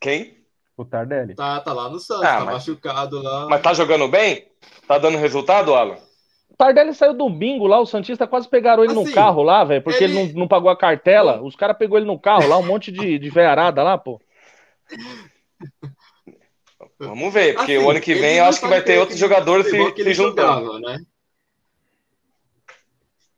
Quem? 0.00 0.39
O 0.80 0.84
Tardelli? 0.86 1.34
Tá, 1.34 1.60
tá 1.60 1.74
lá 1.74 1.90
no 1.90 1.98
Santos, 2.00 2.24
Ah, 2.24 2.38
tá 2.38 2.44
mas- 2.46 2.66
machucado 2.66 3.20
lá. 3.20 3.46
Mas 3.50 3.60
tá 3.60 3.74
jogando 3.74 4.08
bem? 4.08 4.46
Tá 4.88 4.96
dando 4.96 5.18
resultado, 5.18 5.74
Alan? 5.74 5.98
O 6.48 6.56
Tardelli 6.56 6.94
saiu 6.94 7.12
domingo 7.12 7.66
lá, 7.66 7.78
o 7.78 7.84
Santista 7.84 8.26
quase 8.26 8.48
pegaram 8.48 8.82
ele 8.82 8.94
no 8.94 9.02
Assim, 9.02 9.12
carro 9.12 9.42
lá, 9.42 9.62
velho, 9.62 9.82
porque 9.82 10.02
ele, 10.02 10.18
ele- 10.18 10.32
não, 10.32 10.40
não 10.40 10.48
pagou 10.48 10.70
a 10.70 10.76
cartela. 10.76 11.42
Os 11.42 11.54
caras 11.54 11.76
pegou 11.76 11.98
ele 11.98 12.06
no 12.06 12.18
carro 12.18 12.48
lá, 12.48 12.56
um 12.56 12.66
monte 12.66 12.90
de, 12.90 13.18
de 13.18 13.28
veiarada 13.28 13.82
lá, 13.82 13.98
pô. 13.98 14.18
Vamos 16.98 17.32
ver, 17.32 17.54
porque 17.56 17.74
Assim, 17.74 17.84
o 17.84 17.90
ano 17.90 18.00
que 18.00 18.14
vem 18.14 18.38
eu 18.38 18.44
acho 18.46 18.60
que 18.60 18.66
vai 18.68 18.82
ter 18.82 19.02
aquele 19.02 19.18
jogadores 19.18 19.66
futebol 19.66 19.88
se, 19.88 19.92
que 19.92 20.02
se 20.02 20.08
ele 20.08 20.14
juntando. 20.14 20.80
né? 20.80 20.98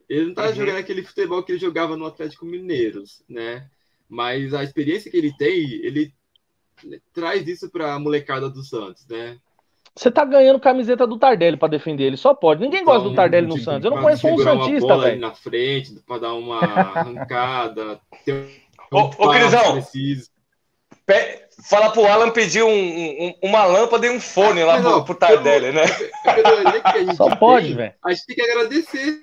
Ele 0.09 0.27
não 0.27 0.35
tá 0.35 0.47
Uhum. 0.47 0.55
jogando 0.55 0.77
aquele 0.79 1.03
futebol 1.03 1.43
que 1.43 1.51
ele 1.53 1.59
jogava 1.59 1.97
no 1.97 2.07
Atlético 2.07 2.45
Mineiros, 2.47 3.25
né? 3.29 3.69
Mas 4.09 4.55
a 4.55 4.63
experiência 4.63 5.11
que 5.11 5.17
ele 5.17 5.33
tem, 5.37 5.59
ele 5.85 6.13
traz 7.15 7.47
isso 7.47 7.71
pra 7.71 7.99
molecada 7.99 8.49
do 8.51 8.63
Santos, 8.63 9.07
né? 9.09 9.39
Você 9.95 10.11
tá 10.11 10.25
ganhando 10.25 10.59
camiseta 10.59 11.07
do 11.07 11.19
Tardelli 11.19 11.57
pra 11.59 11.69
defender 11.69 12.05
ele, 12.05 12.17
só 12.17 12.33
pode. 12.35 12.63
Ninguém 12.63 12.83
gosta 12.83 13.01
do 13.03 13.07
Então, 13.13 13.17
Tardelli 13.17 13.47
no 13.47 13.59
Santos. 13.59 13.85
Eu 13.85 13.91
não 13.91 14.01
conheço 14.03 14.27
um 14.27 14.39
Santista, 14.39 14.97
velho. 14.99 15.21
na 15.21 15.35
frente, 15.35 15.95
pra 16.07 16.17
dar 16.19 16.33
uma 16.33 16.59
arrancada, 16.61 18.01
ter 18.25 18.33
um 18.91 18.97
Ô, 18.99 19.01
ô, 19.19 19.31
Crisão. 19.31 19.73
preciso. 19.75 20.31
Pe- 21.05 21.43
Fala 21.69 21.91
pro 21.93 22.07
Alan 22.07 22.31
pedir 22.31 22.63
um- 22.63 22.69
um- 22.71 23.35
uma 23.43 23.65
lâmpada 23.67 24.07
e 24.07 24.11
um 24.11 24.19
fone 24.19 24.65
lá 24.65 24.81
Mas, 24.81 24.83
pro, 24.83 25.05
pro 25.05 25.15
Tardelli, 25.15 25.71
né? 25.73 25.83
A 27.07 27.15
Só 27.15 27.37
pode, 27.37 27.75
velho. 27.75 27.93
A 28.03 28.13
gente 28.13 28.27
tem 28.27 28.37
que 28.37 28.43
agradecer. 28.43 29.23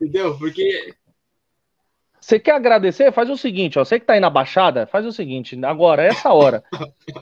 Entendeu? 0.00 0.36
Porque 0.38 0.94
Você 2.28 2.38
quer 2.38 2.52
agradecer? 2.56 3.10
Faz 3.10 3.30
o 3.30 3.38
seguinte, 3.38 3.78
ó. 3.78 3.84
Você 3.86 3.98
que 3.98 4.04
tá 4.04 4.12
aí 4.12 4.20
na 4.20 4.28
Baixada, 4.28 4.86
faz 4.86 5.06
o 5.06 5.12
seguinte. 5.12 5.58
Agora, 5.64 6.02
essa 6.02 6.30
hora. 6.30 6.62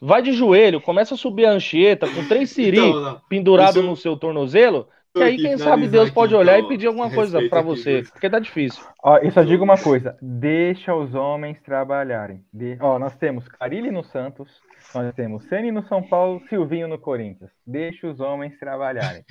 Vai 0.02 0.20
de 0.20 0.32
joelho, 0.32 0.80
começa 0.80 1.14
a 1.14 1.16
subir 1.16 1.46
a 1.46 1.52
anchieta 1.52 2.08
com 2.08 2.26
três 2.26 2.50
siri 2.50 2.78
Então, 2.80 3.20
pendurado 3.28 3.80
no 3.84 3.94
seu 3.94 4.16
tornozelo. 4.16 4.88
Que 5.14 5.22
aí, 5.22 5.36
quem 5.36 5.56
sabe, 5.58 5.86
Deus 5.86 6.06
aqui, 6.06 6.14
pode 6.14 6.34
olhar 6.34 6.58
então, 6.58 6.66
e 6.66 6.68
pedir 6.74 6.88
alguma 6.88 7.08
coisa 7.08 7.38
aqui, 7.38 7.48
você. 7.62 8.02
Porque 8.02 8.28
tá 8.28 8.40
difícil. 8.40 8.82
Ó, 9.00 9.16
eu 9.18 9.30
só 9.30 9.44
digo 9.44 9.62
uma 9.62 9.78
coisa: 9.78 10.16
deixa 10.20 10.92
os 10.92 11.14
homens 11.14 11.62
trabalharem. 11.62 12.40
De- 12.52 12.76
Ó, 12.80 12.98
nós 12.98 13.14
temos 13.16 13.46
Carilli 13.46 13.92
no 13.92 14.02
Santos, 14.02 14.60
nós 14.92 15.14
temos 15.14 15.44
Ceni 15.44 15.70
no 15.70 15.84
São 15.86 16.02
Paulo, 16.02 16.42
Silvinho 16.48 16.88
no 16.88 16.98
Corinthians. 16.98 17.52
Deixa 17.64 18.08
os 18.08 18.18
homens 18.18 18.58
trabalharem. 18.58 19.22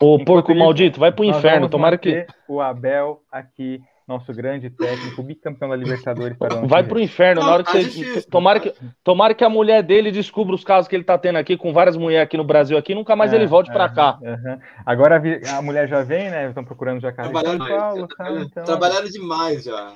Ô, 0.00 0.14
Enquanto 0.14 0.26
porco 0.26 0.52
isso, 0.52 0.60
maldito, 0.60 1.00
vai 1.00 1.10
pro 1.10 1.24
inferno. 1.24 1.68
Tomara 1.68 1.98
que. 1.98 2.24
O 2.48 2.60
Abel 2.60 3.20
aqui, 3.32 3.80
nosso 4.08 4.32
grande 4.32 4.70
técnico, 4.70 5.22
bicampeão 5.22 5.68
da 5.68 5.76
Libertadores 5.76 6.34
para 6.38 6.62
Vai 6.62 6.82
pro 6.82 6.98
inferno. 6.98 7.42
Não, 7.42 7.48
Na 7.48 7.54
hora 7.54 7.62
que 7.62 7.70
tá 7.72 7.78
você. 7.78 7.84
difícil. 7.84 8.30
Tomara 8.30 8.58
que, 8.58 8.72
tomara 9.04 9.34
que 9.34 9.44
a 9.44 9.50
mulher 9.50 9.82
dele 9.82 10.10
descubra 10.10 10.54
os 10.54 10.64
casos 10.64 10.88
que 10.88 10.96
ele 10.96 11.04
tá 11.04 11.18
tendo 11.18 11.36
aqui 11.36 11.58
com 11.58 11.74
várias 11.74 11.94
mulheres 11.94 12.24
aqui 12.24 12.38
no 12.38 12.42
Brasil 12.44 12.78
aqui. 12.78 12.94
Nunca 12.94 13.14
mais 13.14 13.34
É, 13.34 13.36
ele 13.36 13.46
volte 13.46 13.70
pra 13.70 13.84
é, 13.84 13.88
cá. 13.90 14.18
aham. 14.24 14.58
Agora 14.86 15.22
a, 15.56 15.62
mulher 15.62 15.86
já 15.86 16.02
vem, 16.02 16.30
né? 16.30 16.48
Estão 16.48 16.64
procurando 16.64 16.96
em 16.96 17.00
São 17.02 17.12
trabalharam, 17.12 17.58
Paulo. 17.58 18.08
tá? 18.08 18.14
trabalharam, 18.16 18.46
Então, 18.46 18.64
trabalharam 18.64 19.08
demais 19.08 19.64
já. 19.64 19.92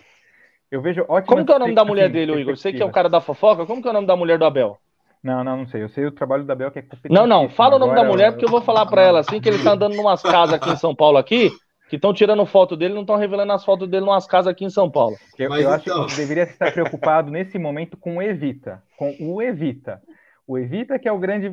eu 0.70 0.82
vejo 0.82 1.06
ótimo. 1.08 1.28
Como 1.34 1.46
que 1.46 1.52
é 1.52 1.56
o 1.56 1.58
nome 1.58 1.74
da 1.74 1.84
mulher 1.84 2.10
dele, 2.10 2.38
Igor? 2.38 2.54
Você 2.54 2.70
que 2.70 2.82
é 2.82 2.84
o 2.86 2.92
cara 2.92 3.08
da 3.08 3.20
fofoca, 3.20 3.64
como 3.64 3.80
que 3.80 3.88
é 3.88 3.90
o 3.90 3.94
nome 3.94 4.06
da 4.06 4.14
mulher 4.14 4.38
do 4.38 4.44
Abel? 4.44 4.76
Não, 5.22 5.42
não, 5.42 5.56
não 5.56 5.66
sei. 5.68 5.82
Eu 5.82 5.88
sei 5.88 6.04
o 6.04 6.12
trabalho 6.12 6.44
da 6.44 6.54
Bel 6.54 6.70
que 6.70 6.80
é 6.80 6.84
Não, 7.08 7.26
não, 7.26 7.48
fala 7.48 7.76
o 7.76 7.78
nome 7.78 7.94
da 7.94 8.00
Agora, 8.00 8.12
mulher, 8.12 8.32
porque 8.32 8.44
eu 8.44 8.50
vou 8.50 8.60
falar 8.60 8.84
pra 8.86 9.02
ela 9.02 9.20
assim 9.20 9.40
que 9.40 9.48
ele 9.48 9.62
tá 9.62 9.72
andando 9.72 9.94
numas 9.94 10.20
casas 10.20 10.54
aqui 10.54 10.68
em 10.68 10.76
São 10.76 10.94
Paulo 10.94 11.16
aqui, 11.16 11.50
que 11.93 11.97
estão 11.97 12.14
tirando 12.14 12.47
foto 12.47 12.74
dele, 12.74 12.95
não 12.95 13.03
estão 13.03 13.16
revelando 13.16 13.53
as 13.53 13.62
fotos 13.66 13.86
dele 13.86 14.07
numas 14.07 14.26
casas 14.26 14.51
aqui 14.51 14.64
em 14.64 14.70
São 14.70 14.90
Paulo. 14.90 15.14
Eu, 15.38 15.51
Mas 15.51 15.62
eu 15.62 15.70
acho 15.70 15.90
então- 15.90 16.07
que 16.07 16.16
deveria 16.16 16.45
estar 16.45 16.72
preocupado 16.72 17.30
nesse 17.30 17.59
momento 17.59 17.99
com 17.99 18.16
o 18.16 18.22
Evita. 18.22 18.82
Com 18.97 19.14
o 19.20 19.43
Evita. 19.43 20.03
O 20.47 20.57
Evita 20.57 20.99
que 20.99 21.07
é 21.07 21.12
o 21.12 21.18
grande. 21.18 21.49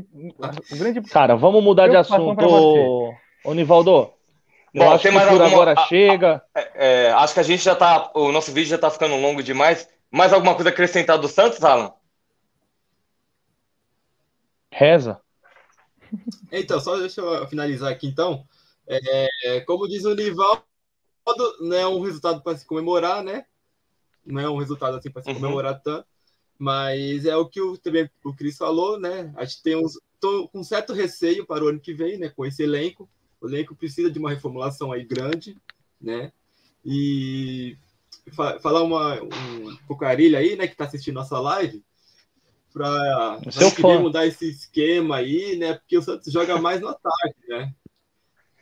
O 0.71 0.77
grande 0.77 1.01
Cara, 1.01 1.35
vamos 1.35 1.61
mudar 1.61 1.89
de 1.89 1.97
assunto, 1.97 2.41
ô, 2.45 3.13
ô 3.43 3.53
Nivaldo. 3.53 4.13
Eu 4.73 4.85
Bom, 4.85 4.93
acho 4.93 5.03
tem 5.03 5.11
que 5.11 5.17
alguma- 5.17 5.45
agora 5.45 5.73
ah, 5.77 5.85
chega. 5.87 6.41
É, 6.73 7.11
acho 7.11 7.33
que 7.33 7.39
a 7.41 7.43
gente 7.43 7.61
já 7.61 7.75
tá. 7.75 8.09
O 8.15 8.31
nosso 8.31 8.53
vídeo 8.53 8.69
já 8.69 8.77
tá 8.77 8.89
ficando 8.89 9.17
longo 9.17 9.43
demais. 9.43 9.89
Mais 10.09 10.31
alguma 10.31 10.55
coisa 10.55 10.69
a 10.69 10.71
acrescentar 10.71 11.17
do 11.17 11.27
Santos, 11.27 11.61
Alan? 11.65 11.91
Reza. 14.71 15.19
Então, 16.49 16.79
só 16.79 16.95
deixa 16.97 17.19
eu 17.19 17.45
finalizar 17.49 17.91
aqui 17.91 18.07
então. 18.07 18.45
É, 18.89 19.61
como 19.61 19.87
diz 19.87 20.03
o 20.03 20.15
Nivaldo, 20.15 20.63
não 21.61 21.77
é 21.77 21.87
um 21.87 22.01
resultado 22.01 22.41
para 22.41 22.57
se 22.57 22.65
comemorar, 22.65 23.23
né? 23.23 23.45
Não 24.25 24.41
é 24.41 24.49
um 24.49 24.57
resultado 24.57 24.97
assim 24.97 25.11
para 25.11 25.21
se 25.21 25.29
Uhum. 25.29 25.35
comemorar 25.35 25.79
tanto. 25.81 26.07
Mas 26.57 27.25
é 27.25 27.35
o 27.37 27.47
que 27.47 27.61
o, 27.61 27.77
também 27.77 28.09
o 28.25 28.33
Cris 28.35 28.57
falou, 28.57 28.99
né? 28.99 29.31
A 29.37 29.45
gente 29.45 29.63
tem 29.63 29.75
uns. 29.75 29.93
Tô 30.19 30.49
com 30.49 30.61
certo 30.63 30.91
receio 30.91 31.45
para 31.45 31.63
o 31.63 31.67
ano 31.69 31.79
que 31.79 31.93
vem, 31.93 32.17
né? 32.17 32.29
Com 32.29 32.45
esse 32.45 32.63
elenco. 32.63 33.09
O 33.39 33.47
elenco 33.47 33.73
precisa 33.75 34.11
de 34.11 34.19
uma 34.19 34.31
reformulação 34.31 34.91
aí 34.91 35.05
grande, 35.05 35.55
né? 36.01 36.33
E 36.83 37.77
fa- 38.35 38.59
falar 38.59 38.81
uma, 38.83 39.21
um 39.23 39.77
Cocarilha 39.87 40.39
aí, 40.39 40.57
né? 40.57 40.67
Que 40.67 40.73
está 40.73 40.85
assistindo 40.85 41.15
nossa 41.15 41.39
live. 41.39 41.81
Para 42.73 43.39
fã. 43.81 43.99
mudar 44.01 44.25
esse 44.27 44.49
esquema 44.49 45.17
aí, 45.17 45.55
né? 45.57 45.75
Porque 45.75 45.97
o 45.97 46.01
Santos 46.01 46.31
joga 46.31 46.59
mais 46.59 46.81
no 46.81 46.89
ataque, 46.89 47.39
né? 47.47 47.73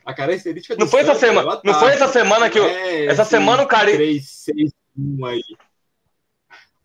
A 0.08 0.14
característica 0.14 0.74
do 0.74 0.80
Não 0.80 0.88
foi 0.88 1.02
essa 1.02 1.14
Santos 1.16 1.24
é 1.24 1.28
semana, 1.28 1.46
não 1.66 1.74
ataque. 1.74 1.74
foi 1.86 1.92
essa 1.92 2.08
semana 2.08 2.50
que 2.50 2.60
o, 2.62 2.64
É 2.66 3.06
essa 3.08 3.24
esse 3.24 3.30
semana 3.32 3.64
o 3.64 3.68
Cari, 3.68 3.92
3, 3.92 4.26
6, 4.30 4.72
1 4.98 5.26
aí. 5.26 5.44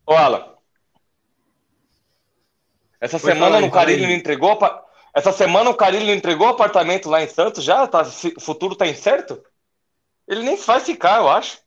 Ô, 0.04 0.12
Alan. 0.14 0.44
Essa 3.00 3.20
Pode 3.20 3.32
semana 3.32 3.46
falar 3.52 3.58
aí, 3.58 3.68
o 3.68 3.70
Carilho 3.70 4.02
não 4.08 4.14
entregou. 4.14 4.58
Essa 5.14 5.30
semana 5.30 5.70
o 5.70 5.74
Carilho 5.74 6.06
não 6.06 6.14
entregou 6.14 6.48
apartamento 6.48 7.08
lá 7.08 7.22
em 7.22 7.28
Santos 7.28 7.62
já? 7.62 7.86
Tá, 7.86 8.02
o 8.02 8.40
futuro 8.40 8.74
tá 8.74 8.88
incerto? 8.88 9.40
Ele 10.26 10.42
nem 10.42 10.56
vai 10.56 10.80
ficar, 10.80 11.18
eu 11.18 11.28
acho. 11.28 11.58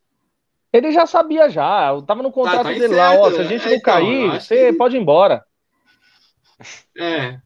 Ele 0.73 0.91
já 0.91 1.05
sabia 1.05 1.49
já, 1.49 1.87
eu 1.93 2.01
tava 2.01 2.21
no 2.21 2.31
contrato 2.33 2.63
tá 2.63 2.69
dele 2.69 2.87
lá, 2.89 3.13
ó, 3.13 3.29
se 3.31 3.37
a 3.39 3.43
incerto, 3.43 3.47
gente 3.49 3.61
é, 3.63 3.69
não 3.69 3.75
então, 3.77 3.93
cair, 3.93 4.25
eu 4.25 4.31
você 4.41 4.71
que- 4.71 4.77
pode 4.77 4.97
ir 4.97 4.99
embora. 4.99 5.45
É. 6.97 7.39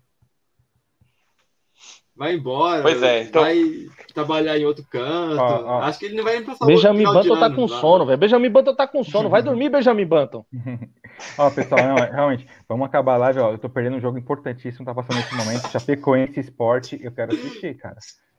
Vai 2.20 2.36
embora. 2.36 2.82
Pois 2.82 3.02
é, 3.02 3.22
então- 3.24 3.42
Vai 3.42 3.64
trabalhar 4.14 4.58
em 4.58 4.66
outro 4.66 4.84
canto. 4.92 5.40
Ó, 5.40 5.64
ó. 5.78 5.82
Acho 5.84 5.98
que 6.00 6.06
ele 6.08 6.16
não 6.16 6.24
vai 6.26 6.36
nem 6.36 6.44
passar 6.44 6.66
o 6.66 6.68
Benjamin 6.68 7.06
Button 7.06 7.40
tá 7.40 7.50
com 7.50 7.66
lá. 7.66 7.80
sono, 7.80 8.06
velho. 8.06 8.18
Benjamin 8.18 8.50
Button 8.50 8.76
tá 8.76 8.86
com 8.88 9.04
sono. 9.06 9.30
Vai 9.30 9.42
dormir, 9.42 9.70
Benjamin 9.70 10.06
Button. 10.06 10.46
Ó, 11.38 11.50
pessoal, 11.50 11.82
não, 11.82 11.96
realmente, 11.96 12.46
vamos 12.68 12.86
acabar 12.86 13.14
a 13.16 13.18
live, 13.18 13.40
ó. 13.40 13.52
Eu 13.52 13.58
tô 13.58 13.70
perdendo 13.70 13.98
um 13.98 14.02
jogo 14.02 14.18
importantíssimo, 14.18 14.86
tá 14.86 14.94
passando 14.94 15.18
nesse 15.18 15.34
momento. 15.36 15.70
Chapecoense 15.70 16.40
Esporte, 16.40 17.00
eu 17.02 17.12
quero 17.12 17.34
assistir, 17.34 17.76
cara. 17.78 17.98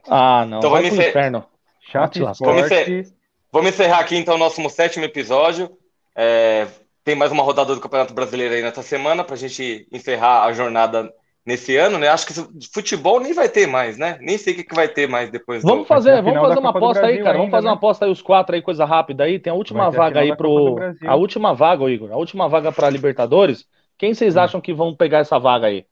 Ah, 0.09 0.45
não. 0.47 0.59
Então 0.59 0.71
vai 0.71 0.83
vamos 0.83 0.95
pro 0.95 1.01
encer- 1.03 1.11
inferno. 1.11 1.45
Chape 1.81 2.13
te 2.15 2.23
lascar. 2.23 2.45
Vamos 2.47 2.63
Esporte. 2.71 3.15
Vamos 3.53 3.69
encerrar 3.71 3.99
aqui 4.01 4.17
então 4.17 4.35
o 4.35 4.39
nosso 4.39 4.67
sétimo 4.71 5.05
episódio. 5.05 5.71
É, 6.15 6.67
tem 7.05 7.15
mais 7.15 7.33
uma 7.33 7.43
rodada 7.43 7.75
do 7.75 7.81
Campeonato 7.81 8.15
Brasileiro 8.15 8.55
aí 8.55 8.63
nessa 8.63 8.83
semana 8.83 9.25
pra 9.25 9.37
gente 9.37 9.87
encerrar 9.93 10.45
a 10.45 10.53
jornada 10.53 11.11
nesse 11.51 11.77
ano, 11.77 11.99
né? 11.99 12.07
Acho 12.09 12.27
que 12.27 12.35
futebol 12.73 13.19
nem 13.19 13.33
vai 13.33 13.49
ter 13.49 13.67
mais, 13.67 13.99
né? 13.99 14.17
Nem 14.21 14.39
sei 14.39 14.53
o 14.53 14.57
que, 14.57 14.65
que 14.65 14.75
vai 14.75 14.87
ter 14.87 15.09
mais 15.09 15.31
depois 15.31 15.63
Vamos 15.65 15.81
do... 15.81 15.85
fazer, 15.85 16.23
vamos 16.23 16.41
fazer 16.41 16.61
uma 16.61 16.71
aposta 16.71 17.07
aí, 17.07 17.19
cara. 17.19 17.33
Vamos 17.33 17.47
ainda, 17.47 17.57
fazer 17.57 17.67
uma 17.67 17.73
né? 17.73 17.77
aposta 17.77 18.05
aí, 18.05 18.11
os 18.11 18.23
quatro 18.23 18.55
aí, 18.55 18.63
coisa 18.63 18.85
rápida 18.85 19.25
aí. 19.25 19.39
Tem 19.41 19.51
a 19.53 19.57
última 19.57 19.87
a 19.87 19.91
vaga 19.91 20.21
aí 20.21 20.37
pro. 20.37 20.77
A 21.05 21.17
última 21.17 21.53
vaga, 21.53 21.91
Igor. 21.91 22.13
A 22.13 22.17
última 22.17 22.49
vaga 22.49 22.71
pra 22.71 22.89
Libertadores. 22.89 23.67
Quem 23.99 24.15
vocês 24.15 24.37
Hum. 24.37 24.41
acham 24.41 24.61
que 24.61 24.73
vão 24.73 24.95
pegar 24.95 25.19
essa 25.19 25.39
vaga 25.39 25.67
aí? 25.67 25.85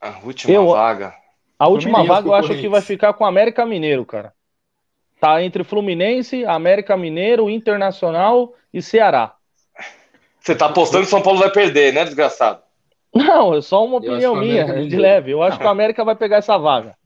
A 0.00 0.20
última 0.24 0.54
Eu- 0.54 0.68
vaga. 0.68 1.12
A 1.58 1.68
última 1.68 1.98
Fluminense, 1.98 2.08
vaga 2.22 2.28
eu 2.28 2.34
acho 2.34 2.60
que 2.60 2.68
vai 2.68 2.80
ficar 2.80 3.12
com 3.14 3.24
o 3.24 3.26
América 3.26 3.64
Mineiro, 3.64 4.04
cara. 4.04 4.32
Tá 5.20 5.42
entre 5.42 5.64
Fluminense, 5.64 6.44
América 6.44 6.96
Mineiro, 6.96 7.48
Internacional 7.48 8.54
e 8.72 8.82
Ceará. 8.82 9.34
Você 10.40 10.54
tá 10.54 10.66
apostando 10.66 11.04
que 11.04 11.10
São 11.10 11.22
Paulo 11.22 11.38
vai 11.38 11.50
perder, 11.50 11.94
né, 11.94 12.04
desgraçado? 12.04 12.63
Não, 13.14 13.54
é 13.54 13.62
só 13.62 13.84
uma 13.84 13.98
opinião 13.98 14.34
o 14.34 14.36
minha, 14.36 14.64
América 14.64 14.88
de 14.88 14.96
leve. 14.96 15.30
Eu 15.30 15.42
acho 15.42 15.58
que 15.58 15.64
o 15.64 15.68
América 15.68 16.04
vai 16.04 16.16
pegar 16.16 16.38
essa 16.38 16.58
vaga. 16.58 16.96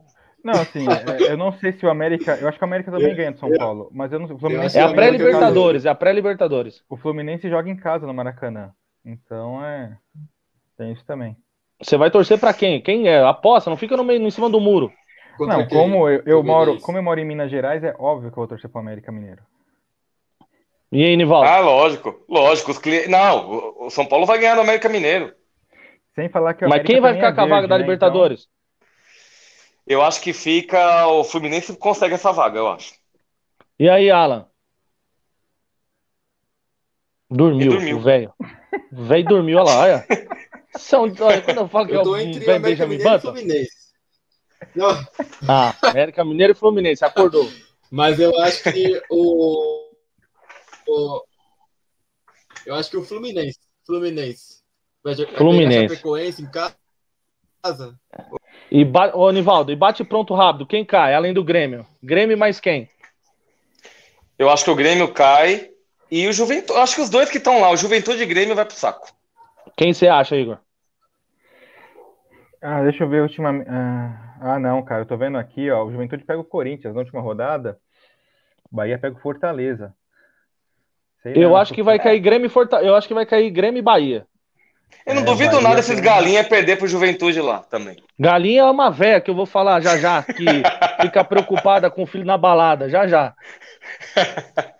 Não, 0.42 0.54
assim, 0.54 0.86
é, 0.88 1.32
eu 1.32 1.36
não 1.36 1.52
sei 1.52 1.72
se 1.72 1.84
o 1.84 1.90
América. 1.90 2.38
Eu 2.40 2.48
acho 2.48 2.56
que 2.58 2.64
o 2.64 2.66
América 2.66 2.90
também 2.90 3.14
ganha 3.14 3.32
do 3.32 3.38
São 3.38 3.52
Paulo, 3.52 3.90
mas 3.92 4.12
eu 4.12 4.18
não. 4.18 4.26
O 4.34 4.38
Fluminense, 4.38 4.78
É 4.78 4.82
a 4.82 4.88
pré-Libertadores, 4.88 5.84
é 5.84 5.88
a 5.90 5.94
pré-Libertadores. 5.94 6.82
o 6.88 6.96
Fluminense 6.96 7.48
joga 7.50 7.68
em 7.68 7.76
casa 7.76 8.06
no 8.06 8.14
Maracanã. 8.14 8.70
Então 9.04 9.62
é. 9.64 9.96
Tem 10.76 10.92
isso 10.92 11.04
também. 11.04 11.36
Você 11.82 11.96
vai 11.96 12.10
torcer 12.10 12.38
pra 12.38 12.54
quem? 12.54 12.80
Quem 12.80 13.08
é? 13.08 13.22
Aposta, 13.22 13.68
não 13.68 13.76
fica 13.76 13.96
no 13.96 14.04
meio, 14.04 14.20
em 14.22 14.30
cima 14.30 14.48
do 14.48 14.60
muro. 14.60 14.92
Contra 15.36 15.58
Não, 15.58 15.66
quem? 15.66 15.78
como 15.78 16.08
eu, 16.08 16.22
eu 16.24 16.42
moro, 16.42 16.80
como 16.80 16.98
eu 16.98 17.02
moro 17.02 17.20
em 17.20 17.24
Minas 17.24 17.50
Gerais, 17.50 17.82
é 17.84 17.94
óbvio 17.98 18.30
que 18.30 18.38
eu 18.38 18.40
vou 18.40 18.48
torcer 18.48 18.70
pro 18.70 18.80
América 18.80 19.12
Mineiro. 19.12 19.42
E 20.90 21.04
aí, 21.04 21.16
Nivaldo? 21.16 21.48
Ah, 21.48 21.60
lógico, 21.60 22.24
lógico. 22.28 22.72
Não, 23.08 23.50
o- 23.50 23.86
o 23.86 23.90
São 23.90 24.06
Paulo 24.06 24.24
vai 24.24 24.38
ganhar 24.38 24.54
do 24.54 24.62
América 24.62 24.88
Mineiro. 24.88 25.32
Sem 26.18 26.28
falar 26.28 26.54
que 26.54 26.64
o 26.64 26.68
Mas 26.68 26.80
América 26.80 26.92
quem 26.92 27.00
vai 27.00 27.12
também 27.12 27.20
ficar 27.30 27.32
é 27.32 27.34
com 27.36 27.40
a 27.52 27.56
vaga 27.56 27.68
da 27.68 27.76
né? 27.78 27.82
Libertadores? 27.84 28.48
Eu 29.86 30.02
acho 30.02 30.20
que 30.20 30.32
fica. 30.32 31.06
O 31.06 31.22
Fluminense 31.22 31.76
consegue 31.76 32.14
essa 32.14 32.32
vaga, 32.32 32.58
eu 32.58 32.66
acho. 32.66 32.92
E 33.78 33.88
aí, 33.88 34.10
Alan? 34.10 34.48
Dormiu, 37.30 37.70
dormiu. 37.70 37.98
o 37.98 38.00
velho. 38.00 38.34
O 38.90 39.04
velho 39.04 39.24
dormiu, 39.28 39.58
olha 39.58 39.64
lá, 39.66 39.80
olha. 39.82 40.06
São, 40.76 41.02
olha. 41.20 41.40
Quando 41.40 41.58
eu 41.58 41.68
falo 41.68 41.86
que 41.86 41.92
é 41.92 41.96
Eu 41.96 42.00
o 42.00 42.04
tô 42.04 42.16
entre 42.16 42.40
velho 42.40 42.56
América 42.56 42.84
Benjamin 42.86 42.96
Mineiro 42.96 43.16
e. 43.16 43.20
Fluminense. 43.20 43.88
Não, 44.74 44.88
Ah, 45.48 45.76
América 45.82 46.24
Mineiro 46.24 46.52
e 46.52 46.56
Fluminense, 46.56 47.04
acordou. 47.04 47.48
mas 47.92 48.18
eu 48.18 48.36
acho 48.40 48.64
que 48.72 49.00
o, 49.08 49.92
o- 50.88 51.24
Eu 52.66 52.74
acho 52.74 52.90
que 52.90 52.96
o 52.96 53.04
Fluminense. 53.04 53.60
Fluminense. 53.86 54.57
Vai 55.02 55.14
jogar- 55.14 55.30
vai 55.30 55.38
Fluminense. 55.38 56.42
em 56.42 56.50
casa. 56.50 57.98
E 58.70 58.84
ba... 58.84 59.14
Ô, 59.16 59.30
Nivaldo, 59.30 59.72
e 59.72 59.76
bate 59.76 60.04
pronto 60.04 60.34
rápido. 60.34 60.66
Quem 60.66 60.84
cai, 60.84 61.14
além 61.14 61.32
do 61.32 61.44
Grêmio? 61.44 61.86
Grêmio 62.02 62.36
mais 62.36 62.60
quem? 62.60 62.88
Eu 64.38 64.50
acho 64.50 64.64
que 64.64 64.70
o 64.70 64.76
Grêmio 64.76 65.12
cai 65.12 65.70
e 66.10 66.26
o 66.28 66.32
Juventude. 66.32 66.78
Acho 66.78 66.96
que 66.96 67.00
os 67.00 67.10
dois 67.10 67.30
que 67.30 67.38
estão 67.38 67.60
lá, 67.60 67.70
o 67.70 67.76
Juventude 67.76 68.22
e 68.22 68.24
o 68.24 68.28
Grêmio 68.28 68.54
vai 68.54 68.64
pro 68.64 68.76
saco. 68.76 69.08
Quem 69.76 69.92
você 69.92 70.08
acha, 70.08 70.36
Igor? 70.36 70.58
Ah, 72.60 72.82
deixa 72.82 73.04
eu 73.04 73.08
ver 73.08 73.20
a 73.20 73.22
última. 73.22 73.50
Ah, 73.66 74.34
ah, 74.40 74.58
não, 74.58 74.82
cara, 74.82 75.02
eu 75.02 75.06
tô 75.06 75.16
vendo 75.16 75.38
aqui, 75.38 75.70
ó. 75.70 75.84
O 75.84 75.92
Juventude 75.92 76.24
pega 76.24 76.40
o 76.40 76.44
Corinthians 76.44 76.94
na 76.94 77.00
última 77.00 77.20
rodada. 77.20 77.78
O 78.70 78.76
Bahia 78.76 78.98
pega 78.98 79.16
o 79.16 79.20
Fortaleza. 79.20 79.94
Sei 81.22 81.32
Eu 81.36 81.50
não, 81.50 81.56
acho 81.56 81.74
que 81.74 81.82
vai 81.82 81.98
cair 81.98 82.20
Grêmio 82.20 82.46
e 82.46 82.50
Forta... 82.50 82.80
Eu 82.80 82.94
acho 82.94 83.08
que 83.08 83.14
vai 83.14 83.26
cair 83.26 83.50
Grêmio 83.50 83.78
e 83.78 83.82
Bahia. 83.82 84.26
Eu 85.06 85.14
não 85.14 85.22
É, 85.22 85.24
duvido 85.24 85.52
Bahia 85.52 85.68
nada 85.68 85.80
esses 85.80 86.00
galinhas 86.00 86.46
perder 86.48 86.76
pro 86.76 86.86
Juventude 86.86 87.40
lá 87.40 87.60
também. 87.60 87.96
Galinha 88.18 88.60
é 88.62 88.70
uma 88.70 88.90
véia 88.90 89.20
que 89.20 89.30
eu 89.30 89.34
vou 89.34 89.46
falar 89.46 89.80
já 89.80 89.96
já, 89.98 90.22
que 90.22 90.44
fica 91.00 91.24
preocupada 91.24 91.90
com 91.90 92.02
o 92.02 92.06
filho 92.06 92.24
na 92.24 92.36
balada, 92.36 92.88
já 92.88 93.06
já. 93.06 93.34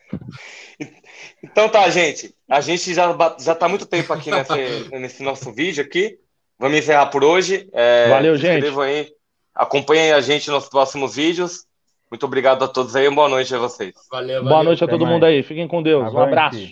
Então 1.42 1.68
tá, 1.68 1.88
gente. 1.88 2.34
A 2.48 2.60
gente 2.60 2.92
já, 2.92 3.16
já 3.38 3.54
tá 3.54 3.68
muito 3.68 3.86
tempo 3.86 4.12
aqui 4.12 4.30
nesse, 4.30 4.88
nesse 4.98 5.22
nosso 5.22 5.52
vídeo 5.52 5.84
aqui. 5.84 6.18
Vamos 6.58 6.76
encerrar 6.78 7.06
por 7.06 7.22
hoje. 7.22 7.68
É, 7.72 8.08
Valeu, 8.08 8.36
gente. 8.36 8.66
aí. 8.80 9.08
Acompanhem 9.54 10.12
a 10.12 10.20
gente 10.20 10.50
nos 10.50 10.68
próximos 10.68 11.14
vídeos. 11.14 11.64
Muito 12.10 12.24
obrigado 12.26 12.64
a 12.64 12.68
todos 12.68 12.96
aí. 12.96 13.06
Uma 13.06 13.14
boa 13.16 13.28
noite 13.28 13.54
a 13.54 13.58
vocês. 13.58 13.92
Valeu, 14.10 14.40
Boa 14.42 14.50
valeu. 14.54 14.64
noite 14.64 14.82
a 14.82 14.86
Até 14.86 14.92
todo 14.94 15.02
mais. 15.02 15.12
mundo 15.14 15.24
aí. 15.26 15.42
Fiquem 15.42 15.68
com 15.68 15.82
Deus. 15.82 16.02
Um 16.02 16.06
Avante. 16.06 16.28
abraço. 16.28 16.68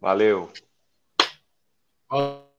Valeu. 0.00 0.50
Ó, 2.10 2.49